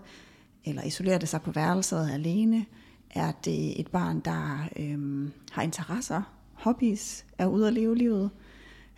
Eller 0.64 0.82
isolerer 0.82 1.18
det 1.18 1.28
sig 1.28 1.42
på 1.42 1.50
værelset 1.50 2.10
alene? 2.12 2.66
Er 3.10 3.32
det 3.44 3.80
et 3.80 3.88
barn, 3.88 4.20
der 4.20 4.68
øh, 4.76 5.30
har 5.52 5.62
interesser, 5.62 6.22
hobbies, 6.52 7.24
er 7.38 7.46
ude 7.46 7.66
at 7.66 7.72
leve 7.72 7.96
livet, 7.96 8.30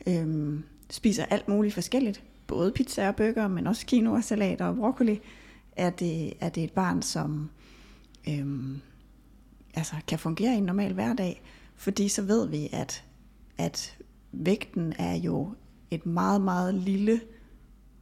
Øh, 0.06 0.60
spiser 0.90 1.24
alt 1.24 1.48
muligt 1.48 1.74
forskelligt, 1.74 2.24
både 2.46 2.72
pizza 2.72 3.08
og 3.08 3.16
burger, 3.16 3.48
men 3.48 3.66
også 3.66 3.86
quinoa, 3.86 4.20
salater 4.20 4.64
og 4.64 4.76
broccoli, 4.76 5.20
er 5.76 5.90
det, 5.90 6.32
er 6.40 6.48
det 6.48 6.64
et 6.64 6.72
barn, 6.72 7.02
som 7.02 7.50
øh, 8.28 8.76
altså 9.74 9.94
kan 10.08 10.18
fungere 10.18 10.54
i 10.54 10.58
en 10.58 10.64
normal 10.64 10.92
hverdag, 10.92 11.42
fordi 11.76 12.08
så 12.08 12.22
ved 12.22 12.48
vi, 12.48 12.68
at, 12.72 13.04
at 13.58 13.98
vægten 14.32 14.92
er 14.98 15.14
jo 15.14 15.54
et 15.90 16.06
meget, 16.06 16.40
meget 16.40 16.74
lille, 16.74 17.20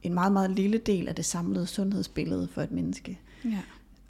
en 0.03 0.13
meget, 0.13 0.31
meget 0.31 0.51
lille 0.51 0.77
del 0.77 1.07
af 1.07 1.15
det 1.15 1.25
samlede 1.25 1.67
sundhedsbillede 1.67 2.47
for 2.47 2.61
et 2.61 2.71
menneske. 2.71 3.19
Ja. 3.45 3.59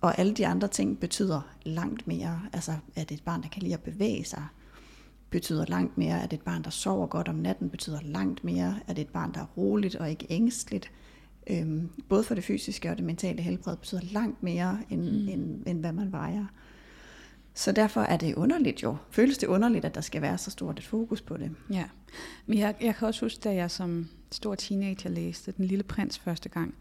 Og 0.02 0.20
alle 0.20 0.34
de 0.34 0.48
andre 0.48 0.68
ting 0.68 1.00
betyder 1.00 1.42
langt 1.64 2.08
mere. 2.08 2.42
Altså, 2.54 2.74
at 2.96 3.12
et 3.12 3.24
barn, 3.24 3.42
der 3.42 3.50
kan 3.50 3.62
lide 3.62 3.74
at 3.74 3.82
bevæge 3.82 4.26
sig, 4.26 4.44
betyder 5.30 5.66
langt 5.66 5.98
mere. 5.98 6.24
At 6.24 6.34
et 6.34 6.42
barn, 6.42 6.64
der 6.64 6.70
sover 6.70 7.08
godt 7.08 7.28
om 7.28 7.36
natten, 7.36 7.70
betyder 7.70 8.00
langt 8.04 8.44
mere. 8.44 8.80
At 8.88 9.00
et 9.00 9.10
barn, 9.10 9.34
der 9.34 9.40
er 9.40 9.46
roligt 9.58 9.96
og 9.96 10.10
ikke 10.10 10.28
ængstligt, 10.30 10.92
øhm, 11.48 11.90
både 12.10 12.24
for 12.24 12.36
det 12.36 12.44
fysiske 12.44 12.90
og 12.90 12.98
det 12.98 13.06
mentale 13.06 13.42
helbred, 13.42 13.78
betyder 13.78 14.02
langt 14.12 14.44
mere, 14.44 14.80
end, 14.90 15.02
mm. 15.02 15.28
end, 15.28 15.64
end 15.68 15.80
hvad 15.80 15.92
man 15.92 16.12
vejer. 16.12 16.46
Så 17.54 17.72
derfor 17.72 18.02
er 18.02 18.18
det 18.18 18.36
underligt 18.36 18.84
jo. 18.84 18.98
Føles 19.12 19.38
det 19.38 19.48
underligt, 19.48 19.86
at 19.86 19.96
der 19.96 20.02
skal 20.02 20.22
være 20.22 20.38
så 20.38 20.52
stort 20.52 20.80
et 20.80 20.86
fokus 20.86 21.22
på 21.22 21.38
det? 21.38 21.52
Ja, 21.70 21.86
men 22.46 22.58
jeg, 22.58 22.76
jeg 22.82 22.96
kan 22.96 23.08
også 23.08 23.26
huske, 23.26 23.40
da 23.44 23.54
jeg 23.54 23.72
som 23.72 24.10
stor 24.32 24.56
teenager 24.56 25.10
læste 25.10 25.54
Den 25.58 25.66
Lille 25.66 25.84
Prins 25.84 26.20
første 26.20 26.50
gang, 26.50 26.76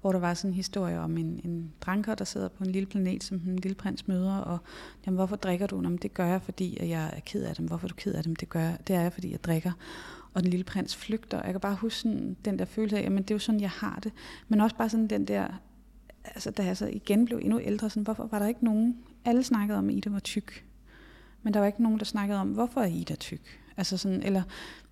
hvor 0.00 0.12
der 0.12 0.18
var 0.18 0.34
sådan 0.34 0.50
en 0.50 0.54
historie 0.54 1.00
om 1.00 1.18
en, 1.18 1.40
en 1.44 1.72
dranker, 1.80 2.14
der 2.14 2.24
sidder 2.24 2.48
på 2.48 2.64
en 2.64 2.70
lille 2.70 2.86
planet, 2.86 3.24
som 3.24 3.40
den 3.40 3.56
lille 3.56 3.74
prins 3.74 4.08
møder, 4.08 4.36
og 4.36 4.58
jamen, 5.06 5.16
hvorfor 5.16 5.36
drikker 5.36 5.66
du? 5.66 5.76
Jamen, 5.82 5.98
det 5.98 6.14
gør 6.14 6.26
jeg, 6.26 6.42
fordi 6.42 6.76
at 6.76 6.88
jeg 6.88 7.12
er 7.16 7.20
ked 7.20 7.42
af 7.42 7.56
dem. 7.56 7.66
Hvorfor 7.66 7.86
er 7.86 7.88
du 7.88 7.94
ked 7.94 8.14
af 8.14 8.22
dem? 8.22 8.36
Det 8.36 8.48
gør 8.48 8.60
jeg, 8.60 8.78
det 8.86 8.96
er 8.96 9.00
jeg, 9.00 9.12
fordi 9.12 9.30
jeg 9.30 9.44
drikker. 9.44 9.72
Og 10.34 10.42
den 10.42 10.50
lille 10.50 10.64
prins 10.64 10.96
flygter. 10.96 11.42
Jeg 11.42 11.52
kan 11.52 11.60
bare 11.60 11.74
huske 11.74 11.98
sådan, 11.98 12.36
den 12.44 12.58
der 12.58 12.64
følelse 12.64 12.98
af, 12.98 13.02
jamen 13.02 13.22
det 13.22 13.30
er 13.30 13.34
jo 13.34 13.38
sådan, 13.38 13.60
jeg 13.60 13.70
har 13.70 13.98
det. 14.02 14.12
Men 14.48 14.60
også 14.60 14.76
bare 14.76 14.88
sådan 14.88 15.06
den 15.06 15.24
der, 15.24 15.46
altså 16.24 16.50
da 16.50 16.64
jeg 16.64 16.76
så 16.76 16.86
igen 16.86 17.24
blev 17.24 17.38
endnu 17.42 17.60
ældre, 17.60 17.90
sådan, 17.90 18.02
hvorfor 18.02 18.26
var 18.26 18.38
der 18.38 18.46
ikke 18.46 18.64
nogen, 18.64 18.96
alle 19.24 19.42
snakkede 19.42 19.78
om, 19.78 19.88
at 19.88 19.94
Ida 19.94 20.10
var 20.10 20.18
tyk. 20.18 20.64
Men 21.42 21.54
der 21.54 21.60
var 21.60 21.66
ikke 21.66 21.82
nogen, 21.82 21.98
der 21.98 22.04
snakkede 22.04 22.38
om, 22.38 22.48
hvorfor 22.48 22.80
er 22.80 22.86
Ida 22.86 23.14
tyk? 23.14 23.60
Altså 23.76 23.96
sådan, 23.96 24.22
eller 24.22 24.42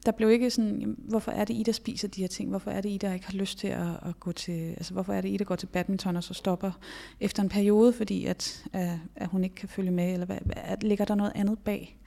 der 0.06 0.12
blev 0.12 0.30
ikke 0.30 0.50
sådan, 0.50 0.80
jamen, 0.80 0.96
hvorfor 0.98 1.32
er 1.32 1.44
det 1.44 1.54
I, 1.54 1.62
der 1.66 1.72
spiser 1.72 2.08
de 2.08 2.20
her 2.20 2.28
ting? 2.28 2.50
Hvorfor 2.50 2.70
er 2.70 2.80
det 2.80 2.88
I, 2.88 2.98
der 2.98 3.12
ikke 3.12 3.26
har 3.26 3.38
lyst 3.38 3.58
til 3.58 3.68
at, 3.68 3.88
at 4.02 4.20
gå 4.20 4.32
til, 4.32 4.68
altså 4.70 4.92
hvorfor 4.92 5.12
er 5.12 5.20
det 5.20 5.28
I, 5.28 5.36
der 5.36 5.44
går 5.44 5.56
til 5.56 5.66
badminton 5.66 6.16
og 6.16 6.24
så 6.24 6.34
stopper 6.34 6.72
efter 7.20 7.42
en 7.42 7.48
periode, 7.48 7.92
fordi 7.92 8.24
at, 8.26 8.64
at, 8.72 8.98
at 9.16 9.28
hun 9.28 9.44
ikke 9.44 9.56
kan 9.56 9.68
følge 9.68 9.90
med, 9.90 10.12
eller 10.12 10.26
hvad, 10.26 10.38
at, 10.54 10.82
ligger 10.82 11.04
der 11.04 11.14
noget 11.14 11.32
andet 11.34 11.58
bag? 11.58 11.98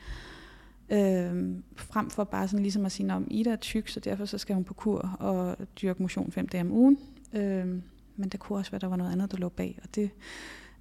Øh, 0.89 1.55
frem 1.75 2.09
for 2.09 2.23
bare 2.23 2.47
sådan 2.47 2.63
ligesom 2.63 2.85
at 2.85 2.91
sige, 2.91 3.13
om 3.13 3.27
Ida 3.31 3.49
er 3.49 3.55
tyk, 3.55 3.87
så 3.87 3.99
derfor 3.99 4.25
så 4.25 4.37
skal 4.37 4.55
hun 4.55 4.63
på 4.63 4.73
kur 4.73 4.99
og 5.19 5.57
dyrke 5.81 6.01
motion 6.01 6.31
fem 6.31 6.47
dage 6.47 6.61
om 6.61 6.71
ugen. 6.71 6.97
Øh, 7.33 7.67
men 8.15 8.29
der 8.29 8.37
kunne 8.37 8.59
også 8.59 8.71
være, 8.71 8.79
der 8.79 8.87
var 8.87 8.95
noget 8.95 9.11
andet, 9.11 9.31
der 9.31 9.37
lå 9.37 9.49
bag, 9.49 9.79
og 9.83 9.95
det 9.95 10.09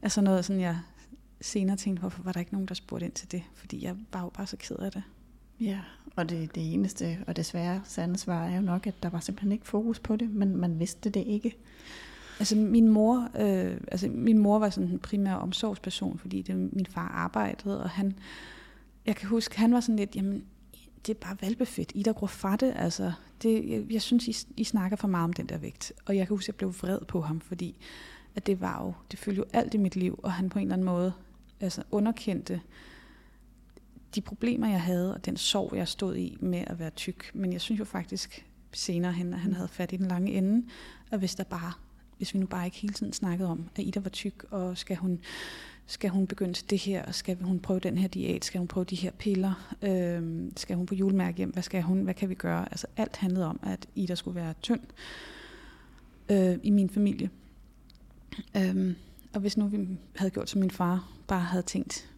er 0.03 0.09
sådan 0.09 0.25
noget, 0.25 0.45
sådan 0.45 0.61
jeg 0.61 0.79
senere 1.41 1.77
tænkte, 1.77 2.01
hvorfor 2.01 2.23
var 2.23 2.33
der 2.33 2.41
ikke 2.41 2.53
nogen, 2.53 2.69
der 2.69 2.75
spurgte 2.75 3.07
ind 3.07 3.13
til 3.13 3.33
det? 3.33 3.43
Fordi 3.55 3.85
jeg 3.85 3.97
var 4.13 4.23
jo 4.23 4.29
bare 4.29 4.47
så 4.47 4.57
ked 4.57 4.77
af 4.77 4.93
det. 4.93 5.03
Ja, 5.61 5.79
og 6.17 6.31
det, 6.31 6.55
det 6.55 6.75
eneste 6.75 7.19
og 7.27 7.37
desværre 7.37 7.81
sande 7.85 8.19
svar 8.19 8.45
er 8.45 8.57
jo 8.57 8.63
nok, 8.63 8.87
at 8.87 8.95
der 9.03 9.11
var 9.11 9.21
simpelthen 9.21 9.53
ikke 9.53 9.67
fokus 9.67 9.99
på 9.99 10.17
det, 10.17 10.31
men 10.31 10.57
man 10.57 10.79
vidste 10.79 11.11
det 11.11 11.25
ikke. 11.27 11.57
Altså 12.39 12.57
min 12.57 12.89
mor, 12.89 13.29
øh, 13.41 13.77
altså 13.89 14.09
min 14.09 14.39
mor 14.39 14.59
var 14.59 14.71
sådan 14.71 14.91
en 14.91 14.99
primær 14.99 15.35
omsorgsperson, 15.35 16.19
fordi 16.19 16.43
det 16.43 16.57
min 16.57 16.87
far 16.87 17.09
arbejdede, 17.09 17.83
og 17.83 17.91
han, 17.91 18.19
jeg 19.07 19.17
kan 19.17 19.29
huske, 19.29 19.59
han 19.59 19.75
var 19.75 19.81
sådan 19.81 19.97
lidt, 19.97 20.17
jamen 20.17 20.45
det 21.07 21.15
er 21.15 21.19
bare 21.21 21.37
valbefedt. 21.41 21.93
I 21.95 22.03
der 22.03 22.13
går 22.13 22.27
fra 22.27 22.57
det, 22.57 22.73
altså. 22.77 23.13
Det, 23.43 23.71
jeg, 23.71 23.85
jeg 23.91 24.03
synes, 24.03 24.29
I, 24.29 24.47
I 24.57 24.65
snakker 24.65 24.97
for 24.97 25.09
meget 25.09 25.25
om 25.25 25.33
den 25.33 25.47
der 25.47 25.59
vægt. 25.59 25.93
Og 26.07 26.17
jeg 26.17 26.27
kan 26.27 26.37
huske, 26.37 26.45
at 26.45 26.49
jeg 26.49 26.57
blev 26.57 26.75
vred 26.83 26.99
på 27.09 27.21
ham, 27.21 27.41
fordi 27.41 27.77
at 28.35 28.47
det 28.47 28.61
var 28.61 28.85
jo, 28.85 28.93
det 29.11 29.19
fyldte 29.19 29.39
jo 29.39 29.45
alt 29.53 29.75
i 29.75 29.77
mit 29.77 29.97
liv, 29.97 30.21
og 30.23 30.33
han 30.33 30.49
på 30.49 30.59
en 30.59 30.63
eller 30.63 30.75
anden 30.75 30.85
måde 30.85 31.13
altså 31.61 31.83
underkendte 31.91 32.61
de 34.17 34.21
problemer, 34.21 34.69
jeg 34.69 34.83
havde, 34.83 35.15
og 35.15 35.25
den 35.25 35.37
sorg, 35.37 35.77
jeg 35.77 35.89
stod 35.89 36.17
i 36.17 36.37
med 36.41 36.65
at 36.67 36.79
være 36.79 36.91
tyk. 36.91 37.31
Men 37.35 37.53
jeg 37.53 37.61
synes 37.61 37.79
jo 37.79 37.85
faktisk 37.85 38.47
senere 38.73 39.13
hen, 39.13 39.33
at 39.33 39.41
han 39.41 39.55
havde 39.55 39.69
fat 39.69 39.93
i 39.93 39.97
den 39.97 40.09
lange 40.09 40.33
ende, 40.33 40.67
og 41.11 41.19
hvis 41.19 41.35
der 41.35 41.45
bare, 41.45 41.73
hvis 42.17 42.35
vi 42.35 42.39
nu 42.39 42.47
bare 42.47 42.65
ikke 42.65 42.77
hele 42.77 42.95
tiden 42.95 43.13
snakkede 43.13 43.49
om, 43.49 43.69
at 43.77 43.83
Ida 43.83 44.01
var 44.01 44.11
tyk, 44.11 44.45
og 44.51 44.79
skal 44.79 44.97
hun, 44.97 45.21
skal 45.87 46.11
hun 46.11 46.27
begynde 46.27 46.53
til 46.53 46.71
det 46.71 46.79
her, 46.79 47.05
og 47.05 47.15
skal 47.15 47.37
hun 47.43 47.61
prøve 47.61 47.81
den 47.81 47.99
her 47.99 48.09
diæt, 48.09 48.45
skal 48.45 48.59
hun 48.59 48.69
prøve 48.69 48.85
de 48.85 48.97
her 48.97 49.11
piller, 49.11 49.75
øh, 49.83 50.51
skal 50.57 50.77
hun 50.77 50.87
på 50.87 50.95
julemærke 50.95 51.37
hjem, 51.37 51.51
hvad 51.51 51.63
skal 51.63 51.83
hun, 51.83 52.03
hvad 52.03 52.15
kan 52.15 52.29
vi 52.29 52.35
gøre? 52.35 52.69
Altså 52.71 52.87
alt 52.97 53.17
handlede 53.17 53.47
om, 53.47 53.61
at 53.63 53.87
Ida 53.95 54.15
skulle 54.15 54.35
være 54.35 54.55
tynd 54.63 54.81
øh, 56.29 56.59
i 56.63 56.71
min 56.71 56.91
familie. 56.91 57.31
Øh, 58.57 58.95
og 59.35 59.41
hvis 59.41 59.57
nu 59.57 59.67
vi 59.67 59.89
havde 60.17 60.31
gjort 60.31 60.51
som 60.51 60.61
min 60.61 60.71
far, 60.71 61.09
bare 61.29 61.41
havde 61.41 61.63
tænkt, 61.63 62.16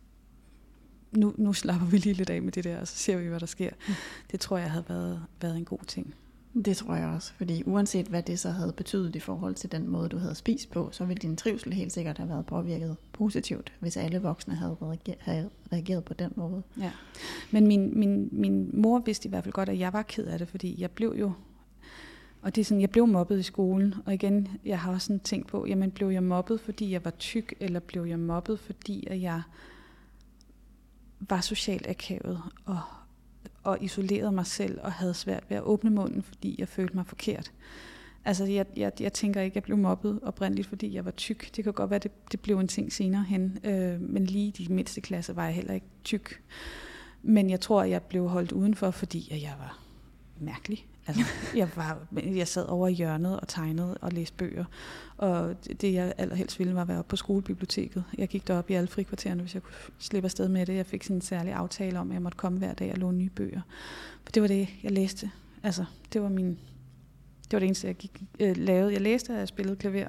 nu, 1.13 1.35
nu 1.39 1.53
slapper 1.53 1.87
vi 1.87 1.99
lige 1.99 2.15
lidt 2.15 2.31
af 2.31 2.43
med 2.43 2.53
det 2.53 2.65
der, 2.65 2.81
og 2.81 2.89
så 2.89 2.97
ser 2.97 3.17
vi, 3.17 3.29
hvad 3.29 3.41
der 3.41 3.47
sker. 3.47 3.71
Mm. 3.89 3.95
Det 4.31 4.41
tror 4.41 4.59
jeg 4.59 4.71
havde 4.71 4.85
været, 4.89 5.23
været 5.41 5.57
en 5.57 5.65
god 5.65 5.85
ting. 5.87 6.15
Det 6.65 6.77
tror 6.77 6.95
jeg 6.95 7.09
også, 7.09 7.33
fordi 7.37 7.63
uanset 7.67 8.07
hvad 8.07 8.23
det 8.23 8.39
så 8.39 8.51
havde 8.51 8.73
betydet 8.73 9.17
i 9.17 9.19
forhold 9.19 9.55
til 9.55 9.73
den 9.73 9.89
måde, 9.89 10.09
du 10.09 10.19
havde 10.19 10.35
spist 10.35 10.71
på, 10.71 10.89
så 10.93 11.05
ville 11.05 11.21
din 11.21 11.37
trivsel 11.37 11.73
helt 11.73 11.93
sikkert 11.93 12.19
have 12.19 12.29
været 12.29 12.47
påvirket 12.47 12.97
positivt, 13.13 13.73
hvis 13.81 13.97
alle 13.97 14.19
voksne 14.19 14.55
havde 14.55 14.77
reageret, 14.83 15.19
havde 15.21 15.51
reageret 15.73 16.05
på 16.05 16.15
den 16.15 16.33
måde. 16.37 16.63
Ja, 16.81 16.91
men 17.51 17.67
min, 17.67 17.99
min, 17.99 18.29
min 18.33 18.71
mor 18.73 18.99
vidste 18.99 19.27
i 19.27 19.31
hvert 19.31 19.45
fald 19.45 19.53
godt, 19.53 19.69
at 19.69 19.79
jeg 19.79 19.93
var 19.93 20.03
ked 20.03 20.27
af 20.27 20.39
det, 20.39 20.49
fordi 20.49 20.81
jeg 20.81 20.91
blev 20.91 21.15
jo 21.19 21.33
og 22.43 22.55
det 22.55 22.61
er 22.61 22.65
sådan, 22.65 22.81
jeg 22.81 22.91
blev 22.91 23.07
mobbet 23.07 23.39
i 23.39 23.43
skolen, 23.43 23.95
og 24.07 24.15
igen, 24.15 24.49
jeg 24.65 24.81
har 24.81 24.93
også 24.93 25.07
sådan 25.07 25.21
tænkt 25.21 25.47
på, 25.47 25.67
jamen 25.67 25.91
blev 25.91 26.09
jeg 26.09 26.23
mobbet, 26.23 26.61
fordi 26.61 26.93
jeg 26.93 27.05
var 27.05 27.11
tyk, 27.11 27.55
eller 27.61 27.81
blev 27.81 28.05
jeg 28.05 28.19
mobbet, 28.19 28.59
fordi 28.59 29.07
at 29.11 29.21
jeg 29.21 29.43
var 31.21 31.41
socialt 31.41 31.87
akavet 31.89 32.43
og, 32.65 32.81
og 33.63 33.79
isolerede 33.81 34.33
mig 34.33 34.47
selv 34.47 34.79
og 34.83 34.93
havde 34.93 35.15
svært 35.15 35.45
ved 35.49 35.57
at 35.57 35.63
åbne 35.63 35.91
munden, 35.91 36.23
fordi 36.23 36.57
jeg 36.59 36.69
følte 36.69 36.97
mig 36.97 37.07
forkert. 37.07 37.53
Altså, 38.25 38.45
jeg, 38.45 38.67
jeg, 38.77 38.93
jeg 39.01 39.13
tænker 39.13 39.41
ikke, 39.41 39.53
at 39.53 39.55
jeg 39.55 39.63
blev 39.63 39.77
mobbet 39.77 40.21
oprindeligt, 40.23 40.69
fordi 40.69 40.95
jeg 40.95 41.05
var 41.05 41.11
tyk. 41.11 41.57
Det 41.57 41.65
kan 41.65 41.73
godt 41.73 41.91
være, 41.91 41.97
at 41.97 42.03
det, 42.03 42.33
det 42.33 42.41
blev 42.41 42.59
en 42.59 42.69
ting 42.69 42.93
senere 42.93 43.25
hen. 43.25 43.59
Øh, 43.65 44.01
men 44.01 44.27
lige 44.27 44.49
i 44.49 44.51
de 44.51 44.73
mindste 44.73 45.01
klasser 45.01 45.33
var 45.33 45.45
jeg 45.45 45.55
heller 45.55 45.75
ikke 45.75 45.87
tyk. 46.05 46.43
Men 47.23 47.51
jeg 47.51 47.61
tror, 47.61 47.83
at 47.83 47.91
jeg 47.91 48.03
blev 48.03 48.29
holdt 48.29 48.53
udenfor, 48.53 48.91
fordi 48.91 49.29
jeg 49.31 49.55
var 49.59 49.79
mærkelig. 50.41 50.87
Altså, 51.09 51.25
jeg, 51.55 51.69
var, 51.77 52.07
jeg 52.23 52.49
sad 52.49 52.67
over 52.67 52.89
i 52.89 52.93
hjørnet 52.93 53.41
og 53.41 53.49
tegnede 53.49 53.99
og 54.01 54.13
læste 54.13 54.37
bøger. 54.37 54.65
Og 55.17 55.57
det, 55.81 55.93
jeg 55.93 56.13
allerhelst 56.19 56.59
ville, 56.59 56.75
var 56.75 56.83
at 56.83 56.89
være 56.89 56.99
oppe 56.99 57.09
på 57.09 57.17
skolebiblioteket. 57.17 58.05
Jeg 58.19 58.29
gik 58.29 58.49
derop 58.49 58.71
i 58.71 58.75
alle 58.75 58.89
frikvartererne, 58.89 59.43
hvis 59.43 59.55
jeg 59.55 59.63
kunne 59.63 59.75
slippe 59.99 60.27
afsted 60.27 60.49
med 60.49 60.67
det. 60.67 60.75
Jeg 60.75 60.87
fik 60.87 61.05
sådan 61.05 61.17
en 61.17 61.21
særlig 61.21 61.53
aftale 61.53 61.99
om, 61.99 62.11
at 62.11 62.15
jeg 62.15 62.23
måtte 62.23 62.39
komme 62.39 62.59
hver 62.59 62.75
dag 62.75 62.93
og 62.93 62.99
låne 62.99 63.19
nye 63.19 63.31
bøger. 63.31 63.61
For 64.25 64.33
det 64.33 64.43
var 64.43 64.49
det, 64.49 64.69
jeg 64.83 64.93
læste. 64.93 65.31
Altså, 65.63 65.85
det 66.13 66.23
var 66.23 66.29
min... 66.29 66.59
Det 67.45 67.53
var 67.53 67.59
det 67.59 67.67
eneste, 67.67 67.87
jeg 67.87 67.97
gik, 67.97 68.23
øh, 68.41 68.57
lavede. 68.57 68.93
Jeg 68.93 69.01
læste, 69.01 69.31
og 69.31 69.39
jeg 69.39 69.49
spillede 69.49 69.77
klaver. 69.77 70.09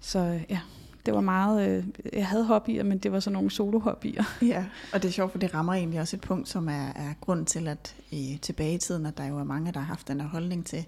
Så 0.00 0.18
øh, 0.18 0.44
ja, 0.50 0.60
det 1.06 1.14
var 1.14 1.20
meget, 1.20 1.68
øh, 1.68 1.84
jeg 2.12 2.26
havde 2.26 2.44
hobbyer, 2.44 2.84
men 2.84 2.98
det 2.98 3.12
var 3.12 3.20
sådan 3.20 3.32
nogle 3.32 3.50
solo-hobbyer. 3.50 4.24
Ja, 4.42 4.64
og 4.92 5.02
det 5.02 5.08
er 5.08 5.12
sjovt, 5.12 5.32
for 5.32 5.38
det 5.38 5.54
rammer 5.54 5.72
egentlig 5.74 6.00
også 6.00 6.16
et 6.16 6.20
punkt, 6.20 6.48
som 6.48 6.68
er, 6.68 6.88
er 6.96 7.14
grund 7.20 7.46
til, 7.46 7.68
at 7.68 7.94
i, 8.10 8.38
tilbage 8.42 8.74
i 8.74 8.78
tiden, 8.78 9.06
at 9.06 9.18
der 9.18 9.26
jo 9.26 9.38
er 9.38 9.44
mange, 9.44 9.72
der 9.72 9.78
har 9.78 9.86
haft 9.86 10.08
den 10.08 10.20
her 10.20 10.28
holdning 10.28 10.66
til, 10.66 10.84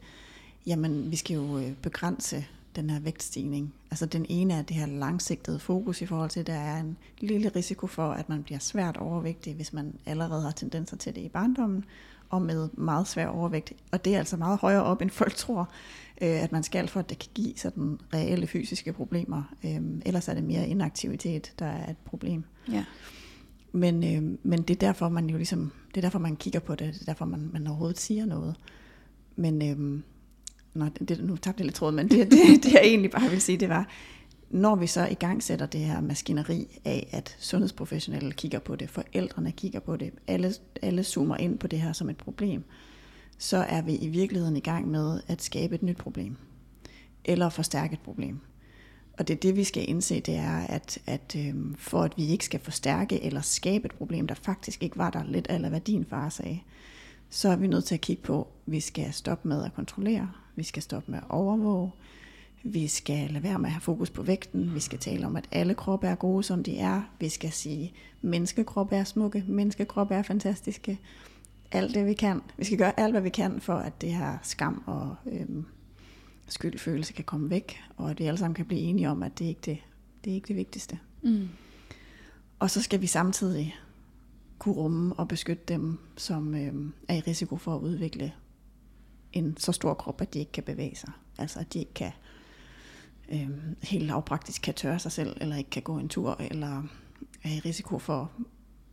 jamen 0.66 1.10
vi 1.10 1.16
skal 1.16 1.34
jo 1.34 1.58
øh, 1.58 1.72
begrænse 1.82 2.46
den 2.78 2.90
her 2.90 3.00
vægtstigning. 3.00 3.74
Altså 3.90 4.06
den 4.06 4.26
ene 4.28 4.54
er 4.54 4.62
det 4.62 4.76
her 4.76 4.86
langsigtede 4.86 5.58
fokus 5.58 6.02
i 6.02 6.06
forhold 6.06 6.30
til, 6.30 6.40
at 6.40 6.46
der 6.46 6.52
er 6.52 6.80
en 6.80 6.96
lille 7.20 7.48
risiko 7.48 7.86
for, 7.86 8.10
at 8.10 8.28
man 8.28 8.42
bliver 8.42 8.58
svært 8.58 8.96
overvægtig, 8.96 9.54
hvis 9.54 9.72
man 9.72 9.94
allerede 10.06 10.42
har 10.42 10.50
tendenser 10.50 10.96
til 10.96 11.14
det 11.14 11.20
i 11.20 11.28
barndommen, 11.28 11.84
og 12.30 12.42
med 12.42 12.68
meget 12.72 13.08
svær 13.08 13.26
overvægt. 13.26 13.72
Og 13.92 14.04
det 14.04 14.14
er 14.14 14.18
altså 14.18 14.36
meget 14.36 14.58
højere 14.58 14.82
op, 14.82 15.02
end 15.02 15.10
folk 15.10 15.34
tror, 15.34 15.70
øh, 16.22 16.42
at 16.42 16.52
man 16.52 16.62
skal, 16.62 16.88
for 16.88 17.00
at 17.00 17.10
det 17.10 17.18
kan 17.18 17.30
give 17.34 17.52
sådan 17.56 17.98
reelle 18.14 18.46
fysiske 18.46 18.92
problemer. 18.92 19.42
Øh, 19.64 19.80
ellers 20.06 20.28
er 20.28 20.34
det 20.34 20.44
mere 20.44 20.68
inaktivitet, 20.68 21.52
der 21.58 21.66
er 21.66 21.90
et 21.90 21.98
problem. 22.04 22.44
Ja. 22.72 22.84
Men, 23.72 24.04
øh, 24.04 24.38
men 24.42 24.62
det 24.62 24.70
er 24.70 24.78
derfor, 24.78 25.08
man 25.08 25.30
jo 25.30 25.36
ligesom, 25.36 25.72
det 25.88 25.96
er 25.96 26.00
derfor, 26.00 26.18
man 26.18 26.36
kigger 26.36 26.60
på 26.60 26.74
det, 26.74 26.94
det 26.94 27.00
er 27.00 27.04
derfor, 27.04 27.24
man, 27.24 27.50
man 27.52 27.66
overhovedet 27.66 27.98
siger 27.98 28.26
noget. 28.26 28.56
Men, 29.36 29.62
øh, 29.62 30.02
nå, 30.78 30.88
det, 30.88 31.24
nu 31.24 31.36
tabte 31.36 31.60
jeg 31.60 31.66
lidt 31.66 31.74
tråd, 31.76 31.92
men 31.92 32.10
det, 32.10 32.30
det, 32.30 32.40
det 32.64 32.72
jeg 32.72 32.82
egentlig 32.84 33.10
bare 33.10 33.30
vil 33.30 33.40
sige, 33.40 33.58
det 33.58 33.68
var, 33.68 33.88
når 34.50 34.76
vi 34.76 34.86
så 34.86 35.06
i 35.06 35.14
gang 35.14 35.42
sætter 35.42 35.66
det 35.66 35.80
her 35.80 36.00
maskineri 36.00 36.80
af, 36.84 37.08
at 37.12 37.36
sundhedsprofessionelle 37.38 38.32
kigger 38.32 38.58
på 38.58 38.76
det, 38.76 38.90
forældrene 38.90 39.52
kigger 39.52 39.80
på 39.80 39.96
det, 39.96 40.10
alle, 40.26 40.54
alle 40.82 41.04
zoomer 41.04 41.36
ind 41.36 41.58
på 41.58 41.66
det 41.66 41.80
her 41.80 41.92
som 41.92 42.10
et 42.10 42.16
problem, 42.16 42.64
så 43.38 43.56
er 43.56 43.82
vi 43.82 43.96
i 43.96 44.08
virkeligheden 44.08 44.56
i 44.56 44.60
gang 44.60 44.88
med 44.88 45.20
at 45.26 45.42
skabe 45.42 45.74
et 45.74 45.82
nyt 45.82 45.96
problem. 45.96 46.36
Eller 47.24 47.48
forstærke 47.48 47.92
et 47.92 48.00
problem. 48.00 48.40
Og 49.18 49.28
det 49.28 49.34
er 49.34 49.40
det, 49.40 49.56
vi 49.56 49.64
skal 49.64 49.88
indse, 49.88 50.20
det 50.20 50.36
er, 50.36 50.58
at, 50.58 50.98
at 51.06 51.36
øhm, 51.38 51.74
for 51.78 52.02
at 52.02 52.12
vi 52.16 52.26
ikke 52.26 52.44
skal 52.44 52.60
forstærke 52.60 53.24
eller 53.24 53.40
skabe 53.40 53.86
et 53.86 53.94
problem, 53.94 54.26
der 54.26 54.34
faktisk 54.34 54.82
ikke 54.82 54.98
var 54.98 55.10
der 55.10 55.24
lidt, 55.24 55.46
eller 55.50 55.68
hvad 55.68 55.80
din 55.80 56.04
far 56.04 56.28
sagde, 56.28 56.60
så 57.30 57.48
er 57.48 57.56
vi 57.56 57.66
nødt 57.66 57.84
til 57.84 57.94
at 57.94 58.00
kigge 58.00 58.22
på, 58.22 58.40
at 58.40 58.72
vi 58.72 58.80
skal 58.80 59.12
stoppe 59.12 59.48
med 59.48 59.64
at 59.64 59.74
kontrollere, 59.74 60.30
vi 60.56 60.62
skal 60.62 60.82
stoppe 60.82 61.10
med 61.10 61.18
at 61.18 61.24
overvåge, 61.28 61.90
vi 62.62 62.88
skal 62.88 63.30
lade 63.30 63.44
være 63.44 63.58
med 63.58 63.66
at 63.66 63.72
have 63.72 63.80
fokus 63.80 64.10
på 64.10 64.22
vægten. 64.22 64.74
Vi 64.74 64.80
skal 64.80 64.98
tale 64.98 65.26
om, 65.26 65.36
at 65.36 65.48
alle 65.52 65.74
kroppe 65.74 66.06
er 66.06 66.14
gode, 66.14 66.42
som 66.42 66.62
de 66.62 66.78
er. 66.78 67.02
Vi 67.20 67.28
skal 67.28 67.52
sige, 67.52 67.84
at 67.84 68.24
menneskekroppe 68.24 68.96
er 68.96 69.04
smukke, 69.04 69.44
menneskekroppe 69.48 70.14
er 70.14 70.22
fantastiske. 70.22 70.98
Alt 71.72 71.94
det 71.94 72.06
vi 72.06 72.14
kan. 72.14 72.40
Vi 72.56 72.64
skal 72.64 72.78
gøre 72.78 73.00
alt, 73.00 73.12
hvad 73.12 73.22
vi 73.22 73.28
kan, 73.28 73.60
for 73.60 73.74
at 73.74 74.00
det 74.00 74.12
her 74.12 74.38
skam 74.42 74.82
og 74.86 75.16
øhm, 75.26 75.64
skyldfølelse 76.46 77.12
kan 77.12 77.24
komme 77.24 77.50
væk, 77.50 77.80
og 77.96 78.10
at 78.10 78.18
vi 78.18 78.24
alle 78.24 78.38
sammen 78.38 78.54
kan 78.54 78.66
blive 78.66 78.80
enige 78.80 79.10
om, 79.10 79.22
at 79.22 79.38
det 79.38 79.44
ikke 79.44 79.58
er 79.58 79.74
det, 79.74 79.78
det, 80.24 80.30
er 80.30 80.34
ikke 80.34 80.48
det 80.48 80.56
vigtigste. 80.56 80.98
Mm. 81.22 81.48
Og 82.58 82.70
så 82.70 82.82
skal 82.82 83.00
vi 83.00 83.06
samtidig 83.06 83.76
kunne 84.58 84.74
rumme 84.74 85.14
og 85.14 85.28
beskytte 85.28 85.62
dem, 85.68 85.98
som 86.16 86.54
øhm, 86.54 86.92
er 87.08 87.14
i 87.14 87.20
risiko 87.20 87.56
for 87.56 87.74
at 87.76 87.80
udvikle 87.80 88.32
en 89.32 89.56
så 89.56 89.72
stor 89.72 89.94
krop, 89.94 90.20
at 90.20 90.34
de 90.34 90.38
ikke 90.38 90.52
kan 90.52 90.62
bevæge 90.64 90.96
sig. 90.96 91.10
Altså 91.38 91.58
at 91.60 91.72
de 91.72 91.78
ikke 91.78 91.94
kan 91.94 92.10
øh, 93.32 93.48
helt 93.82 94.04
lavpraktisk 94.06 94.62
kan 94.62 94.74
tørre 94.74 94.98
sig 94.98 95.12
selv, 95.12 95.36
eller 95.40 95.56
ikke 95.56 95.70
kan 95.70 95.82
gå 95.82 95.98
en 95.98 96.08
tur, 96.08 96.36
eller 96.50 96.82
er 97.44 97.48
i 97.48 97.58
risiko 97.64 97.98
for 97.98 98.30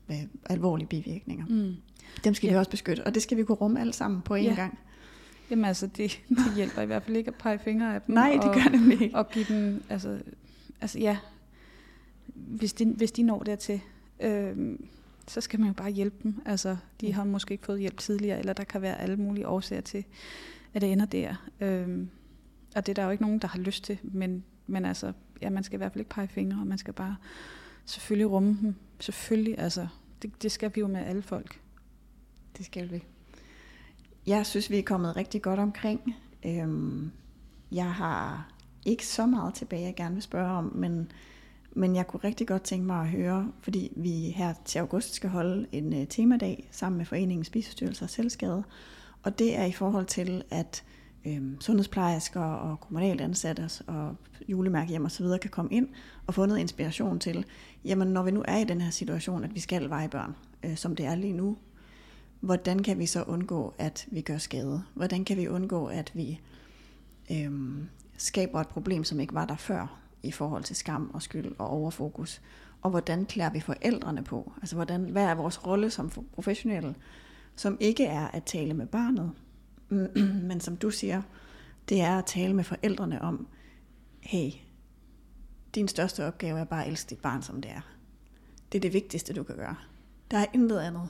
øh, 0.09 0.23
alvorlige 0.45 0.87
bivirkninger. 0.87 1.45
Mm. 1.45 1.75
Dem 2.23 2.33
skal 2.33 2.47
Ja. 2.47 2.53
vi 2.53 2.57
også 2.59 2.71
beskytte, 2.71 3.03
og 3.05 3.13
det 3.13 3.21
skal 3.21 3.37
vi 3.37 3.43
kunne 3.43 3.55
rumme 3.55 3.79
alle 3.79 3.93
sammen 3.93 4.21
på 4.21 4.35
én 4.35 4.39
Ja. 4.39 4.53
gang. 4.53 4.77
Jamen 5.49 5.65
altså, 5.65 5.87
det, 5.87 6.21
det 6.29 6.55
hjælper 6.55 6.81
i 6.81 6.85
hvert 6.85 7.03
fald 7.03 7.17
ikke 7.17 7.27
at 7.27 7.35
pege 7.35 7.59
fingre 7.59 7.95
af 7.95 8.01
dem. 8.01 8.15
Nej, 8.15 8.31
det 8.31 8.43
og, 8.43 8.53
gør 8.55 8.77
det 8.77 9.01
ikke. 9.01 9.15
Og 9.15 9.29
give 9.29 9.45
dem, 9.49 9.83
altså, 9.89 10.19
altså 10.81 10.99
ja, 10.99 11.17
hvis 12.35 12.73
de, 12.73 12.85
hvis 12.85 13.11
de 13.11 13.23
når 13.23 13.43
dertil, 13.43 13.81
øh, 14.19 14.75
så 15.27 15.41
skal 15.41 15.59
man 15.59 15.67
jo 15.67 15.73
bare 15.73 15.89
hjælpe 15.89 16.15
dem. 16.23 16.41
Altså, 16.45 16.77
de 17.01 17.13
har 17.13 17.23
måske 17.23 17.51
ikke 17.51 17.65
fået 17.65 17.79
hjælp 17.79 17.97
tidligere, 17.97 18.39
eller 18.39 18.53
der 18.53 18.63
kan 18.63 18.81
være 18.81 19.01
alle 19.01 19.17
mulige 19.17 19.47
årsager 19.47 19.81
til, 19.81 20.05
at 20.73 20.81
det 20.81 20.91
ender 20.91 21.05
der. 21.05 21.35
Øh, 21.59 22.07
og 22.75 22.85
det 22.85 22.91
er 22.91 22.93
der 22.93 23.03
jo 23.03 23.09
ikke 23.09 23.23
nogen, 23.23 23.39
der 23.39 23.47
har 23.47 23.59
lyst 23.59 23.83
til, 23.83 23.99
men, 24.03 24.43
men 24.67 24.85
altså, 24.85 25.13
ja, 25.41 25.49
man 25.49 25.63
skal 25.63 25.77
i 25.77 25.77
hvert 25.77 25.91
fald 25.91 26.01
ikke 26.01 26.09
pege 26.09 26.27
fingre, 26.27 26.59
og 26.61 26.67
man 26.67 26.77
skal 26.77 26.93
bare 26.93 27.15
selvfølgelig 27.85 28.31
rumme 28.31 28.57
dem. 28.61 28.75
Selvfølgelig, 28.99 29.59
altså, 29.59 29.87
det, 30.21 30.43
det 30.43 30.51
skal 30.51 30.71
vi 30.75 30.79
jo 30.79 30.87
med 30.87 31.01
alle 31.05 31.21
folk. 31.21 31.59
Det 32.57 32.65
skal 32.65 32.91
vi. 32.91 33.03
Jeg 34.27 34.45
synes, 34.45 34.69
vi 34.69 34.79
er 34.79 34.83
kommet 34.83 35.15
rigtig 35.15 35.41
godt 35.41 35.59
omkring. 35.59 36.15
Øhm, 36.45 37.11
jeg 37.71 37.93
har 37.93 38.51
ikke 38.85 39.07
så 39.07 39.25
meget 39.25 39.53
tilbage, 39.53 39.81
jeg 39.81 39.95
gerne 39.95 40.15
vil 40.15 40.23
spørge 40.23 40.51
om, 40.51 40.71
men, 40.75 41.11
men 41.75 41.95
jeg 41.95 42.07
kunne 42.07 42.19
rigtig 42.23 42.47
godt 42.47 42.61
tænke 42.61 42.85
mig 42.85 43.01
at 43.01 43.07
høre, 43.07 43.51
fordi 43.61 43.91
vi 43.95 44.11
her 44.11 44.53
til 44.65 44.79
august 44.79 45.13
skal 45.13 45.29
holde 45.29 45.67
en 45.71 45.93
uh, 45.93 46.07
temadag 46.09 46.67
sammen 46.71 46.97
med 46.97 47.05
Foreningen 47.05 47.43
Spisestyrelser 47.43 48.05
og 48.05 48.09
Selvskade, 48.09 48.63
og 49.23 49.39
det 49.39 49.57
er 49.57 49.65
i 49.65 49.71
forhold 49.71 50.05
til, 50.05 50.43
at 50.49 50.83
øh, 51.25 51.41
sundhedsplejersker 51.59 52.41
og 52.41 52.79
kommunalt 52.79 53.21
ansatte 53.21 53.69
og 53.87 54.15
julemærkehjem 54.47 55.05
og 55.05 55.11
så 55.11 55.23
videre 55.23 55.39
kan 55.39 55.49
komme 55.49 55.71
ind 55.71 55.87
og 56.27 56.33
få 56.33 56.45
noget 56.45 56.59
inspiration 56.59 57.19
til, 57.19 57.45
jamen 57.85 58.07
når 58.07 58.23
vi 58.23 58.31
nu 58.31 58.43
er 58.47 58.57
i 58.57 58.63
den 58.63 58.81
her 58.81 58.89
situation, 58.89 59.43
at 59.43 59.55
vi 59.55 59.59
skal 59.59 59.89
veje 59.89 60.09
børn, 60.09 60.35
øh, 60.63 60.75
som 60.75 60.95
det 60.95 61.05
er 61.05 61.15
lige 61.15 61.33
nu, 61.33 61.57
hvordan 62.39 62.83
kan 62.83 62.99
vi 62.99 63.05
så 63.05 63.23
undgå, 63.23 63.73
at 63.77 64.07
vi 64.11 64.21
gør 64.21 64.37
skade? 64.37 64.83
Hvordan 64.93 65.25
kan 65.25 65.37
vi 65.37 65.47
undgå, 65.47 65.85
at 65.85 66.11
vi 66.13 66.39
øh, 67.31 67.51
skaber 68.17 68.61
et 68.61 68.67
problem, 68.67 69.03
som 69.03 69.19
ikke 69.19 69.33
var 69.33 69.45
der 69.45 69.55
før, 69.55 70.04
i 70.25 70.31
forhold 70.31 70.63
til 70.63 70.75
skam 70.75 71.11
og 71.13 71.21
skyld 71.21 71.55
og 71.57 71.67
overfokus? 71.67 72.41
Og 72.81 72.89
hvordan 72.89 73.25
klæder 73.25 73.49
vi 73.49 73.59
forældrene 73.59 74.23
på? 74.23 74.51
Altså, 74.61 74.75
hvordan, 74.75 75.03
hvad 75.03 75.23
er 75.23 75.35
vores 75.35 75.67
rolle 75.67 75.89
som 75.89 76.09
professionelle, 76.09 76.95
som 77.55 77.77
ikke 77.79 78.05
er 78.05 78.27
at 78.27 78.43
tale 78.43 78.73
med 78.73 78.87
barnet, 78.87 79.31
men 80.49 80.59
som 80.59 80.77
du 80.77 80.91
siger, 80.91 81.21
det 81.89 82.01
er 82.01 82.17
at 82.17 82.25
tale 82.25 82.53
med 82.53 82.63
forældrene 82.63 83.21
om, 83.21 83.47
hey, 84.21 84.51
din 85.75 85.87
største 85.87 86.25
opgave 86.25 86.59
er 86.59 86.63
bare 86.63 86.85
at 86.85 86.91
elske 86.91 87.09
dit 87.09 87.19
barn, 87.19 87.41
som 87.41 87.61
det 87.61 87.71
er. 87.71 87.81
Det 88.71 88.77
er 88.77 88.81
det 88.81 88.93
vigtigste, 88.93 89.33
du 89.33 89.43
kan 89.43 89.55
gøre. 89.55 89.75
Der 90.31 90.37
er 90.37 90.45
intet 90.53 90.79
andet. 90.79 91.09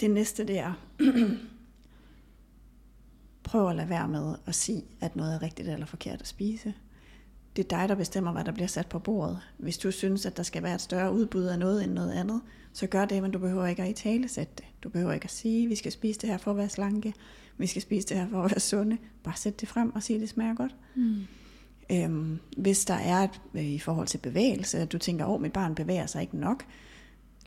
Det 0.00 0.10
næste, 0.10 0.46
det 0.46 0.58
er, 0.58 0.72
prøv 3.44 3.68
at 3.68 3.76
lade 3.76 3.88
være 3.88 4.08
med 4.08 4.36
at 4.46 4.54
sige, 4.54 4.84
at 5.00 5.16
noget 5.16 5.34
er 5.34 5.42
rigtigt 5.42 5.68
eller 5.68 5.86
forkert 5.86 6.20
at 6.20 6.26
spise. 6.26 6.74
Det 7.56 7.64
er 7.64 7.78
dig, 7.78 7.88
der 7.88 7.94
bestemmer, 7.94 8.32
hvad 8.32 8.44
der 8.44 8.52
bliver 8.52 8.66
sat 8.66 8.86
på 8.86 8.98
bordet. 8.98 9.38
Hvis 9.58 9.78
du 9.78 9.90
synes, 9.90 10.26
at 10.26 10.36
der 10.36 10.42
skal 10.42 10.62
være 10.62 10.74
et 10.74 10.80
større 10.80 11.12
udbud 11.12 11.44
af 11.44 11.58
noget 11.58 11.84
end 11.84 11.92
noget 11.92 12.12
andet, 12.12 12.40
så 12.72 12.86
gør 12.86 13.04
det, 13.04 13.22
men 13.22 13.30
du 13.30 13.38
behøver 13.38 13.66
ikke 13.66 13.82
at 13.82 13.90
i 13.90 13.92
tale 13.92 14.28
sætte 14.28 14.52
det. 14.56 14.64
Du 14.82 14.88
behøver 14.88 15.12
ikke 15.12 15.24
at 15.24 15.30
sige, 15.30 15.68
vi 15.68 15.74
skal 15.74 15.92
spise 15.92 16.20
det 16.20 16.28
her 16.28 16.38
for 16.38 16.50
at 16.50 16.56
være 16.56 16.68
slanke, 16.68 17.14
vi 17.58 17.66
skal 17.66 17.82
spise 17.82 18.08
det 18.08 18.16
her 18.16 18.28
for 18.30 18.42
at 18.42 18.50
være 18.50 18.60
sunde. 18.60 18.98
Bare 19.24 19.36
sæt 19.36 19.60
det 19.60 19.68
frem 19.68 19.94
og 19.94 20.02
sige, 20.02 20.16
at 20.16 20.20
det 20.20 20.28
smager 20.28 20.54
godt. 20.54 20.74
Mm. 20.94 21.20
Øhm, 21.92 22.38
hvis 22.56 22.84
der 22.84 22.94
er 22.94 23.24
et, 23.24 23.40
øh, 23.54 23.64
i 23.64 23.78
forhold 23.78 24.06
til 24.06 24.18
bevægelse, 24.18 24.78
at 24.78 24.92
du 24.92 24.98
tænker, 24.98 25.26
at 25.26 25.40
mit 25.40 25.52
barn 25.52 25.74
bevæger 25.74 26.06
sig 26.06 26.22
ikke 26.22 26.36
nok, 26.36 26.64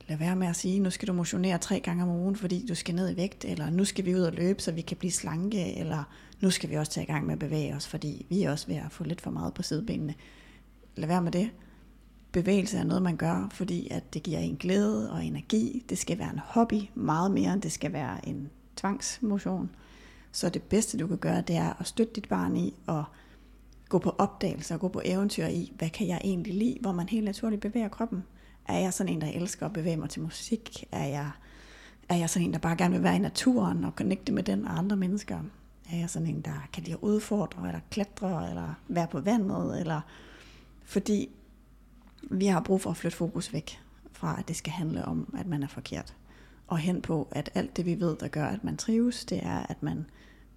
lad 0.08 0.18
være 0.18 0.36
med 0.36 0.48
at 0.48 0.56
sige, 0.56 0.80
nu 0.80 0.90
skal 0.90 1.08
du 1.08 1.14
motionere 1.14 1.58
tre 1.58 1.80
gange 1.80 2.04
om 2.04 2.10
ugen, 2.10 2.36
fordi 2.36 2.66
du 2.68 2.76
skal 2.76 2.96
ned 2.96 3.14
i 3.14 3.18
vægt, 3.18 3.46
eller 3.46 3.70
nu 3.70 3.86
skal 3.86 4.06
vi 4.06 4.16
ud 4.16 4.22
og 4.22 4.34
løbe, 4.34 4.62
så 4.62 4.72
vi 4.72 4.82
kan 4.82 4.98
blive 4.98 5.12
slanke, 5.12 5.78
eller 5.78 6.04
nu 6.42 6.50
skal 6.50 6.70
vi 6.70 6.76
også 6.76 6.92
tage 6.92 7.04
i 7.04 7.08
gang 7.08 7.26
med 7.26 7.34
at 7.34 7.40
bevæge 7.40 7.76
os, 7.76 7.88
fordi 7.88 8.26
vi 8.30 8.44
er 8.44 8.52
også 8.52 8.68
ved 8.68 8.76
at 8.76 8.92
få 8.92 9.04
lidt 9.04 9.22
for 9.22 9.32
meget 9.32 9.54
på 9.54 9.64
sidebenene. 9.64 10.14
Lad 10.96 11.08
være 11.08 11.22
med 11.22 11.32
det. 11.32 11.50
Bevægelse 12.32 12.78
er 12.78 12.84
noget, 12.84 13.04
man 13.04 13.18
gør, 13.18 13.48
fordi 13.52 13.88
at 13.92 14.14
det 14.14 14.24
giver 14.24 14.40
en 14.40 14.56
glæde 14.56 15.12
og 15.12 15.26
energi. 15.26 15.86
Det 15.90 15.98
skal 15.98 16.20
være 16.20 16.34
en 16.34 16.40
hobby, 16.40 16.82
meget 16.96 17.32
mere 17.32 17.54
end 17.54 17.62
det 17.62 17.72
skal 17.72 17.94
være 17.94 18.28
en 18.28 18.50
tvangsmotion. 18.76 19.70
Så 20.32 20.50
det 20.50 20.64
bedste, 20.64 20.98
du 20.98 21.08
kan 21.08 21.18
gøre, 21.18 21.42
det 21.42 21.56
er 21.56 21.80
at 21.80 21.88
støtte 21.88 22.14
dit 22.14 22.30
barn 22.30 22.58
i 22.58 22.74
at 22.88 23.04
gå 23.90 24.00
på 24.00 24.16
opdagelse 24.18 24.74
og 24.74 24.80
gå 24.80 24.88
på 24.88 25.02
eventyr 25.06 25.46
i, 25.46 25.74
hvad 25.78 25.90
kan 25.90 26.08
jeg 26.08 26.22
egentlig 26.24 26.54
lide, 26.54 26.78
hvor 26.82 26.92
man 26.92 27.10
helt 27.10 27.26
naturligt 27.26 27.62
bevæger 27.62 27.88
kroppen. 27.88 28.24
Er 28.68 28.80
jeg 28.80 28.94
sådan 28.94 29.14
en, 29.14 29.22
der 29.22 29.28
elsker 29.28 29.66
at 29.66 29.74
bevæge 29.74 29.98
mig 29.98 30.10
til 30.10 30.22
musik? 30.22 30.86
Er 30.92 31.06
jeg, 31.06 31.32
er 32.10 32.16
jeg 32.16 32.30
sådan 32.30 32.46
en, 32.46 32.54
der 32.54 32.60
bare 32.60 32.76
gerne 32.76 32.94
vil 32.94 33.04
være 33.04 33.16
i 33.16 33.20
naturen 33.20 33.84
og 33.84 33.92
connecte 33.92 34.32
med 34.32 34.44
den 34.44 34.66
og 34.66 34.78
andre 34.78 34.96
mennesker? 34.96 35.40
Er 35.92 35.98
jeg 35.98 36.10
sådan 36.10 36.28
en, 36.28 36.42
der 36.42 36.68
kan 36.74 36.84
lide 36.84 36.94
at 36.94 37.00
udfordre, 37.02 37.68
eller 37.68 37.80
klatre, 37.92 38.50
eller 38.50 38.74
være 38.88 39.08
på 39.08 39.20
vandet? 39.20 39.80
Eller... 39.80 40.02
Fordi 40.84 41.30
vi 42.32 42.46
har 42.46 42.60
brug 42.60 42.82
for 42.82 42.90
at 42.90 42.98
flytte 42.98 43.18
fokus 43.18 43.54
væk 43.54 43.80
fra, 44.12 44.36
at 44.40 44.48
det 44.48 44.56
skal 44.56 44.74
handle 44.74 45.06
om, 45.06 45.36
at 45.38 45.48
man 45.48 45.64
er 45.64 45.68
forkert. 45.68 46.16
Og 46.68 46.78
hen 46.78 47.02
på, 47.02 47.28
at 47.32 47.50
alt 47.56 47.78
det 47.78 47.86
vi 47.86 48.00
ved, 48.00 48.18
der 48.18 48.28
gør, 48.28 48.46
at 48.46 48.64
man 48.64 48.78
trives, 48.78 49.26
det 49.26 49.40
er, 49.44 49.66
at 49.70 49.84
man 49.84 50.06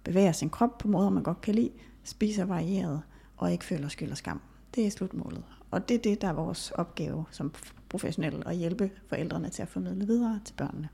bevæger 0.03 0.31
sin 0.31 0.49
krop 0.49 0.77
på 0.77 0.87
måder, 0.87 1.09
man 1.09 1.23
godt 1.23 1.41
kan 1.41 1.55
lide, 1.55 1.71
spiser 2.03 2.45
varieret, 2.45 3.01
og 3.37 3.51
ikke 3.51 3.65
føler 3.65 3.87
skyld 3.87 4.11
og 4.11 4.17
skam. 4.17 4.41
Det 4.75 4.87
er 4.87 4.91
slutmålet. 4.91 5.43
Og 5.71 5.89
det 5.89 5.95
er 5.95 6.01
det, 6.01 6.21
der 6.21 6.27
er 6.27 6.33
vores 6.33 6.71
opgave 6.71 7.25
som 7.31 7.53
professionelle, 7.91 8.47
at 8.47 8.55
hjælpe 8.55 8.91
forældrene 9.07 9.49
til 9.49 9.61
at 9.61 9.67
formidle 9.67 10.07
videre 10.07 10.39
til 10.45 10.53
børnene. 10.53 10.89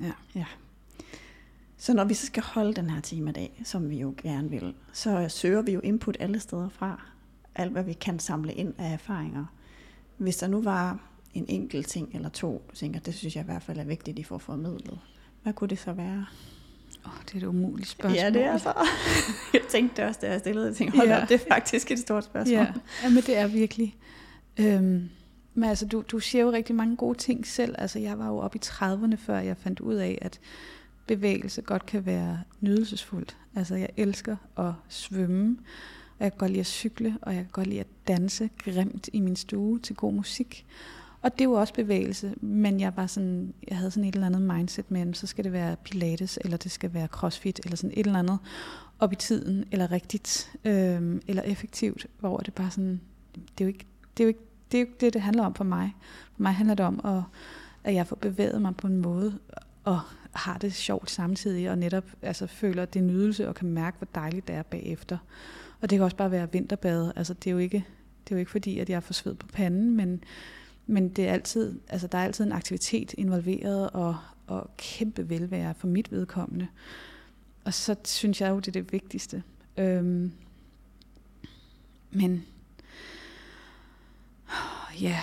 Ja. 0.00 0.12
ja. 0.34 0.46
Så 1.76 1.94
når 1.94 2.04
vi 2.04 2.14
så 2.14 2.26
skal 2.26 2.42
holde 2.42 2.74
den 2.74 2.90
her 2.90 3.00
temadag, 3.00 3.62
som 3.64 3.90
vi 3.90 3.98
jo 4.00 4.14
gerne 4.22 4.50
vil, 4.50 4.74
så 4.92 5.28
søger 5.28 5.62
vi 5.62 5.72
jo 5.72 5.80
input 5.80 6.16
alle 6.20 6.40
steder 6.40 6.68
fra. 6.68 7.02
Alt, 7.54 7.72
hvad 7.72 7.82
vi 7.82 7.92
kan 7.92 8.18
samle 8.18 8.52
ind 8.52 8.74
af 8.78 8.92
erfaringer. 8.92 9.44
Hvis 10.16 10.36
der 10.36 10.46
nu 10.46 10.62
var 10.62 10.98
en 11.34 11.44
enkelt 11.48 11.88
ting 11.88 12.10
eller 12.14 12.28
to, 12.28 12.62
du 12.70 12.76
tænker, 12.76 13.00
det 13.00 13.14
synes 13.14 13.36
jeg 13.36 13.42
i 13.42 13.46
hvert 13.46 13.62
fald 13.62 13.78
er 13.78 13.84
vigtigt, 13.84 14.14
at 14.14 14.18
I 14.18 14.22
får 14.22 14.38
formidlet. 14.38 14.98
Hvad 15.42 15.52
kunne 15.52 15.68
det 15.68 15.78
så 15.78 15.92
være? 15.92 16.26
Oh, 17.04 17.12
det 17.26 17.34
er 17.34 17.38
et 17.38 17.42
umuligt 17.42 17.88
spørgsmål. 17.88 18.18
Ja, 18.18 18.30
det 18.30 18.42
er 18.42 18.58
så. 18.58 18.74
jeg 19.54 19.62
tænkte 19.68 20.06
også, 20.06 20.20
da 20.22 20.30
jeg 20.30 20.40
stillede. 20.40 20.66
Jeg 20.66 20.76
tænkte, 20.76 20.96
hold 20.96 21.08
ja. 21.08 21.22
op, 21.22 21.28
det 21.28 21.34
er 21.34 21.48
faktisk 21.48 21.90
et 21.90 21.98
stort 21.98 22.24
spørgsmål. 22.24 22.54
Ja, 22.54 22.72
ja 23.02 23.08
men 23.08 23.16
det 23.16 23.36
er 23.36 23.46
virkelig. 23.46 23.96
Øhm, 24.56 25.10
men 25.54 25.68
altså, 25.68 25.86
du, 25.86 26.04
du 26.08 26.18
siger 26.18 26.44
jo 26.44 26.52
rigtig 26.52 26.74
mange 26.74 26.96
gode 26.96 27.18
ting 27.18 27.46
selv. 27.46 27.74
Altså, 27.78 27.98
jeg 27.98 28.18
var 28.18 28.28
jo 28.28 28.38
oppe 28.38 28.58
i 28.58 28.60
30'erne, 28.64 29.14
før 29.14 29.38
jeg 29.38 29.56
fandt 29.56 29.80
ud 29.80 29.94
af, 29.94 30.18
at 30.22 30.40
bevægelse 31.06 31.62
godt 31.62 31.86
kan 31.86 32.06
være 32.06 32.40
nydelsesfuldt. 32.60 33.36
Altså, 33.56 33.74
jeg 33.74 33.88
elsker 33.96 34.36
at 34.58 34.72
svømme, 34.88 35.56
og 36.18 36.24
jeg 36.24 36.32
kan 36.32 36.38
godt 36.38 36.50
lide 36.50 36.60
at 36.60 36.66
cykle, 36.66 37.18
og 37.22 37.34
jeg 37.34 37.42
kan 37.42 37.50
godt 37.52 37.66
lide 37.66 37.80
at 37.80 37.86
danse 38.08 38.50
grimt 38.58 39.08
i 39.12 39.20
min 39.20 39.36
stue 39.36 39.78
til 39.78 39.96
god 39.96 40.12
musik. 40.12 40.66
Og 41.22 41.38
det 41.38 41.48
var 41.48 41.56
også 41.56 41.74
bevægelse, 41.74 42.34
men 42.40 42.80
jeg 42.80 42.92
var 42.96 43.06
sådan, 43.06 43.54
jeg 43.68 43.76
havde 43.76 43.90
sådan 43.90 44.08
et 44.08 44.14
eller 44.14 44.26
andet 44.26 44.42
mindset 44.42 44.90
med, 44.90 45.14
så 45.14 45.26
skal 45.26 45.44
det 45.44 45.52
være 45.52 45.76
pilates, 45.84 46.38
eller 46.44 46.56
det 46.56 46.70
skal 46.70 46.94
være 46.94 47.06
crossfit, 47.06 47.60
eller 47.64 47.76
sådan 47.76 47.98
et 47.98 48.06
eller 48.06 48.18
andet 48.18 48.38
op 48.98 49.12
i 49.12 49.16
tiden, 49.16 49.64
eller 49.72 49.92
rigtigt, 49.92 50.52
øh, 50.64 51.20
eller 51.26 51.42
effektivt, 51.42 52.06
hvor 52.20 52.36
det 52.36 52.54
bare 52.54 52.70
sådan, 52.70 53.00
det 53.34 53.60
er 53.60 53.64
jo 53.64 53.68
ikke 53.68 53.86
det, 54.16 54.22
er 54.22 54.24
jo 54.24 54.28
ikke, 54.28 54.40
det, 54.74 54.80
er 54.80 54.84
jo 54.84 54.92
det, 55.00 55.12
det 55.12 55.22
handler 55.22 55.44
om 55.44 55.54
for 55.54 55.64
mig. 55.64 55.94
For 56.34 56.42
mig 56.42 56.52
handler 56.52 56.74
det 56.74 56.86
om, 56.86 57.00
at, 57.04 57.22
at 57.84 57.94
jeg 57.94 58.06
får 58.06 58.16
bevæget 58.16 58.62
mig 58.62 58.76
på 58.76 58.86
en 58.86 58.96
måde, 58.96 59.38
og 59.84 60.00
har 60.32 60.58
det 60.58 60.74
sjovt 60.74 61.10
samtidig, 61.10 61.70
og 61.70 61.78
netop 61.78 62.04
altså, 62.22 62.46
føler, 62.46 62.82
at 62.82 62.94
det 62.94 63.00
er 63.00 63.04
nydelse, 63.04 63.48
og 63.48 63.54
kan 63.54 63.68
mærke, 63.68 63.98
hvor 63.98 64.08
dejligt 64.14 64.48
det 64.48 64.56
er 64.56 64.62
bagefter. 64.62 65.18
Og 65.80 65.90
det 65.90 65.98
kan 65.98 66.04
også 66.04 66.16
bare 66.16 66.30
være 66.30 66.52
vinterbade. 66.52 67.12
Altså, 67.16 67.34
det 67.34 67.46
er 67.46 67.52
jo 67.52 67.58
ikke, 67.58 67.84
det 68.24 68.32
er 68.32 68.36
jo 68.36 68.38
ikke 68.38 68.50
fordi, 68.50 68.78
at 68.78 68.90
jeg 68.90 69.02
får 69.02 69.12
sved 69.12 69.34
på 69.34 69.46
panden, 69.46 69.96
men, 69.96 70.24
men 70.86 71.08
det 71.08 71.28
er 71.28 71.32
altid, 71.32 71.78
altså, 71.88 72.06
der 72.06 72.18
er 72.18 72.24
altid 72.24 72.44
en 72.44 72.52
aktivitet 72.52 73.14
involveret, 73.18 73.90
og, 73.90 74.16
og 74.46 74.70
kæmpe 74.76 75.28
velvære 75.28 75.74
for 75.74 75.86
mit 75.86 76.12
vedkommende. 76.12 76.66
Og 77.64 77.74
så 77.74 77.96
synes 78.04 78.40
jeg 78.40 78.50
jo, 78.50 78.56
det 78.56 78.68
er 78.68 78.72
det 78.72 78.92
vigtigste. 78.92 79.42
Øhm, 79.76 80.32
men 82.10 82.44
ja, 85.00 85.06
yeah. 85.06 85.22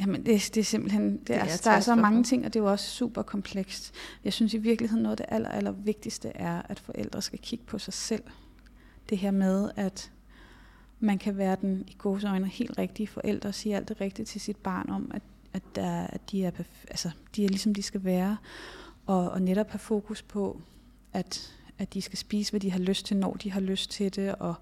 Jamen, 0.00 0.26
det, 0.26 0.50
det 0.54 0.60
er 0.60 0.64
simpelthen, 0.64 1.16
det 1.16 1.36
er, 1.36 1.44
det 1.44 1.52
er 1.52 1.60
der 1.64 1.70
er 1.70 1.80
så 1.80 1.94
mange 1.94 2.24
ting, 2.24 2.44
og 2.44 2.54
det 2.54 2.60
er 2.60 2.64
jo 2.64 2.70
også 2.70 2.90
super 2.90 3.22
komplekst. 3.22 3.94
Jeg 4.24 4.32
synes 4.32 4.54
i 4.54 4.58
virkeligheden, 4.58 5.02
noget 5.02 5.20
af 5.20 5.26
det 5.26 5.34
aller, 5.34 5.48
aller 5.48 5.70
vigtigste 5.70 6.28
er, 6.28 6.62
at 6.68 6.80
forældre 6.80 7.22
skal 7.22 7.38
kigge 7.38 7.64
på 7.64 7.78
sig 7.78 7.94
selv. 7.94 8.22
Det 9.10 9.18
her 9.18 9.30
med, 9.30 9.70
at 9.76 10.12
man 11.00 11.18
kan 11.18 11.36
være 11.36 11.56
den 11.60 11.84
i 11.88 11.96
gode 11.98 12.28
øjne 12.28 12.48
helt 12.48 12.78
rigtige 12.78 13.06
forældre 13.06 13.48
og 13.48 13.54
sige 13.54 13.76
alt 13.76 13.88
det 13.88 14.00
rigtige 14.00 14.26
til 14.26 14.40
sit 14.40 14.56
barn 14.56 14.90
om, 14.90 15.10
at, 15.14 15.22
at, 15.52 15.62
der, 15.74 16.06
at 16.06 16.30
de, 16.30 16.44
er, 16.44 16.50
altså, 16.88 17.10
de 17.36 17.44
er 17.44 17.48
ligesom 17.48 17.74
de 17.74 17.82
skal 17.82 18.04
være, 18.04 18.36
og, 19.06 19.30
og 19.30 19.42
netop 19.42 19.70
have 19.70 19.78
fokus 19.78 20.22
på, 20.22 20.60
at, 21.12 21.52
at 21.78 21.94
de 21.94 22.02
skal 22.02 22.18
spise, 22.18 22.52
hvad 22.52 22.60
de 22.60 22.70
har 22.70 22.78
lyst 22.78 23.06
til, 23.06 23.16
når 23.16 23.32
de 23.32 23.52
har 23.52 23.60
lyst 23.60 23.90
til 23.90 24.16
det, 24.16 24.34
og 24.34 24.54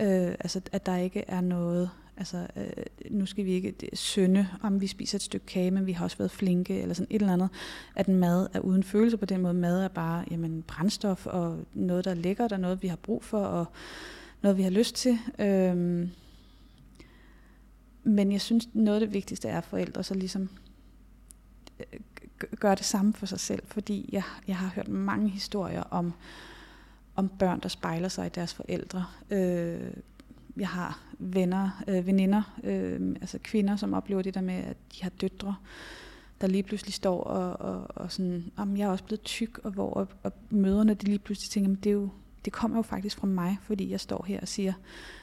øh, 0.00 0.30
altså, 0.30 0.60
at 0.72 0.86
der 0.86 0.96
ikke 0.96 1.24
er 1.28 1.40
noget 1.40 1.90
Altså, 2.18 2.46
øh, 2.56 2.84
nu 3.10 3.26
skal 3.26 3.44
vi 3.44 3.52
ikke 3.52 3.74
synde, 3.92 4.48
om 4.62 4.80
vi 4.80 4.86
spiser 4.86 5.18
et 5.18 5.22
stykke 5.22 5.46
kage, 5.46 5.70
men 5.70 5.86
vi 5.86 5.92
har 5.92 6.04
også 6.04 6.18
været 6.18 6.30
flinke, 6.30 6.82
eller 6.82 6.94
sådan 6.94 7.06
et 7.10 7.20
eller 7.20 7.32
andet. 7.32 7.48
At 7.96 8.08
mad 8.08 8.48
er 8.52 8.60
uden 8.60 8.82
følelse 8.82 9.16
på 9.16 9.24
den 9.24 9.40
måde. 9.40 9.54
Mad 9.54 9.84
er 9.84 9.88
bare 9.88 10.24
jamen, 10.30 10.62
brændstof, 10.62 11.26
og 11.26 11.58
noget, 11.74 12.04
der 12.04 12.10
er 12.10 12.14
lækkert, 12.14 12.52
og 12.52 12.60
noget, 12.60 12.82
vi 12.82 12.88
har 12.88 12.96
brug 12.96 13.24
for, 13.24 13.44
og 13.44 13.66
noget, 14.42 14.58
vi 14.58 14.62
har 14.62 14.70
lyst 14.70 14.94
til. 14.94 15.18
Øhm, 15.38 16.10
men 18.02 18.32
jeg 18.32 18.40
synes, 18.40 18.68
noget 18.72 19.00
af 19.00 19.06
det 19.06 19.14
vigtigste 19.14 19.48
er, 19.48 19.58
at 19.58 19.64
forældre 19.64 20.02
så 20.02 20.14
ligesom 20.14 20.48
øh, 21.80 22.00
gør 22.56 22.74
det 22.74 22.84
samme 22.84 23.12
for 23.12 23.26
sig 23.26 23.40
selv, 23.40 23.62
fordi 23.66 24.08
jeg, 24.12 24.22
jeg 24.48 24.56
har 24.56 24.68
hørt 24.74 24.88
mange 24.88 25.28
historier 25.28 25.82
om, 25.82 26.12
om 27.14 27.28
børn, 27.28 27.60
der 27.60 27.68
spejler 27.68 28.08
sig 28.08 28.26
i 28.26 28.30
deres 28.34 28.54
forældre. 28.54 29.06
Øh, 29.30 29.90
jeg 30.58 30.68
har 30.68 31.02
venner, 31.18 31.82
øh, 31.88 32.06
veninder, 32.06 32.58
øh, 32.64 33.16
altså 33.20 33.38
kvinder, 33.42 33.76
som 33.76 33.94
oplever 33.94 34.22
det 34.22 34.34
der 34.34 34.40
med, 34.40 34.54
at 34.54 34.76
de 34.92 35.02
har 35.02 35.10
døtre, 35.10 35.56
der 36.40 36.46
lige 36.46 36.62
pludselig 36.62 36.94
står 36.94 37.20
og, 37.24 37.60
og, 37.60 37.86
og 37.96 38.12
sådan, 38.12 38.44
om 38.56 38.76
jeg 38.76 38.84
er 38.84 38.88
også 38.88 39.04
blevet 39.04 39.22
tyk, 39.22 39.58
og 39.58 39.70
hvor 39.70 39.90
og, 39.90 40.08
og 40.22 40.32
møderne 40.50 40.94
de 40.94 41.06
lige 41.06 41.18
pludselig 41.18 41.50
tænker, 41.50 41.80
det, 41.80 41.90
er 41.90 41.94
jo, 41.94 42.08
det 42.44 42.52
kommer 42.52 42.78
jo 42.78 42.82
faktisk 42.82 43.16
fra 43.16 43.26
mig, 43.26 43.58
fordi 43.62 43.90
jeg 43.90 44.00
står 44.00 44.24
her 44.28 44.40
og 44.40 44.48
siger 44.48 44.72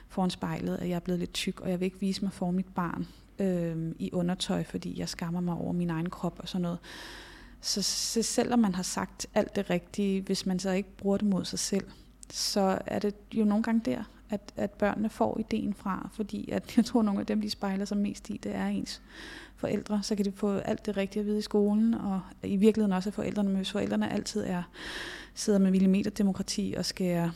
foran 0.07 0.29
spejlet, 0.29 0.77
at 0.77 0.89
jeg 0.89 0.95
er 0.95 0.99
blevet 0.99 1.19
lidt 1.19 1.33
tyk, 1.33 1.61
og 1.61 1.69
jeg 1.69 1.79
vil 1.79 1.85
ikke 1.85 1.99
vise 1.99 2.21
mig 2.21 2.33
for 2.33 2.51
mit 2.51 2.67
barn 2.75 3.07
øh, 3.39 3.91
i 3.99 4.09
undertøj, 4.13 4.63
fordi 4.63 4.99
jeg 4.99 5.09
skammer 5.09 5.41
mig 5.41 5.55
over 5.55 5.71
min 5.71 5.89
egen 5.89 6.09
krop 6.09 6.39
og 6.39 6.47
sådan 6.47 6.61
noget. 6.61 6.79
Så, 7.61 7.81
så 7.81 8.21
selvom 8.21 8.59
man 8.59 8.75
har 8.75 8.83
sagt 8.83 9.27
alt 9.33 9.55
det 9.55 9.69
rigtige, 9.69 10.21
hvis 10.21 10.45
man 10.45 10.59
så 10.59 10.71
ikke 10.71 10.89
bruger 10.97 11.17
det 11.17 11.27
mod 11.27 11.45
sig 11.45 11.59
selv, 11.59 11.87
så 12.29 12.79
er 12.85 12.99
det 12.99 13.15
jo 13.33 13.45
nogle 13.45 13.63
gange 13.63 13.81
der, 13.85 14.03
at, 14.29 14.53
at 14.55 14.71
børnene 14.71 15.09
får 15.09 15.39
ideen 15.39 15.73
fra, 15.73 16.09
fordi 16.13 16.51
at 16.51 16.63
jeg 16.77 16.85
tror, 16.85 16.99
at 16.99 17.05
nogle 17.05 17.19
af 17.19 17.25
dem, 17.25 17.41
de 17.41 17.49
spejler 17.49 17.85
sig 17.85 17.97
mest 17.97 18.29
i, 18.29 18.37
det 18.43 18.55
er 18.55 18.67
ens 18.67 19.01
forældre. 19.55 19.99
Så 20.03 20.15
kan 20.15 20.25
de 20.25 20.31
få 20.31 20.57
alt 20.57 20.85
det 20.85 20.97
rigtige 20.97 21.19
at 21.21 21.25
vide 21.25 21.37
i 21.37 21.41
skolen, 21.41 21.93
og 21.93 22.21
i 22.43 22.55
virkeligheden 22.55 22.93
også, 22.93 23.09
af 23.09 23.13
forældrene, 23.13 23.55
hvis 23.55 23.71
forældrene 23.71 24.11
altid 24.13 24.43
er, 24.43 24.63
sidder 25.33 25.59
med 25.59 25.71
millimeterdemokrati 25.71 26.75
og 26.77 26.85
skærer 26.85 27.29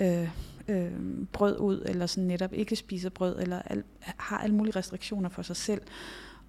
øh, 0.00 0.28
øh, 0.68 0.92
brød 1.32 1.58
ud, 1.58 1.82
eller 1.84 2.06
sådan 2.06 2.28
netop 2.28 2.52
ikke 2.52 2.76
spiser 2.76 3.10
brød, 3.10 3.36
eller 3.40 3.62
al, 3.62 3.84
har 4.00 4.38
alle 4.38 4.56
mulige 4.56 4.76
restriktioner 4.76 5.28
for 5.28 5.42
sig 5.42 5.56
selv, 5.56 5.82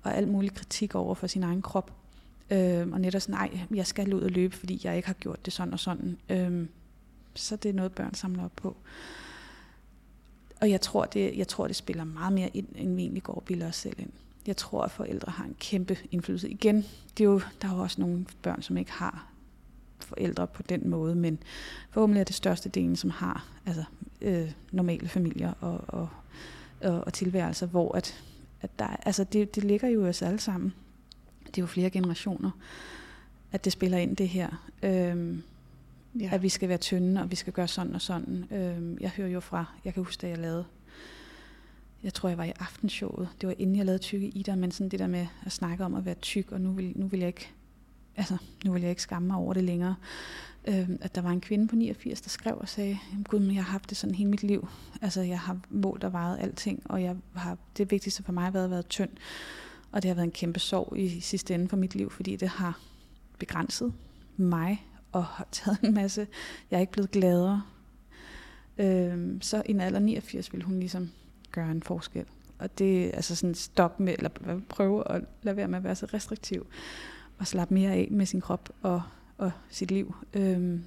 og 0.04 0.18
al 0.18 0.28
mulig 0.28 0.54
kritik 0.54 0.96
over 0.96 1.16
for 1.16 1.28
sin 1.28 1.44
egen 1.44 1.62
krop. 1.62 1.92
Øh, 2.52 2.88
og 2.92 3.02
netop 3.02 3.22
sådan, 3.22 3.36
nej, 3.36 3.60
jeg 3.76 3.88
skal 3.88 4.14
ud 4.14 4.22
og 4.22 4.32
løbe, 4.32 4.56
fordi 4.56 4.82
jeg 4.84 4.96
ikke 4.96 5.08
har 5.08 5.14
gjort 5.14 5.46
det 5.46 5.54
sådan 5.54 5.74
og 5.74 5.80
sådan. 5.80 6.18
Øh, 6.30 6.68
så 7.36 7.56
det 7.56 7.70
er 7.70 7.74
noget, 7.74 7.92
børn 7.92 8.14
samler 8.14 8.46
op 8.46 8.52
på. 8.56 8.76
Og 10.64 10.70
jeg 10.70 10.82
tror, 10.82 11.06
det, 11.06 11.38
jeg 11.38 11.48
tror, 11.48 11.68
det 11.68 11.76
spiller 11.76 12.04
meget 12.04 12.34
mere 12.34 12.50
ind, 12.54 12.68
end 12.76 12.96
vi 12.96 13.02
egentlig 13.02 13.24
går 13.24 13.34
og 13.34 13.44
bilder 13.44 13.68
os 13.68 13.76
selv 13.76 13.96
ind. 14.00 14.10
Jeg 14.48 14.58
tror, 14.58 14.84
at 14.84 14.92
forældre 14.92 15.32
har 15.32 15.46
en 15.46 15.56
kæmpe 15.60 15.98
indflydelse. 16.12 16.50
Igen, 16.50 16.76
det 17.18 17.24
er 17.24 17.26
jo, 17.26 17.42
der 17.62 17.68
er 17.68 17.76
jo 17.76 17.82
også 17.82 18.02
nogle 18.02 18.26
børn, 18.42 18.62
som 18.62 18.78
ikke 18.78 18.92
har 18.92 19.28
forældre 20.00 20.48
på 20.48 20.64
den 20.64 20.90
måde, 20.90 21.16
men 21.16 21.40
forhåbentlig 21.90 22.20
er 22.20 22.24
det 22.24 22.36
største 22.36 22.70
delen, 22.70 22.96
som 22.96 23.10
har 23.10 23.48
altså, 23.66 23.84
øh, 24.22 24.52
normale 24.72 25.08
familier 25.08 25.54
og, 25.60 25.82
og, 25.88 26.10
og, 26.82 27.04
og 27.06 27.14
tilværelser, 27.14 27.68
hvor 27.68 27.98
at, 27.98 28.24
at 28.62 28.80
der, 28.80 28.88
altså 28.88 29.24
det, 29.24 29.56
det 29.56 29.64
ligger 29.64 29.88
jo 29.88 30.08
os 30.08 30.22
alle 30.22 30.40
sammen. 30.40 30.74
Det 31.46 31.58
er 31.58 31.62
jo 31.62 31.68
flere 31.68 31.90
generationer, 31.90 32.52
at 33.52 33.66
det 33.66 33.74
spiller 33.74 33.98
ind 33.98 34.16
det 34.16 34.30
her. 34.30 34.64
Øh, 34.84 35.38
Ja. 36.20 36.30
At 36.32 36.42
vi 36.42 36.50
skal 36.50 36.70
være 36.70 36.78
tynde, 36.78 37.22
og 37.22 37.32
vi 37.32 37.36
skal 37.36 37.54
gøre 37.54 37.68
sådan 37.68 37.96
og 37.96 38.02
sådan. 38.02 38.46
Øh, 38.52 39.02
jeg 39.02 39.10
hører 39.10 39.30
jo 39.30 39.40
fra, 39.40 39.66
jeg 39.86 39.94
kan 39.94 40.04
huske, 40.04 40.22
da 40.22 40.28
jeg 40.28 40.38
lavede, 40.38 40.66
jeg 42.04 42.14
tror, 42.14 42.30
jeg 42.30 42.38
var 42.38 42.44
i 42.44 42.52
aftenshowet. 42.60 43.30
Det 43.42 43.48
var 43.48 43.56
inden 43.58 43.76
jeg 43.76 43.86
lavede 43.86 44.00
tykke 44.00 44.28
i 44.28 44.44
der, 44.44 44.56
men 44.56 44.72
sådan 44.72 44.90
det 44.90 45.00
der 45.00 45.08
med 45.08 45.28
at 45.46 45.52
snakke 45.52 45.86
om 45.86 45.96
at 45.96 46.06
være 46.06 46.16
tyk, 46.16 46.52
og 46.52 46.62
nu 46.62 46.72
vil, 46.72 46.94
nu 46.96 47.08
vil 47.08 47.20
jeg 47.20 47.28
ikke, 47.28 47.50
altså, 48.16 48.38
nu 48.66 48.72
vil 48.72 48.82
jeg 48.82 48.90
ikke 48.90 49.02
skamme 49.02 49.28
mig 49.28 49.38
over 49.38 49.54
det 49.54 49.64
længere. 49.64 49.96
øh, 50.68 50.90
at 51.02 51.16
der 51.16 51.22
var 51.22 51.30
en 51.30 51.42
kvinde 51.42 51.68
på 51.68 51.76
89, 51.76 52.22
der 52.22 52.30
skrev 52.30 52.58
og 52.58 52.70
sagde, 52.70 52.98
gud, 53.24 53.40
men 53.40 53.56
jeg 53.56 53.64
har 53.64 53.72
haft 53.72 53.90
det 53.90 53.98
sådan 53.98 54.16
hele 54.16 54.30
mit 54.30 54.44
liv. 54.44 54.68
Altså, 55.02 55.22
jeg 55.22 55.40
har 55.40 55.60
målt 55.70 56.04
og 56.04 56.14
vejet 56.14 56.40
alting, 56.40 56.82
og 56.86 57.04
jeg 57.04 57.16
har, 57.36 57.58
det 57.78 57.92
vigtigste 57.92 58.24
for 58.24 58.32
mig 58.32 58.44
har 58.44 58.52
været 58.52 58.66
at 58.66 58.72
være 58.72 58.82
tynd. 58.82 59.10
Og 59.92 60.04
det 60.04 60.10
har 60.10 60.16
været 60.16 60.26
en 60.26 60.32
kæmpe 60.32 60.60
sorg 60.60 60.98
i 60.98 61.20
sidste 61.20 61.54
ende 61.54 61.68
for 61.68 61.78
mit 61.78 61.96
liv, 61.96 62.10
fordi 62.10 62.36
det 62.36 62.50
har 62.50 62.80
begrænset 63.40 63.94
mig 64.38 64.88
og 65.14 65.26
har 65.26 65.48
taget 65.52 65.78
en 65.84 65.94
masse. 65.94 66.28
Jeg 66.72 66.78
er 66.78 66.82
ikke 66.82 66.92
blevet 66.92 67.12
gladere. 67.12 67.64
Øhm, 68.78 69.42
så 69.42 69.64
i 69.66 69.72
en 69.72 69.82
alder 69.82 70.00
89 70.00 70.54
vil 70.54 70.64
hun 70.64 70.80
ligesom 70.80 71.12
gøre 71.52 71.72
en 71.72 71.84
forskel. 71.84 72.26
Og 72.60 72.78
det 72.78 73.06
er 73.06 73.12
altså 73.12 73.36
sådan 73.36 73.56
stop 73.56 74.00
med, 74.00 74.14
eller 74.14 74.30
prøve 74.70 75.12
at 75.12 75.22
lade 75.44 75.58
være 75.58 75.68
med 75.68 75.78
at 75.78 75.84
være 75.84 75.96
så 75.96 76.06
restriktiv, 76.14 76.68
og 77.38 77.48
slappe 77.48 77.74
mere 77.74 77.92
af 77.92 78.08
med 78.12 78.26
sin 78.26 78.42
krop 78.42 78.70
og, 78.82 79.02
og 79.38 79.52
sit 79.70 79.92
liv. 79.92 80.16
Øhm, 80.34 80.84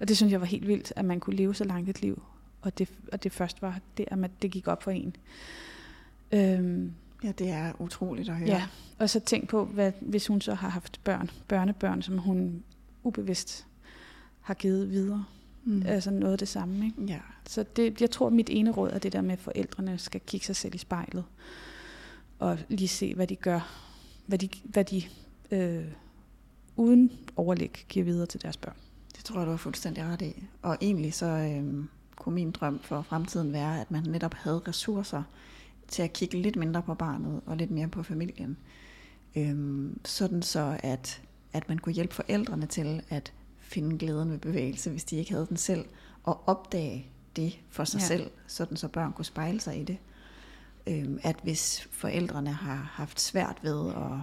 og 0.00 0.08
det 0.08 0.16
synes 0.16 0.32
jeg 0.32 0.40
var 0.40 0.46
helt 0.46 0.68
vildt, 0.68 0.92
at 0.96 1.04
man 1.04 1.20
kunne 1.20 1.36
leve 1.36 1.54
så 1.54 1.64
langt 1.64 1.90
et 1.90 2.02
liv, 2.02 2.22
og 2.60 2.78
det, 2.78 2.88
og 3.12 3.22
det 3.22 3.32
først 3.32 3.62
var 3.62 3.80
det, 3.96 4.06
at 4.10 4.30
det 4.42 4.50
gik 4.50 4.68
op 4.68 4.82
for 4.82 4.90
en. 4.90 5.16
Øhm, 6.32 6.94
Ja, 7.24 7.32
det 7.32 7.50
er 7.50 7.72
utroligt 7.78 8.28
at 8.28 8.36
høre. 8.36 8.48
Ja, 8.48 8.66
og 8.98 9.10
så 9.10 9.20
tænk 9.20 9.48
på, 9.48 9.64
hvad, 9.64 9.92
hvis 10.00 10.26
hun 10.26 10.40
så 10.40 10.54
har 10.54 10.68
haft 10.68 11.00
børn, 11.04 11.30
børnebørn, 11.48 12.02
som 12.02 12.18
hun 12.18 12.62
ubevidst 13.04 13.66
har 14.40 14.54
givet 14.54 14.90
videre. 14.90 15.24
Mm. 15.64 15.82
Altså 15.86 16.10
noget 16.10 16.32
af 16.32 16.38
det 16.38 16.48
samme. 16.48 16.84
Ikke? 16.84 17.04
Ja. 17.12 17.20
Så 17.46 17.64
det, 17.76 18.00
jeg 18.00 18.10
tror, 18.10 18.30
mit 18.30 18.50
ene 18.50 18.70
råd 18.70 18.90
er 18.90 18.98
det 18.98 19.12
der 19.12 19.20
med, 19.20 19.32
at 19.32 19.40
forældrene 19.40 19.98
skal 19.98 20.20
kigge 20.26 20.46
sig 20.46 20.56
selv 20.56 20.74
i 20.74 20.78
spejlet. 20.78 21.24
Og 22.38 22.58
lige 22.68 22.88
se, 22.88 23.14
hvad 23.14 23.26
de 23.26 23.36
gør. 23.36 23.80
Hvad 24.26 24.38
de, 24.38 24.48
hvad 24.64 24.84
de 24.84 25.02
øh, 25.50 25.84
uden 26.76 27.12
overlæg 27.36 27.84
giver 27.88 28.04
videre 28.04 28.26
til 28.26 28.42
deres 28.42 28.56
børn. 28.56 28.76
Det 29.16 29.24
tror 29.24 29.38
jeg, 29.38 29.46
du 29.46 29.50
har 29.50 29.56
fuldstændig 29.56 30.04
ret 30.04 30.22
i. 30.22 30.46
Og 30.62 30.78
egentlig 30.80 31.14
så 31.14 31.26
øh, 31.26 31.84
kunne 32.16 32.34
min 32.34 32.50
drøm 32.50 32.78
for 32.82 33.02
fremtiden 33.02 33.52
være, 33.52 33.80
at 33.80 33.90
man 33.90 34.02
netop 34.02 34.34
havde 34.34 34.62
ressourcer 34.68 35.22
til 35.88 36.02
at 36.02 36.12
kigge 36.12 36.42
lidt 36.42 36.56
mindre 36.56 36.82
på 36.82 36.94
barnet 36.94 37.40
og 37.46 37.56
lidt 37.56 37.70
mere 37.70 37.88
på 37.88 38.02
familien. 38.02 38.56
Øh, 39.36 39.86
sådan 40.04 40.42
så, 40.42 40.80
at 40.82 41.22
at 41.54 41.68
man 41.68 41.78
kunne 41.78 41.92
hjælpe 41.92 42.14
forældrene 42.14 42.66
til 42.66 43.02
at 43.08 43.32
finde 43.58 43.98
glæden 43.98 44.30
ved 44.30 44.38
bevægelse, 44.38 44.90
hvis 44.90 45.04
de 45.04 45.16
ikke 45.16 45.32
havde 45.32 45.46
den 45.48 45.56
selv, 45.56 45.84
og 46.24 46.42
opdage 46.48 47.06
det 47.36 47.58
for 47.70 47.84
sig 47.84 48.00
Ja. 48.00 48.06
selv, 48.06 48.30
sådan 48.46 48.76
så 48.76 48.88
børn 48.88 49.12
kunne 49.12 49.24
spejle 49.24 49.60
sig 49.60 49.80
i 49.80 49.84
det. 49.84 49.98
Øhm, 50.86 51.18
at 51.22 51.36
hvis 51.42 51.88
forældrene 51.92 52.52
har 52.52 52.90
haft 52.92 53.20
svært 53.20 53.56
ved 53.62 53.88
at 53.88 54.20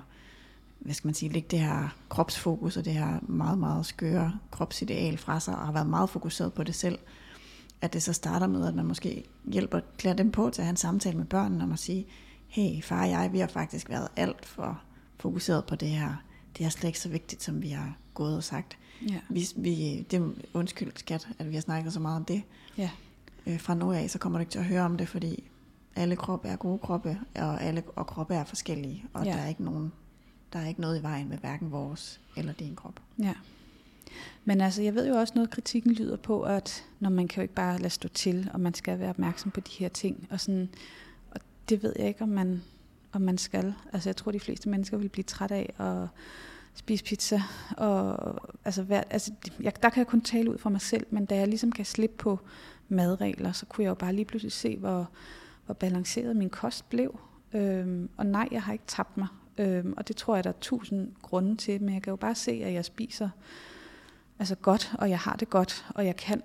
hvad 0.79 0.93
skal 0.93 1.07
man 1.07 1.13
sige, 1.15 1.32
lægge 1.32 1.47
det 1.51 1.59
her 1.59 1.95
kropsfokus 2.09 2.77
og 2.77 2.86
det 2.86 2.93
her 2.93 3.19
meget, 3.21 3.57
meget 3.57 3.86
skøre 3.86 4.39
kropsideal 4.51 5.17
fra 5.17 5.39
sig, 5.39 5.55
og 5.57 5.65
har 5.65 5.71
været 5.71 5.88
meget 5.88 6.09
fokuseret 6.09 6.53
på 6.53 6.63
det 6.63 6.75
selv, 6.75 6.99
at 7.82 7.93
det 7.93 8.03
så 8.03 8.13
starter 8.13 8.47
med, 8.47 8.67
at 8.67 8.75
man 8.75 8.86
måske 8.86 9.23
hjælper, 9.45 9.79
klæder 9.97 10.15
dem 10.17 10.32
på 10.32 10.49
til 10.49 10.61
at 10.61 10.65
have 10.65 10.69
en 10.71 10.77
samtale 10.77 11.17
med 11.17 11.25
børnene 11.25 11.63
om 11.63 11.71
at 11.71 11.79
sige, 11.79 12.07
hey, 12.47 12.82
far 12.84 13.01
og 13.03 13.09
jeg, 13.09 13.29
vi 13.34 13.39
har 13.39 13.47
faktisk 13.47 13.89
været 13.89 14.07
alt 14.15 14.45
for 14.45 14.82
fokuseret 15.19 15.65
på 15.65 15.75
det 15.75 15.89
her. 15.89 16.15
Det 16.58 16.66
er 16.66 16.70
slet 16.70 16.88
ikke 16.88 16.99
så 16.99 17.10
vigtigt, 17.10 17.43
som 17.43 17.62
vi 17.62 17.70
har 17.70 17.97
gået 18.14 18.38
og 18.38 18.43
sagt. 18.43 18.78
Ja. 19.10 19.20
Vi, 19.30 19.47
vi, 19.56 20.06
det 20.12 20.36
undskyld, 20.54 20.91
skat, 20.95 21.28
at 21.39 21.49
vi 21.49 21.54
har 21.54 21.62
snakket 21.62 21.93
så 21.93 21.99
meget 21.99 22.16
om 22.16 22.26
det. 22.26 22.43
Ja. 22.78 22.89
Øh, 23.47 23.60
fra 23.60 23.74
nu 23.74 23.91
af, 23.91 24.10
så 24.10 24.20
kommer 24.20 24.39
du 24.39 24.41
ikke 24.41 24.52
til 24.52 24.60
at 24.60 24.66
høre 24.66 24.82
om 24.82 24.97
det, 24.97 25.08
fordi 25.08 25.43
alle 25.95 26.16
kroppe 26.16 26.47
er 26.47 26.56
gode 26.56 26.80
kroppe, 26.80 27.20
og 27.36 27.64
alle 27.64 27.84
og 27.95 28.08
kroppe 28.08 28.34
er 28.34 28.43
forskellige, 28.43 29.06
og 29.14 29.26
ja. 29.26 29.32
der 29.32 29.38
er 29.38 29.47
ikke 29.47 29.64
nogen, 29.64 29.91
der 30.54 30.60
er 30.60 30.68
ikke 30.68 30.82
noget 30.82 30.99
i 30.99 31.04
vejen 31.04 31.30
med 31.30 31.38
hverken 31.38 31.72
vores 31.72 32.22
eller 32.38 32.54
din 32.54 32.76
krop. 32.76 33.02
Ja. 33.20 33.34
Men 34.45 34.62
altså, 34.62 34.82
jeg 34.82 34.95
ved 34.95 35.08
jo 35.08 35.16
også 35.16 35.34
noget, 35.36 35.49
kritikken 35.49 35.91
lyder 35.91 36.18
på, 36.18 36.41
at 36.41 36.86
når 36.99 37.10
man 37.10 37.28
kan 37.28 37.36
jo 37.36 37.41
ikke 37.41 37.54
bare 37.54 37.78
lade 37.78 37.89
stå 37.89 38.08
til, 38.08 38.49
og 38.54 38.60
man 38.60 38.74
skal 38.74 38.99
være 38.99 39.10
opmærksom 39.10 39.52
på 39.52 39.60
de 39.60 39.72
her 39.72 39.89
ting. 39.89 40.28
Og, 40.30 40.39
sådan, 40.39 40.70
og 41.32 41.41
det 41.70 41.84
ved 41.84 41.93
jeg 41.99 42.08
ikke, 42.08 42.22
om 42.22 42.30
man, 42.30 42.64
om 43.14 43.22
man 43.22 43.38
skal. 43.38 43.74
Altså, 43.93 44.09
jeg 44.09 44.16
tror, 44.16 44.32
de 44.32 44.39
fleste 44.39 44.70
mennesker 44.70 44.97
vil 44.97 45.09
blive 45.09 45.24
træt 45.24 45.51
af 45.51 45.74
at 45.80 46.07
spise 46.74 47.03
pizza. 47.03 47.41
Og, 47.78 48.36
altså, 48.66 48.84
hver, 48.84 49.03
altså, 49.09 49.32
jeg, 49.59 49.84
der 49.84 49.89
kan 49.89 49.99
jeg 49.99 50.07
kun 50.07 50.22
tale 50.22 50.51
ud 50.51 50.57
for 50.57 50.70
mig 50.70 50.82
selv, 50.82 51.05
men 51.09 51.26
da 51.26 51.36
jeg 51.36 51.47
ligesom 51.47 51.72
kan 51.72 51.86
slippe 51.86 52.16
på 52.18 52.39
madregler, 52.89 53.51
så 53.51 53.66
kunne 53.66 53.84
jeg 53.84 53.89
jo 53.89 53.95
bare 53.95 54.14
lige 54.14 54.26
pludselig 54.26 54.51
se, 54.51 54.78
hvor, 54.78 55.09
hvor 55.66 55.74
balanceret 55.74 56.36
min 56.36 56.49
kost 56.49 56.89
blev. 56.89 57.20
Øhm, 57.53 58.09
og 58.18 58.26
nej, 58.26 58.47
jeg 58.51 58.64
har 58.64 58.74
ikke 58.74 58.86
tabt 58.88 59.18
mig. 59.18 59.28
Øhm, 59.57 59.93
og 59.97 60.07
det 60.07 60.16
tror 60.16 60.36
jeg, 60.36 60.43
der 60.43 60.49
er 60.49 60.57
tusind 60.62 61.12
grunde 61.22 61.55
til, 61.55 61.82
men 61.82 61.93
jeg 61.93 62.03
kan 62.03 62.12
jo 62.12 62.16
bare 62.16 62.36
se, 62.36 62.51
at 62.51 62.74
jeg 62.74 62.86
spiser 62.86 63.30
altså 64.39 64.55
godt, 64.55 64.93
og 64.97 65.09
jeg 65.09 65.20
har 65.20 65.36
det 65.36 65.49
godt, 65.49 65.86
og 65.89 66.05
jeg 66.05 66.16
kan 66.16 66.41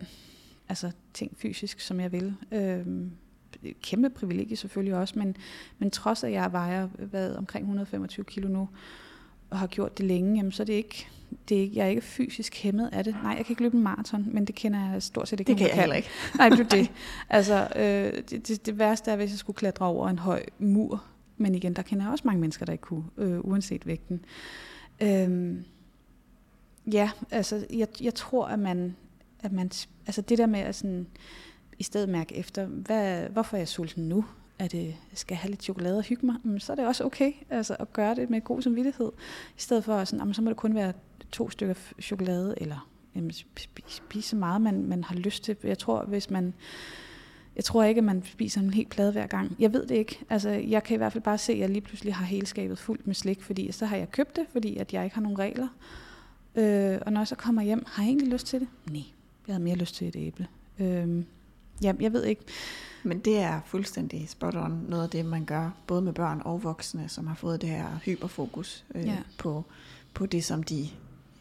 altså 0.69 0.91
ting 1.15 1.37
fysisk, 1.39 1.81
som 1.81 2.01
jeg 2.01 2.13
vil. 2.13 2.35
Øhm, 2.53 3.11
kæmpe 3.83 4.11
privilegie 4.11 4.57
selvfølgelig 4.57 4.95
også, 4.95 5.19
men, 5.19 5.37
men 5.79 5.91
trods 5.91 6.25
at 6.25 6.33
jeg 6.33 6.53
vejer 6.53 6.87
hvad, 6.87 7.35
omkring 7.35 7.63
125 7.63 8.25
kilo 8.25 8.49
nu, 8.49 8.69
og 9.51 9.59
har 9.59 9.67
gjort 9.67 9.99
det 9.99 10.07
længe, 10.07 10.37
jamen, 10.37 10.53
så 10.53 10.63
er 10.63 10.65
det 10.65 10.73
ikke, 10.73 11.09
det 11.49 11.57
er 11.57 11.61
ikke, 11.61 11.77
jeg 11.77 11.85
er 11.85 11.89
ikke 11.89 12.03
fysisk 12.03 12.57
hæmmet 12.57 12.89
af 12.93 13.05
det. 13.05 13.17
Nej, 13.23 13.35
jeg 13.37 13.47
kan 13.47 13.53
ikke 13.53 13.63
løbe 13.63 13.77
en 13.77 13.83
maraton, 13.83 14.27
men 14.33 14.45
det 14.45 14.55
kender 14.55 14.91
jeg 14.93 15.03
stort 15.03 15.29
set 15.29 15.41
ikke. 15.41 15.49
Det 15.49 15.59
kan 15.59 15.69
jeg 15.69 15.77
heller 15.77 15.97
ikke. 15.97 16.09
Nej, 16.39 16.49
det 16.49 16.61
er 16.61 16.69
det. 16.79 16.91
Altså, 17.29 17.69
øh, 17.77 18.23
det, 18.31 18.49
det, 18.49 18.67
det 18.67 18.79
værste 18.79 19.11
er, 19.11 19.17
hvis 19.17 19.31
jeg 19.31 19.39
skulle 19.39 19.57
klatre 19.57 19.87
over 19.87 20.09
en 20.09 20.19
høj 20.19 20.45
mur. 20.59 21.05
Men 21.37 21.55
igen, 21.55 21.75
der 21.75 21.83
kender 21.83 22.05
jeg 22.05 22.13
også 22.13 22.23
mange 22.27 22.41
mennesker, 22.41 22.67
der 22.67 22.73
ikke 22.73 22.83
kunne, 22.83 23.05
øh, 23.17 23.41
uanset 23.41 23.87
vægten. 23.87 24.25
Øhm, 25.01 25.65
ja, 26.93 27.11
altså, 27.31 27.67
jeg, 27.73 27.89
jeg 28.01 28.15
tror, 28.15 28.47
at 28.47 28.59
man, 28.59 28.97
at 29.41 29.53
man, 29.53 29.71
altså 30.07 30.23
det 30.23 30.39
der 30.39 30.47
med 30.47 30.61
at 30.61 30.75
sådan, 30.75 31.07
i 31.79 31.83
stedet 31.83 32.09
mærke 32.09 32.37
efter, 32.37 32.67
hvad, 32.67 33.29
hvorfor 33.29 33.57
er 33.57 33.61
jeg 33.61 33.69
sulten 33.69 34.09
nu? 34.09 34.25
at 34.59 34.73
det, 34.73 34.97
skal 35.15 35.35
jeg 35.35 35.39
have 35.39 35.51
lidt 35.51 35.63
chokolade 35.63 35.99
og 35.99 36.05
hygge 36.05 36.27
mig? 36.27 36.37
Men 36.43 36.61
så 36.61 36.73
er 36.73 36.77
det 36.77 36.87
også 36.87 37.05
okay 37.05 37.33
altså, 37.51 37.77
at 37.79 37.93
gøre 37.93 38.15
det 38.15 38.31
med 38.31 38.41
god 38.41 38.63
samvittighed. 38.63 39.13
I 39.57 39.61
stedet 39.61 39.85
for, 39.85 40.05
sådan, 40.05 40.19
jamen, 40.19 40.35
så 40.35 40.43
må 40.43 40.51
det 40.51 40.57
kun 40.57 40.75
være 40.75 40.93
to 41.33 41.51
stykker 41.51 41.75
chokolade, 42.01 42.55
eller 42.57 42.89
jamen, 43.15 43.31
spise 43.87 44.29
så 44.29 44.37
meget, 44.37 44.61
man, 44.61 44.85
man 44.85 45.05
har 45.05 45.15
lyst 45.15 45.45
til. 45.45 45.57
Jeg 45.65 45.79
tror, 45.79 46.05
hvis 46.05 46.31
man 46.31 46.55
jeg 47.57 47.65
tror 47.65 47.85
ikke, 47.85 47.99
at 47.99 48.05
man 48.05 48.23
spiser 48.25 48.61
en 48.61 48.75
helt 48.75 48.89
plade 48.89 49.13
hver 49.13 49.27
gang. 49.27 49.57
Jeg 49.59 49.73
ved 49.73 49.87
det 49.87 49.95
ikke. 49.95 50.25
Altså, 50.31 50.51
jeg 50.51 50.83
kan 50.83 50.95
i 50.95 50.97
hvert 50.97 51.13
fald 51.13 51.25
bare 51.25 51.39
se, 51.39 51.53
at 51.53 51.59
jeg 51.59 51.69
lige 51.69 51.81
pludselig 51.81 52.15
har 52.15 52.25
hele 52.25 52.47
skabet 52.47 52.79
fuldt 52.79 53.07
med 53.07 53.15
slik, 53.15 53.43
fordi 53.43 53.73
så 53.73 53.87
har 53.87 53.97
jeg 53.97 54.11
købt 54.11 54.37
det, 54.37 54.47
fordi 54.53 54.77
at 54.77 54.93
jeg 54.93 55.05
ikke 55.05 55.15
har 55.15 55.23
nogen 55.23 55.39
regler. 55.39 55.69
Øh, 56.55 56.99
og 57.07 57.13
når 57.13 57.21
jeg 57.21 57.29
så 57.29 57.35
kommer 57.35 57.63
hjem, 57.63 57.85
har 57.87 58.03
jeg 58.03 58.09
egentlig 58.09 58.29
lyst 58.29 58.47
til 58.47 58.61
det? 58.61 58.69
Nej, 58.91 59.03
jeg 59.47 59.55
havde 59.55 59.65
mere 59.65 59.77
lyst 59.77 59.95
til 59.95 60.09
et 60.09 60.17
æble. 60.17 60.47
Øh, 60.79 61.25
ja, 61.83 61.93
jeg 62.01 62.13
ved 62.13 62.25
ikke. 62.25 62.43
Men 63.03 63.19
det 63.19 63.39
er 63.39 63.61
fuldstændig 63.67 64.29
spot 64.29 64.55
on 64.57 64.85
noget 64.89 65.03
af 65.05 65.11
det, 65.11 65.25
man 65.25 65.45
gør, 65.45 65.71
både 65.87 66.03
med 66.03 66.13
børn 66.13 66.43
og 66.45 66.63
voksne, 66.63 67.09
som 67.09 67.27
har 67.27 67.35
fået 67.35 67.61
det 67.61 67.69
her 67.69 67.87
hyperfokus 68.05 68.85
øh, 68.95 69.07
Ja. 69.07 69.17
på, 69.39 69.65
på 70.15 70.27
det, 70.27 70.45
som 70.45 70.63
de 70.63 70.89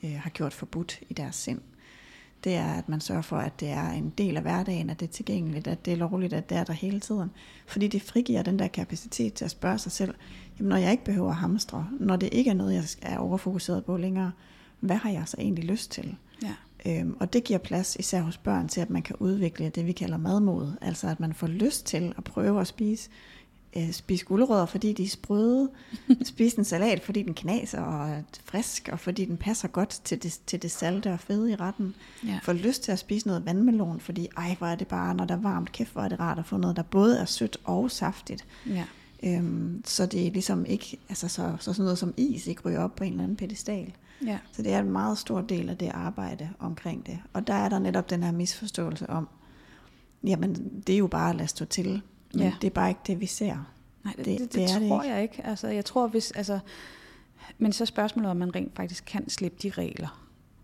øh, 0.03 0.19
har 0.23 0.29
gjort 0.29 0.53
forbudt 0.53 0.99
i 1.09 1.13
deres 1.13 1.35
sind. 1.35 1.61
Det 2.43 2.55
er, 2.55 2.73
at 2.73 2.89
man 2.89 3.01
sørger 3.01 3.21
for, 3.21 3.37
at 3.37 3.59
det 3.59 3.69
er 3.69 3.89
en 3.89 4.09
del 4.17 4.35
af 4.37 4.41
hverdagen, 4.41 4.89
at 4.89 4.99
det 4.99 5.07
er 5.07 5.11
tilgængeligt, 5.11 5.67
at 5.67 5.85
det 5.85 5.93
er 5.93 5.97
lovligt, 5.97 6.33
at 6.33 6.49
det 6.49 6.57
er 6.57 6.63
der 6.63 6.73
hele 6.73 6.99
tiden. 6.99 7.31
Fordi 7.67 7.87
det 7.87 8.01
frigiver 8.01 8.41
den 8.41 8.59
der 8.59 8.67
kapacitet 8.67 9.33
til 9.33 9.45
at 9.45 9.51
spørge 9.51 9.77
sig 9.77 9.91
selv, 9.91 10.15
jamen 10.59 10.69
når 10.69 10.77
jeg 10.77 10.91
ikke 10.91 11.05
behøver 11.05 11.29
at 11.29 11.35
hamstre, 11.35 11.87
når 11.99 12.15
det 12.15 12.29
ikke 12.31 12.49
er 12.49 12.53
noget, 12.53 12.73
jeg 12.73 13.11
er 13.11 13.17
overfokuseret 13.17 13.85
på 13.85 13.97
længere, 13.97 14.31
hvad 14.79 14.95
har 14.95 15.09
jeg 15.09 15.23
så 15.25 15.37
egentlig 15.39 15.63
lyst 15.65 15.91
til? 15.91 16.15
Ja. 16.43 16.53
Øhm, 16.87 17.17
og 17.19 17.33
det 17.33 17.43
giver 17.43 17.59
plads, 17.59 17.95
især 17.99 18.21
hos 18.21 18.37
børn, 18.37 18.67
til 18.67 18.81
at 18.81 18.89
man 18.89 19.01
kan 19.01 19.15
udvikle 19.19 19.69
det, 19.69 19.85
vi 19.85 19.91
kalder 19.91 20.17
madmod. 20.17 20.71
Altså 20.81 21.07
at 21.07 21.19
man 21.19 21.33
får 21.33 21.47
lyst 21.47 21.85
til 21.85 22.13
at 22.17 22.23
prøve 22.23 22.61
at 22.61 22.67
spise, 22.67 23.09
øh, 23.77 23.91
spise 23.91 24.25
gulerødder, 24.25 24.65
fordi 24.65 24.93
de 24.93 25.03
er 25.03 25.07
sprøde. 25.07 25.69
spise 26.23 26.57
en 26.57 26.65
salat, 26.65 27.03
fordi 27.03 27.23
den 27.23 27.33
knaser 27.33 27.81
og 27.81 28.09
er 28.09 28.21
frisk, 28.45 28.89
og 28.91 28.99
fordi 28.99 29.25
den 29.25 29.37
passer 29.37 29.67
godt 29.67 29.89
til 30.03 30.23
det, 30.23 30.39
til 30.47 30.61
det 30.61 30.71
salte 30.71 31.13
og 31.13 31.19
fede 31.19 31.51
i 31.51 31.55
retten. 31.55 31.95
Ja. 32.27 32.39
Får 32.43 32.53
lyst 32.53 32.83
til 32.83 32.91
at 32.91 32.99
spise 32.99 33.27
noget 33.27 33.45
vandmelon, 33.45 33.99
fordi 33.99 34.27
ej, 34.37 34.55
hvor 34.57 34.67
er 34.67 34.75
det 34.75 34.87
bare, 34.87 35.15
når 35.15 35.25
der 35.25 35.35
er 35.35 35.41
varmt, 35.41 35.71
kæft, 35.71 35.93
hvor 35.93 36.01
er 36.01 36.09
det 36.09 36.19
rart 36.19 36.39
at 36.39 36.45
få 36.45 36.57
noget, 36.57 36.75
der 36.75 36.83
både 36.83 37.19
er 37.19 37.25
sødt 37.25 37.57
og 37.63 37.91
saftigt. 37.91 38.45
Ja. 38.67 38.85
Øhm, 39.23 39.81
så 39.85 40.05
det 40.05 40.27
er 40.27 40.31
ligesom 40.31 40.65
ikke, 40.65 40.97
altså 41.09 41.27
så, 41.27 41.55
så 41.59 41.73
sådan 41.73 41.83
noget 41.83 41.97
som 41.97 42.13
is 42.17 42.47
ikke 42.47 42.61
ryger 42.65 42.79
op 42.79 42.95
på 42.95 43.03
en 43.03 43.11
eller 43.11 43.23
anden 43.23 43.37
pedestal. 43.37 43.93
Ja. 44.25 44.39
Så 44.51 44.61
det 44.61 44.73
er 44.73 44.79
en 44.79 44.91
meget 44.91 45.17
stor 45.17 45.41
del 45.41 45.69
af 45.69 45.77
det 45.77 45.89
arbejde 45.93 46.49
omkring 46.59 47.05
det. 47.05 47.19
Og 47.33 47.47
der 47.47 47.53
er 47.53 47.69
der 47.69 47.79
netop 47.79 48.09
den 48.09 48.23
her 48.23 48.31
misforståelse 48.31 49.09
om, 49.09 49.27
jamen 50.23 50.81
det 50.87 50.93
er 50.95 50.99
jo 50.99 51.07
bare 51.07 51.29
at 51.29 51.35
lade 51.35 51.47
stå 51.47 51.65
til, 51.65 52.01
men 52.33 52.41
Ja. 52.41 52.53
det 52.61 52.67
er 52.67 52.71
bare 52.71 52.89
ikke 52.89 53.01
det, 53.07 53.19
vi 53.19 53.25
ser. 53.25 53.71
Nej, 54.03 54.13
det, 54.17 54.25
Det- 54.25 54.39
det, 54.39 54.39
det, 54.39 54.53
det 54.53 54.69
det 54.69 54.79
det 54.81 54.89
tror 54.89 55.01
ikke. 55.03 55.13
jeg 55.15 55.23
ikke. 55.23 55.45
Altså, 55.45 55.67
jeg 55.67 55.85
tror, 55.85 56.07
hvis... 56.07 56.31
Altså, 56.31 56.59
men 57.57 57.73
så 57.73 57.85
spørgsmålet, 57.85 58.31
om 58.31 58.37
man 58.37 58.55
rent 58.55 58.75
faktisk 58.75 59.03
kan 59.05 59.29
slippe 59.29 59.57
de 59.63 59.69
regler. 59.69 60.21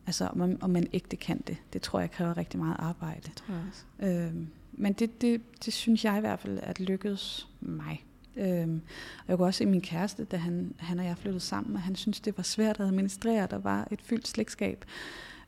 Altså, 0.07 0.27
om 0.27 0.37
man, 0.37 0.57
om 0.61 0.69
man 0.69 0.87
ægte 0.93 1.15
kan 1.15 1.41
det. 1.47 1.57
Det 1.73 1.81
tror 1.81 1.99
jeg 1.99 2.11
kræver 2.11 2.37
rigtig 2.37 2.59
meget 2.59 2.75
arbejde. 2.79 3.31
Tror 3.35 3.53
jeg 3.55 3.63
også. 3.69 3.83
Øhm, 3.99 4.47
men 4.71 4.93
det, 4.93 5.21
det, 5.21 5.41
det 5.65 5.73
synes 5.73 6.05
jeg 6.05 6.17
i 6.17 6.19
hvert 6.19 6.39
fald, 6.39 6.59
at 6.63 6.79
lykkedes 6.79 7.47
mig. 7.61 8.05
Øhm, 8.35 8.81
og 9.17 9.25
jeg 9.27 9.37
kunne 9.37 9.47
også 9.47 9.57
se 9.57 9.65
min 9.65 9.81
kæreste, 9.81 10.23
da 10.23 10.37
han, 10.37 10.73
han 10.77 10.99
og 10.99 11.05
jeg 11.05 11.17
flyttede 11.17 11.43
sammen, 11.43 11.75
og 11.75 11.81
han 11.81 11.95
synes 11.95 12.19
det 12.19 12.37
var 12.37 12.43
svært 12.43 12.79
at 12.79 12.85
administrere, 12.85 13.47
der 13.51 13.57
var 13.57 13.87
et 13.91 14.01
fyldt 14.01 14.27
slægtskab. 14.27 14.85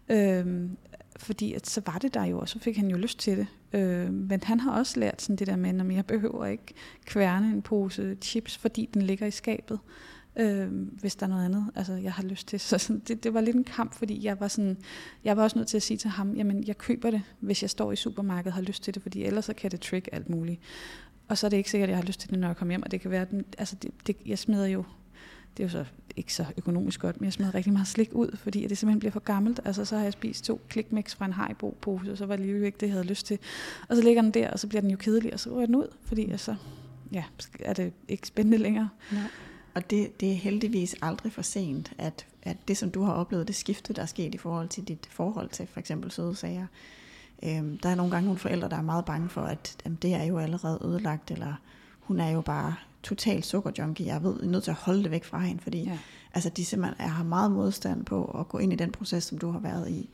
Øhm, 0.09 0.77
fordi 1.15 1.53
at 1.53 1.67
så 1.67 1.81
var 1.86 1.97
det 1.97 2.13
der 2.13 2.25
jo, 2.25 2.39
og 2.39 2.49
så 2.49 2.59
fik 2.59 2.77
han 2.77 2.88
jo 2.88 2.97
lyst 2.97 3.19
til 3.19 3.38
det. 3.38 3.47
Øhm, 3.73 4.13
men 4.13 4.43
han 4.43 4.59
har 4.59 4.71
også 4.71 4.99
lært 4.99 5.21
sådan 5.21 5.36
det 5.36 5.47
der 5.47 5.55
med, 5.55 5.79
at 5.79 5.95
jeg 5.95 6.05
behøver 6.05 6.45
ikke 6.45 6.73
kværne 7.05 7.47
en 7.47 7.61
pose 7.61 8.17
chips, 8.21 8.57
fordi 8.57 8.89
den 8.93 9.01
ligger 9.01 9.27
i 9.27 9.31
skabet. 9.31 9.79
Øhm, 10.36 10.84
hvis 10.84 11.15
der 11.15 11.25
er 11.25 11.29
noget 11.29 11.45
andet, 11.45 11.71
altså 11.75 11.93
jeg 11.93 12.13
har 12.13 12.23
lyst 12.23 12.47
til. 12.47 12.59
Så 12.59 12.77
sådan, 12.77 13.01
det, 13.07 13.23
det 13.23 13.34
var 13.34 13.41
lidt 13.41 13.55
en 13.55 13.63
kamp, 13.63 13.93
fordi 13.93 14.25
jeg 14.25 14.39
var 14.39 14.47
sådan, 14.47 14.77
jeg 15.23 15.38
var 15.38 15.43
også 15.43 15.57
nødt 15.57 15.67
til 15.67 15.77
at 15.77 15.84
sige 15.84 15.97
til 15.97 16.09
ham, 16.09 16.36
jamen 16.36 16.63
jeg 16.67 16.77
køber 16.77 17.11
det, 17.11 17.21
hvis 17.39 17.61
jeg 17.61 17.69
står 17.69 17.91
i 17.91 17.95
supermarkedet 17.95 18.47
og 18.47 18.53
har 18.53 18.61
lyst 18.61 18.84
til 18.84 18.93
det, 18.93 19.01
fordi 19.01 19.23
ellers 19.23 19.45
så 19.45 19.53
kan 19.53 19.71
det 19.71 19.81
trick 19.81 20.09
alt 20.11 20.29
muligt. 20.29 20.61
Og 21.34 21.38
så 21.38 21.47
er 21.47 21.49
det 21.49 21.57
ikke 21.57 21.69
sikkert, 21.69 21.89
at 21.89 21.91
jeg 21.91 21.97
har 21.97 22.05
lyst 22.05 22.19
til 22.19 22.29
det, 22.29 22.39
når 22.39 22.47
jeg 22.47 22.57
kommer 22.57 22.71
hjem, 22.71 22.84
og 22.84 22.91
det 22.91 23.01
kan 23.01 23.11
være, 23.11 23.21
at 23.21 23.31
den, 23.31 23.45
altså 23.57 23.75
det, 23.75 23.91
det, 24.07 24.15
jeg 24.25 24.39
smider 24.39 24.65
jo, 24.65 24.84
det 25.57 25.63
er 25.63 25.67
jo 25.67 25.69
så 25.69 25.86
ikke 26.15 26.34
så 26.34 26.45
økonomisk 26.57 26.99
godt, 26.99 27.21
men 27.21 27.25
jeg 27.25 27.34
smider 27.34 27.55
rigtig 27.55 27.73
meget 27.73 27.88
slik 27.88 28.09
ud, 28.11 28.38
fordi 28.38 28.63
at 28.63 28.69
det 28.69 28.77
simpelthen 28.77 28.99
bliver 28.99 29.11
for 29.11 29.19
gammelt. 29.19 29.59
Altså 29.65 29.86
så 29.86 29.97
har 29.97 30.03
jeg 30.03 30.13
spist 30.13 30.45
to 30.45 30.61
klikmix 30.69 31.15
fra 31.15 31.25
en 31.25 31.34
Haribo-pose, 31.34 32.11
og 32.11 32.17
så 32.17 32.25
var 32.25 32.36
det 32.36 32.45
lige 32.45 32.65
ikke 32.65 32.77
det, 32.79 32.86
jeg 32.86 32.93
havde 32.93 33.05
lyst 33.05 33.25
til. 33.25 33.39
Og 33.89 33.95
så 33.95 34.01
ligger 34.01 34.21
den 34.21 34.31
der, 34.31 34.49
og 34.49 34.59
så 34.59 34.67
bliver 34.67 34.81
den 34.81 34.91
jo 34.91 34.97
kedelig, 34.97 35.34
og 35.34 35.39
så 35.39 35.49
ryger 35.49 35.65
den 35.65 35.75
ud, 35.75 35.88
fordi 36.01 36.38
så 36.38 36.55
ja, 37.11 37.23
er 37.59 37.73
det 37.73 37.93
ikke 38.07 38.27
spændende 38.27 38.57
længere. 38.57 38.89
Nej. 39.11 39.21
Og 39.73 39.89
det, 39.89 40.19
det 40.19 40.31
er 40.31 40.36
heldigvis 40.36 40.95
aldrig 41.01 41.31
for 41.31 41.41
sent, 41.41 41.93
at, 41.97 42.25
at 42.43 42.57
det, 42.67 42.77
som 42.77 42.91
du 42.91 43.03
har 43.03 43.13
oplevet, 43.13 43.47
det 43.47 43.55
skifte, 43.55 43.93
der 43.93 44.01
er 44.01 44.05
sket 44.05 44.36
i 44.36 44.38
forhold 44.38 44.69
til 44.69 44.84
dit 44.84 45.07
forhold 45.11 45.49
til 45.49 45.67
for 45.67 45.79
eksempel 45.79 46.11
søde 46.11 46.36
sager. 46.36 46.67
Øhm, 47.46 47.78
der 47.78 47.89
er 47.89 47.96
nogle 47.96 48.12
gange 48.12 48.26
nogle 48.26 48.39
forældre, 48.39 48.70
der 48.70 48.78
er 48.78 48.82
meget 48.82 49.06
bange 49.06 49.30
for, 49.30 49.41
at 49.41 49.78
jamen, 49.86 49.98
det 50.02 50.14
er 50.14 50.24
jo 50.24 50.38
allerede 50.38 50.80
ødelagt, 50.86 51.32
eller 51.32 51.54
hun 52.00 52.20
er 52.20 52.30
jo 52.30 52.41
bare 52.41 52.76
total 53.04 53.44
sukkerjunkie. 53.44 54.06
Jeg 54.06 54.24
ved, 54.24 54.36
jeg 54.39 54.48
er 54.48 54.52
nødt 54.52 54.64
til 54.64 54.72
at 54.72 54.78
holde 54.78 55.04
det 55.04 55.12
væk 55.12 55.24
fra 55.24 55.39
hende, 55.39 55.62
fordi 55.62 55.84
Ja. 55.84 55.98
altså, 56.34 56.50
de 56.50 56.66
simpelthen 56.66 57.06
er, 57.08 57.10
har 57.10 57.24
meget 57.24 57.52
modstand 57.52 58.06
på 58.06 58.26
at 58.26 58.48
gå 58.48 58.58
ind 58.58 58.74
i 58.74 58.76
den 58.76 58.91
proces, 58.91 59.24
som 59.24 59.38
du 59.38 59.52
har 59.52 59.60
været 59.60 59.89
i. 59.89 60.10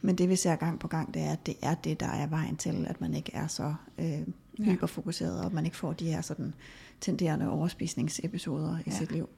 Men 0.00 0.18
det 0.18 0.28
vi 0.28 0.36
ser 0.36 0.56
gang 0.56 0.78
på 0.78 0.88
gang, 0.88 1.14
det 1.14 1.22
er, 1.22 1.32
at 1.32 1.46
det 1.46 1.56
er 1.62 1.74
det, 1.74 2.00
der 2.00 2.06
er 2.08 2.26
vejen 2.26 2.56
til, 2.56 2.86
at 2.88 3.00
man 3.00 3.14
ikke 3.14 3.30
er 3.34 3.46
så 3.46 3.74
øh, 3.98 4.04
ja. 4.04 4.24
hyperfokuseret, 4.58 5.44
og 5.44 5.52
man 5.52 5.64
ikke 5.64 5.76
får 5.76 5.92
de 5.92 6.04
her 6.06 6.20
sådan 6.20 6.54
tenderende 7.00 7.48
overspisningsepisoder 7.50 8.78
i 8.78 8.82
ja. 8.86 8.90
sit 8.90 9.12
liv. 9.12 9.28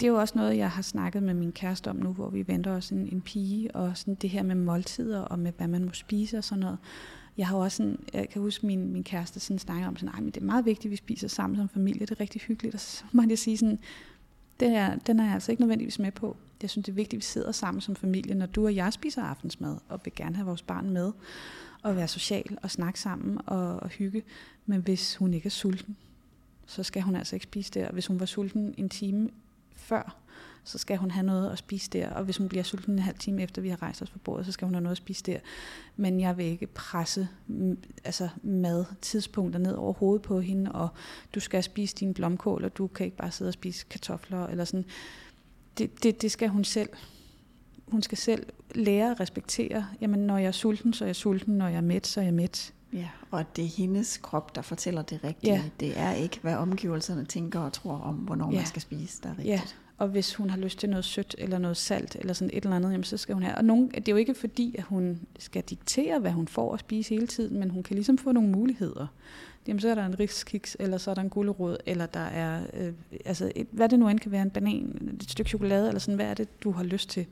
Det 0.00 0.06
er 0.06 0.10
jo 0.10 0.18
også 0.18 0.38
noget, 0.38 0.56
jeg 0.56 0.70
har 0.70 0.82
snakket 0.82 1.22
med 1.22 1.34
min 1.34 1.52
kæreste 1.52 1.90
om 1.90 1.96
nu, 1.96 2.12
hvor 2.12 2.30
vi 2.30 2.48
venter 2.48 2.70
os 2.70 2.90
en, 2.90 3.08
en 3.12 3.20
pige, 3.20 3.76
og 3.76 3.96
sådan 3.96 4.14
det 4.14 4.30
her 4.30 4.42
med 4.42 4.54
måltider, 4.54 5.20
og 5.20 5.38
med 5.38 5.52
hvad 5.56 5.68
man 5.68 5.84
må 5.84 5.92
spise 5.92 6.38
og 6.38 6.44
sådan 6.44 6.60
noget. 6.60 6.78
Jeg 7.38 7.46
har 7.46 7.56
også 7.56 7.76
sådan, 7.76 7.98
jeg 8.12 8.28
kan 8.28 8.42
huske 8.42 8.66
min, 8.66 8.92
min 8.92 9.04
kæreste 9.04 9.40
sådan 9.40 9.58
snakker 9.58 9.88
om 9.88 9.96
sådan, 9.96 10.14
men 10.24 10.30
det 10.30 10.40
er 10.40 10.46
meget 10.46 10.64
vigtigt, 10.64 10.84
at 10.86 10.90
vi 10.90 10.96
spiser 10.96 11.28
sammen 11.28 11.56
som 11.56 11.68
familie, 11.68 12.00
det 12.00 12.10
er 12.10 12.20
rigtig 12.20 12.40
hyggeligt, 12.40 12.74
og 12.74 12.80
så 12.80 13.04
må 13.12 13.22
jeg 13.28 13.38
sige 13.38 13.56
sådan, 13.56 13.78
den 14.60 14.72
er, 14.72 14.96
den 14.96 15.20
er 15.20 15.24
jeg 15.24 15.34
altså 15.34 15.52
ikke 15.52 15.62
nødvendigvis 15.62 15.98
med 15.98 16.12
på. 16.12 16.36
Jeg 16.62 16.70
synes, 16.70 16.84
det 16.84 16.92
er 16.92 16.96
vigtigt, 16.96 17.14
at 17.14 17.16
vi 17.16 17.24
sidder 17.24 17.52
sammen 17.52 17.80
som 17.80 17.96
familie, 17.96 18.34
når 18.34 18.46
du 18.46 18.64
og 18.64 18.74
jeg 18.74 18.92
spiser 18.92 19.22
aftensmad, 19.22 19.76
og 19.88 20.00
vil 20.04 20.12
gerne 20.16 20.36
have 20.36 20.46
vores 20.46 20.62
barn 20.62 20.90
med, 20.90 21.12
og 21.82 21.96
være 21.96 22.08
social 22.08 22.58
og 22.62 22.70
snakke 22.70 23.00
sammen 23.00 23.38
og, 23.46 23.76
og 23.76 23.88
hygge. 23.88 24.22
Men 24.66 24.80
hvis 24.80 25.16
hun 25.16 25.34
ikke 25.34 25.46
er 25.46 25.50
sulten, 25.50 25.96
så 26.66 26.82
skal 26.82 27.02
hun 27.02 27.16
altså 27.16 27.36
ikke 27.36 27.44
spise 27.44 27.70
der. 27.74 27.90
Hvis 27.92 28.06
hun 28.06 28.20
var 28.20 28.26
sulten 28.26 28.74
en 28.76 28.88
time 28.88 29.30
før, 29.78 30.16
så 30.64 30.78
skal 30.78 30.96
hun 30.96 31.10
have 31.10 31.26
noget 31.26 31.50
at 31.50 31.58
spise 31.58 31.90
der. 31.90 32.10
Og 32.10 32.24
hvis 32.24 32.36
hun 32.36 32.48
bliver 32.48 32.62
sulten 32.62 32.92
en 32.92 32.98
halv 32.98 33.18
time 33.18 33.42
efter, 33.42 33.62
vi 33.62 33.68
har 33.68 33.82
rejst 33.82 34.02
os 34.02 34.10
fra 34.10 34.18
bordet, 34.24 34.46
så 34.46 34.52
skal 34.52 34.66
hun 34.66 34.74
have 34.74 34.82
noget 34.82 34.92
at 34.92 34.98
spise 34.98 35.22
der. 35.22 35.38
Men 35.96 36.20
jeg 36.20 36.36
vil 36.36 36.46
ikke 36.46 36.66
presse 36.66 37.28
mm, 37.46 37.78
altså 38.04 38.28
mad 38.42 38.84
tidspunkter 39.02 39.58
ned 39.60 39.74
over 39.74 39.92
hovedet 39.92 40.22
på 40.22 40.40
hende, 40.40 40.72
og 40.72 40.88
du 41.34 41.40
skal 41.40 41.62
spise 41.62 41.96
din 41.96 42.14
blomkål, 42.14 42.64
og 42.64 42.76
du 42.78 42.86
kan 42.86 43.06
ikke 43.06 43.16
bare 43.16 43.30
sidde 43.30 43.48
og 43.48 43.54
spise 43.54 43.86
kartofler, 43.90 44.46
eller 44.46 44.64
sådan. 44.64 44.84
Det, 45.78 46.02
det, 46.02 46.22
det 46.22 46.30
skal 46.30 46.48
hun 46.48 46.64
selv. 46.64 46.88
Hun 47.88 48.02
skal 48.02 48.18
selv 48.18 48.46
lære 48.74 49.10
at 49.10 49.20
respektere, 49.20 49.86
jamen 50.00 50.20
når 50.20 50.38
jeg 50.38 50.48
er 50.48 50.52
sulten, 50.52 50.92
så 50.92 51.04
er 51.04 51.08
jeg 51.08 51.16
sulten, 51.16 51.54
når 51.58 51.68
jeg 51.68 51.76
er 51.76 51.80
mæt, 51.80 52.06
så 52.06 52.20
er 52.20 52.24
jeg 52.24 52.34
mæt. 52.34 52.72
Ja, 52.92 53.08
og 53.30 53.56
det 53.56 53.64
er 53.64 53.68
hendes 53.68 54.18
krop, 54.18 54.54
der 54.54 54.62
fortæller 54.62 55.02
det 55.02 55.24
rigtige. 55.24 55.54
Ja. 55.54 55.62
Det 55.80 55.98
er 55.98 56.12
ikke, 56.12 56.38
hvad 56.42 56.54
omgivelserne 56.54 57.24
tænker 57.24 57.60
og 57.60 57.72
tror 57.72 57.98
om, 57.98 58.14
hvornår 58.14 58.50
ja. 58.50 58.56
man 58.56 58.66
skal 58.66 58.82
spise, 58.82 59.22
der 59.22 59.28
er 59.28 59.38
rigtigt. 59.38 59.48
Ja, 59.48 59.60
og 59.98 60.08
hvis 60.08 60.34
hun 60.34 60.50
har 60.50 60.58
lyst 60.58 60.78
til 60.78 60.88
noget 60.88 61.04
sødt 61.04 61.34
eller 61.38 61.58
noget 61.58 61.76
salt 61.76 62.16
eller 62.20 62.32
sådan 62.32 62.50
et 62.54 62.64
eller 62.64 62.76
andet, 62.76 62.92
jamen 62.92 63.04
så 63.04 63.16
skal 63.16 63.34
hun 63.34 63.42
have. 63.42 63.56
Og 63.56 63.64
nogen, 63.64 63.90
det 63.90 64.08
er 64.08 64.12
jo 64.12 64.16
ikke 64.16 64.34
fordi, 64.34 64.74
at 64.78 64.84
hun 64.84 65.20
skal 65.38 65.62
diktere, 65.62 66.18
hvad 66.18 66.30
hun 66.30 66.48
får 66.48 66.74
at 66.74 66.80
spise 66.80 67.14
hele 67.14 67.26
tiden, 67.26 67.58
men 67.58 67.70
hun 67.70 67.82
kan 67.82 67.94
ligesom 67.94 68.18
få 68.18 68.32
nogle 68.32 68.48
muligheder. 68.48 69.06
Jamen 69.66 69.80
så 69.80 69.88
er 69.88 69.94
der 69.94 70.06
en 70.06 70.20
riskiks, 70.20 70.76
eller 70.80 70.98
så 70.98 71.10
er 71.10 71.14
der 71.14 71.22
en 71.22 71.30
gulerod, 71.30 71.76
eller 71.86 72.06
der 72.06 72.20
er, 72.20 72.62
øh, 72.74 72.92
altså 73.24 73.52
et, 73.56 73.66
hvad 73.70 73.88
det 73.88 73.98
nu 73.98 74.08
end 74.08 74.20
kan 74.20 74.32
være, 74.32 74.42
en 74.42 74.50
banan, 74.50 75.18
et 75.20 75.30
stykke 75.30 75.48
chokolade, 75.48 75.88
eller 75.88 76.00
sådan, 76.00 76.14
hvad 76.14 76.26
er 76.26 76.34
det, 76.34 76.62
du 76.62 76.70
har 76.70 76.84
lyst 76.84 77.10
til? 77.10 77.26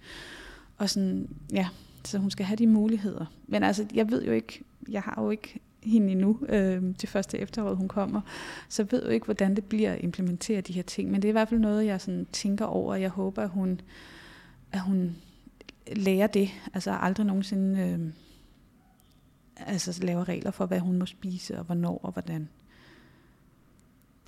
Og 0.79 0.91
sådan, 0.91 1.29
ja, 1.53 1.69
så 2.05 2.19
hun 2.19 2.31
skal 2.31 2.47
have 2.47 2.57
de 2.57 2.67
muligheder. 2.67 3.27
Men 3.47 3.63
altså, 3.63 3.87
jeg 3.95 4.11
ved 4.11 4.25
jo 4.25 4.33
ikke, 4.33 4.65
jeg 4.89 5.03
har 5.03 5.23
jo 5.23 5.31
ikke 5.31 5.61
hende 5.83 6.13
endnu, 6.13 6.39
øh, 6.49 6.95
til 6.95 7.09
første 7.09 7.39
efterår, 7.39 7.75
hun 7.75 7.89
kommer. 7.89 8.21
Så 8.69 8.83
jeg 8.83 8.93
ved 8.93 9.03
jo 9.05 9.11
ikke, 9.11 9.25
hvordan 9.25 9.57
det 9.57 9.65
bliver 9.65 9.93
at 9.93 10.05
implementere 10.05 10.61
de 10.61 10.73
her 10.73 10.83
ting. 10.83 11.11
Men 11.11 11.23
det 11.23 11.29
er 11.29 11.31
i 11.31 11.33
hvert 11.33 11.49
fald 11.49 11.61
noget, 11.61 11.87
jeg 11.87 12.01
sådan 12.01 12.27
tænker 12.33 12.65
over. 12.65 12.95
Jeg 12.95 13.11
håber, 13.11 13.43
at 13.43 13.49
hun, 13.49 13.81
at 14.73 14.81
hun 14.81 15.17
lærer 15.93 16.27
det. 16.27 16.49
Altså 16.75 16.99
aldrig 17.01 17.27
nogensinde 17.27 17.81
øh, 17.81 18.13
altså, 19.67 20.05
laver 20.05 20.29
regler 20.29 20.51
for, 20.51 20.67
hvad 20.67 20.81
hun 20.81 20.99
må 20.99 21.07
spise, 21.07 21.59
og 21.59 21.65
hvornår 21.65 22.01
og 22.03 22.13
hvordan. 22.13 22.49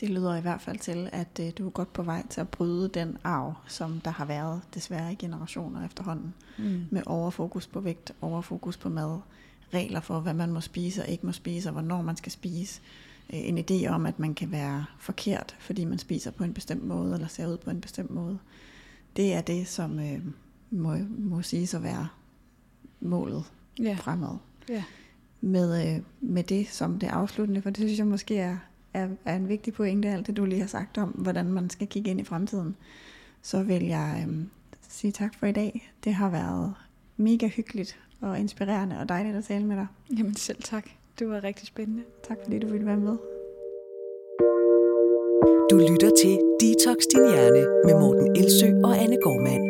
Det 0.01 0.11
lyder 0.11 0.37
i 0.37 0.41
hvert 0.41 0.61
fald 0.61 0.79
til, 0.79 1.09
at 1.13 1.41
øh, 1.41 1.51
du 1.59 1.67
er 1.67 1.71
godt 1.71 1.93
på 1.93 2.03
vej 2.03 2.27
til 2.31 2.41
at 2.41 2.49
bryde 2.49 2.89
den 2.89 3.17
arv, 3.25 3.55
som 3.67 4.01
der 4.01 4.11
har 4.11 4.25
været 4.25 4.61
desværre 4.75 5.13
i 5.13 5.17
generationer 5.17 5.85
efterhånden. 5.85 6.35
Mm. 6.59 6.87
Med 6.91 7.03
overfokus 7.07 7.67
på 7.67 7.81
vægt, 7.81 8.13
overfokus 8.21 8.77
på 8.77 8.89
mad, 8.89 9.21
regler 9.75 10.01
for, 10.01 10.21
hvad 10.21 10.35
man 10.35 10.53
må 10.53 10.61
spise 10.61 11.03
og 11.03 11.09
ikke 11.09 11.27
må 11.27 11.33
spise, 11.33 11.69
og 11.69 11.73
hvornår 11.73 12.03
man 12.03 12.17
skal 12.17 12.33
spise. 12.33 12.81
Øh, 13.33 13.49
en 13.49 13.59
idé 13.59 13.87
om, 13.89 14.07
at 14.07 14.19
man 14.19 14.35
kan 14.35 14.53
være 14.53 14.85
forkert, 14.99 15.57
fordi 15.59 15.85
man 15.85 15.99
spiser 15.99 16.31
på 16.31 16.45
en 16.45 16.55
bestemt 16.55 16.85
måde, 16.85 17.15
eller 17.15 17.29
ser 17.29 17.47
ud 17.47 17.57
på 17.57 17.71
en 17.71 17.81
bestemt 17.81 18.11
måde. 18.11 18.39
Det 19.17 19.35
er 19.35 19.41
det, 19.41 19.69
som 19.69 19.99
øh, 19.99 20.21
må, 20.71 20.97
må 21.19 21.43
siges 21.43 21.75
at 21.75 21.83
være 21.83 22.09
målet 23.01 23.45
ja. 23.79 23.97
fremad. 24.01 24.37
Ja. 24.69 24.85
Med, 25.41 25.95
øh, 25.95 26.03
med 26.21 26.43
det 26.43 26.69
som 26.69 26.99
det 26.99 27.07
afsluttende, 27.07 27.63
for 27.63 27.71
det 27.71 27.77
synes 27.77 27.99
jeg 27.99 28.07
måske 28.07 28.39
er, 28.39 28.57
er, 28.95 29.09
er 29.25 29.37
en 29.37 29.49
vigtig 29.49 29.73
pointe, 29.73 30.09
alt 30.09 30.27
det 30.27 30.37
du 30.37 30.45
lige 30.45 30.61
har 30.61 30.69
sagt 30.69 30.99
om, 30.99 31.09
hvordan 31.09 31.53
man 31.53 31.71
skal 31.71 31.87
kigge 31.87 32.11
ind 32.11 32.21
i 32.21 32.25
fremtiden. 32.25 32.77
Så 33.43 33.63
vil 33.63 33.85
jeg 33.85 34.27
øh, 34.29 34.45
sige 34.89 35.13
tak 35.13 35.35
for 35.35 35.47
i 35.47 35.53
dag. 35.53 35.93
Det 36.05 36.15
har 36.15 36.29
været 36.29 36.75
mega 37.17 37.49
hyggeligt 37.49 37.99
og 38.21 38.39
inspirerende 38.39 38.99
og 39.01 39.09
dejligt 39.09 39.37
at 39.37 39.45
tale 39.45 39.65
med 39.65 39.77
dig. 39.77 39.87
Jamen 40.19 40.37
selv 40.37 40.63
tak. 40.63 40.85
Det 41.19 41.29
var 41.29 41.45
rigtig 41.45 41.67
spændende. 41.67 42.03
Tak 42.29 42.37
fordi 42.45 42.59
du 42.59 42.67
ville 42.67 42.87
være 42.87 42.97
med. 42.97 43.17
Du 45.71 45.77
lytter 45.91 46.11
til 46.23 46.35
Detox 46.61 46.99
Din 47.13 47.25
Hjerne 47.33 47.63
med 47.85 47.95
Morten 48.01 48.37
Elsø 48.37 48.69
og 48.85 48.99
Anne 49.03 49.17
Gormand. 49.23 49.65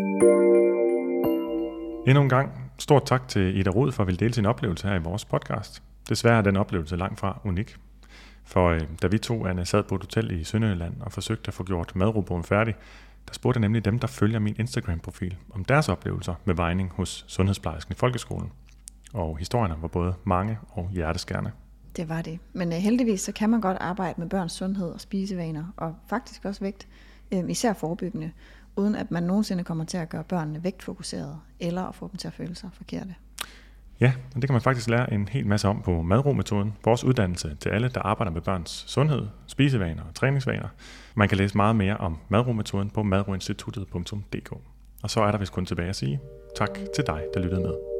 Endnu 2.08 2.22
en 2.22 2.28
gang 2.28 2.50
stort 2.78 3.06
tak 3.06 3.28
til 3.28 3.58
Ida 3.58 3.70
Rod 3.70 3.92
for 3.92 4.02
at 4.02 4.06
ville 4.06 4.18
dele 4.18 4.34
sin 4.34 4.46
oplevelse 4.46 4.88
her 4.88 4.94
i 4.94 5.02
vores 5.02 5.24
podcast. 5.24 5.82
Desværre 6.08 6.38
er 6.38 6.42
den 6.42 6.56
oplevelse 6.56 6.96
langt 6.96 7.20
fra 7.20 7.40
unik. 7.44 7.76
For 8.44 8.68
øh, 8.68 8.80
da 9.02 9.06
vi 9.06 9.18
to, 9.18 9.46
Anne, 9.46 9.66
sad 9.66 9.82
på 9.82 9.94
et 9.94 10.00
hotel 10.00 10.40
i 10.40 10.44
Sønderjylland 10.44 10.94
og 11.00 11.12
forsøgte 11.12 11.48
at 11.48 11.54
få 11.54 11.64
gjort 11.64 11.96
madrobogen 11.96 12.44
færdig, 12.44 12.74
der 13.28 13.34
spurgte 13.34 13.58
jeg 13.58 13.60
nemlig 13.60 13.84
dem, 13.84 13.98
der 13.98 14.06
følger 14.06 14.38
min 14.38 14.56
Instagram-profil, 14.58 15.36
om 15.50 15.64
deres 15.64 15.88
oplevelser 15.88 16.34
med 16.44 16.54
vejning 16.54 16.92
hos 16.94 17.24
sundhedsplejersken 17.28 17.92
i 17.92 17.94
folkeskolen. 17.94 18.52
Og 19.12 19.38
historierne 19.38 19.74
var 19.80 19.88
både 19.88 20.14
mange 20.24 20.58
og 20.68 20.90
hjerteskærende. 20.92 21.50
Det 21.96 22.08
var 22.08 22.22
det. 22.22 22.38
Men 22.52 22.68
uh, 22.68 22.74
heldigvis 22.74 23.20
så 23.20 23.32
kan 23.32 23.50
man 23.50 23.60
godt 23.60 23.76
arbejde 23.80 24.20
med 24.20 24.28
børns 24.28 24.52
sundhed 24.52 24.90
og 24.90 25.00
spisevaner, 25.00 25.64
og 25.76 25.94
faktisk 26.08 26.44
også 26.44 26.60
vægt, 26.60 26.88
uh, 27.32 27.50
især 27.50 27.72
forebyggende, 27.72 28.32
uden 28.76 28.94
at 28.94 29.10
man 29.10 29.22
nogensinde 29.22 29.64
kommer 29.64 29.84
til 29.84 29.96
at 29.96 30.08
gøre 30.08 30.24
børnene 30.24 30.64
vægtfokuserede, 30.64 31.38
eller 31.60 31.82
at 31.82 31.94
få 31.94 32.08
dem 32.08 32.16
til 32.16 32.28
at 32.28 32.34
føle 32.34 32.54
sig 32.54 32.70
forkerte. 32.72 33.14
Ja, 34.00 34.12
og 34.34 34.42
det 34.42 34.48
kan 34.48 34.52
man 34.52 34.62
faktisk 34.62 34.88
lære 34.88 35.12
en 35.12 35.28
hel 35.28 35.46
masse 35.46 35.68
om 35.68 35.82
på 35.82 36.02
madrometoden, 36.02 36.74
vores 36.84 37.04
uddannelse 37.04 37.56
til 37.60 37.68
alle, 37.68 37.88
der 37.88 38.00
arbejder 38.00 38.32
med 38.32 38.40
børns 38.40 38.84
sundhed, 38.86 39.26
spisevaner 39.46 40.02
og 40.02 40.14
træningsvaner. 40.14 40.68
Man 41.14 41.28
kan 41.28 41.38
læse 41.38 41.56
meget 41.56 41.76
mere 41.76 41.96
om 41.96 42.18
madrometoden 42.28 42.90
på 42.90 43.02
madroinstituttet.dk. 43.02 44.52
Og 45.02 45.10
så 45.10 45.20
er 45.20 45.30
der 45.30 45.38
vist 45.38 45.52
kun 45.52 45.66
tilbage 45.66 45.88
at 45.88 45.96
sige 45.96 46.20
tak 46.56 46.78
til 46.94 47.04
dig, 47.06 47.22
der 47.34 47.40
lyttede 47.40 47.60
med. 47.60 47.97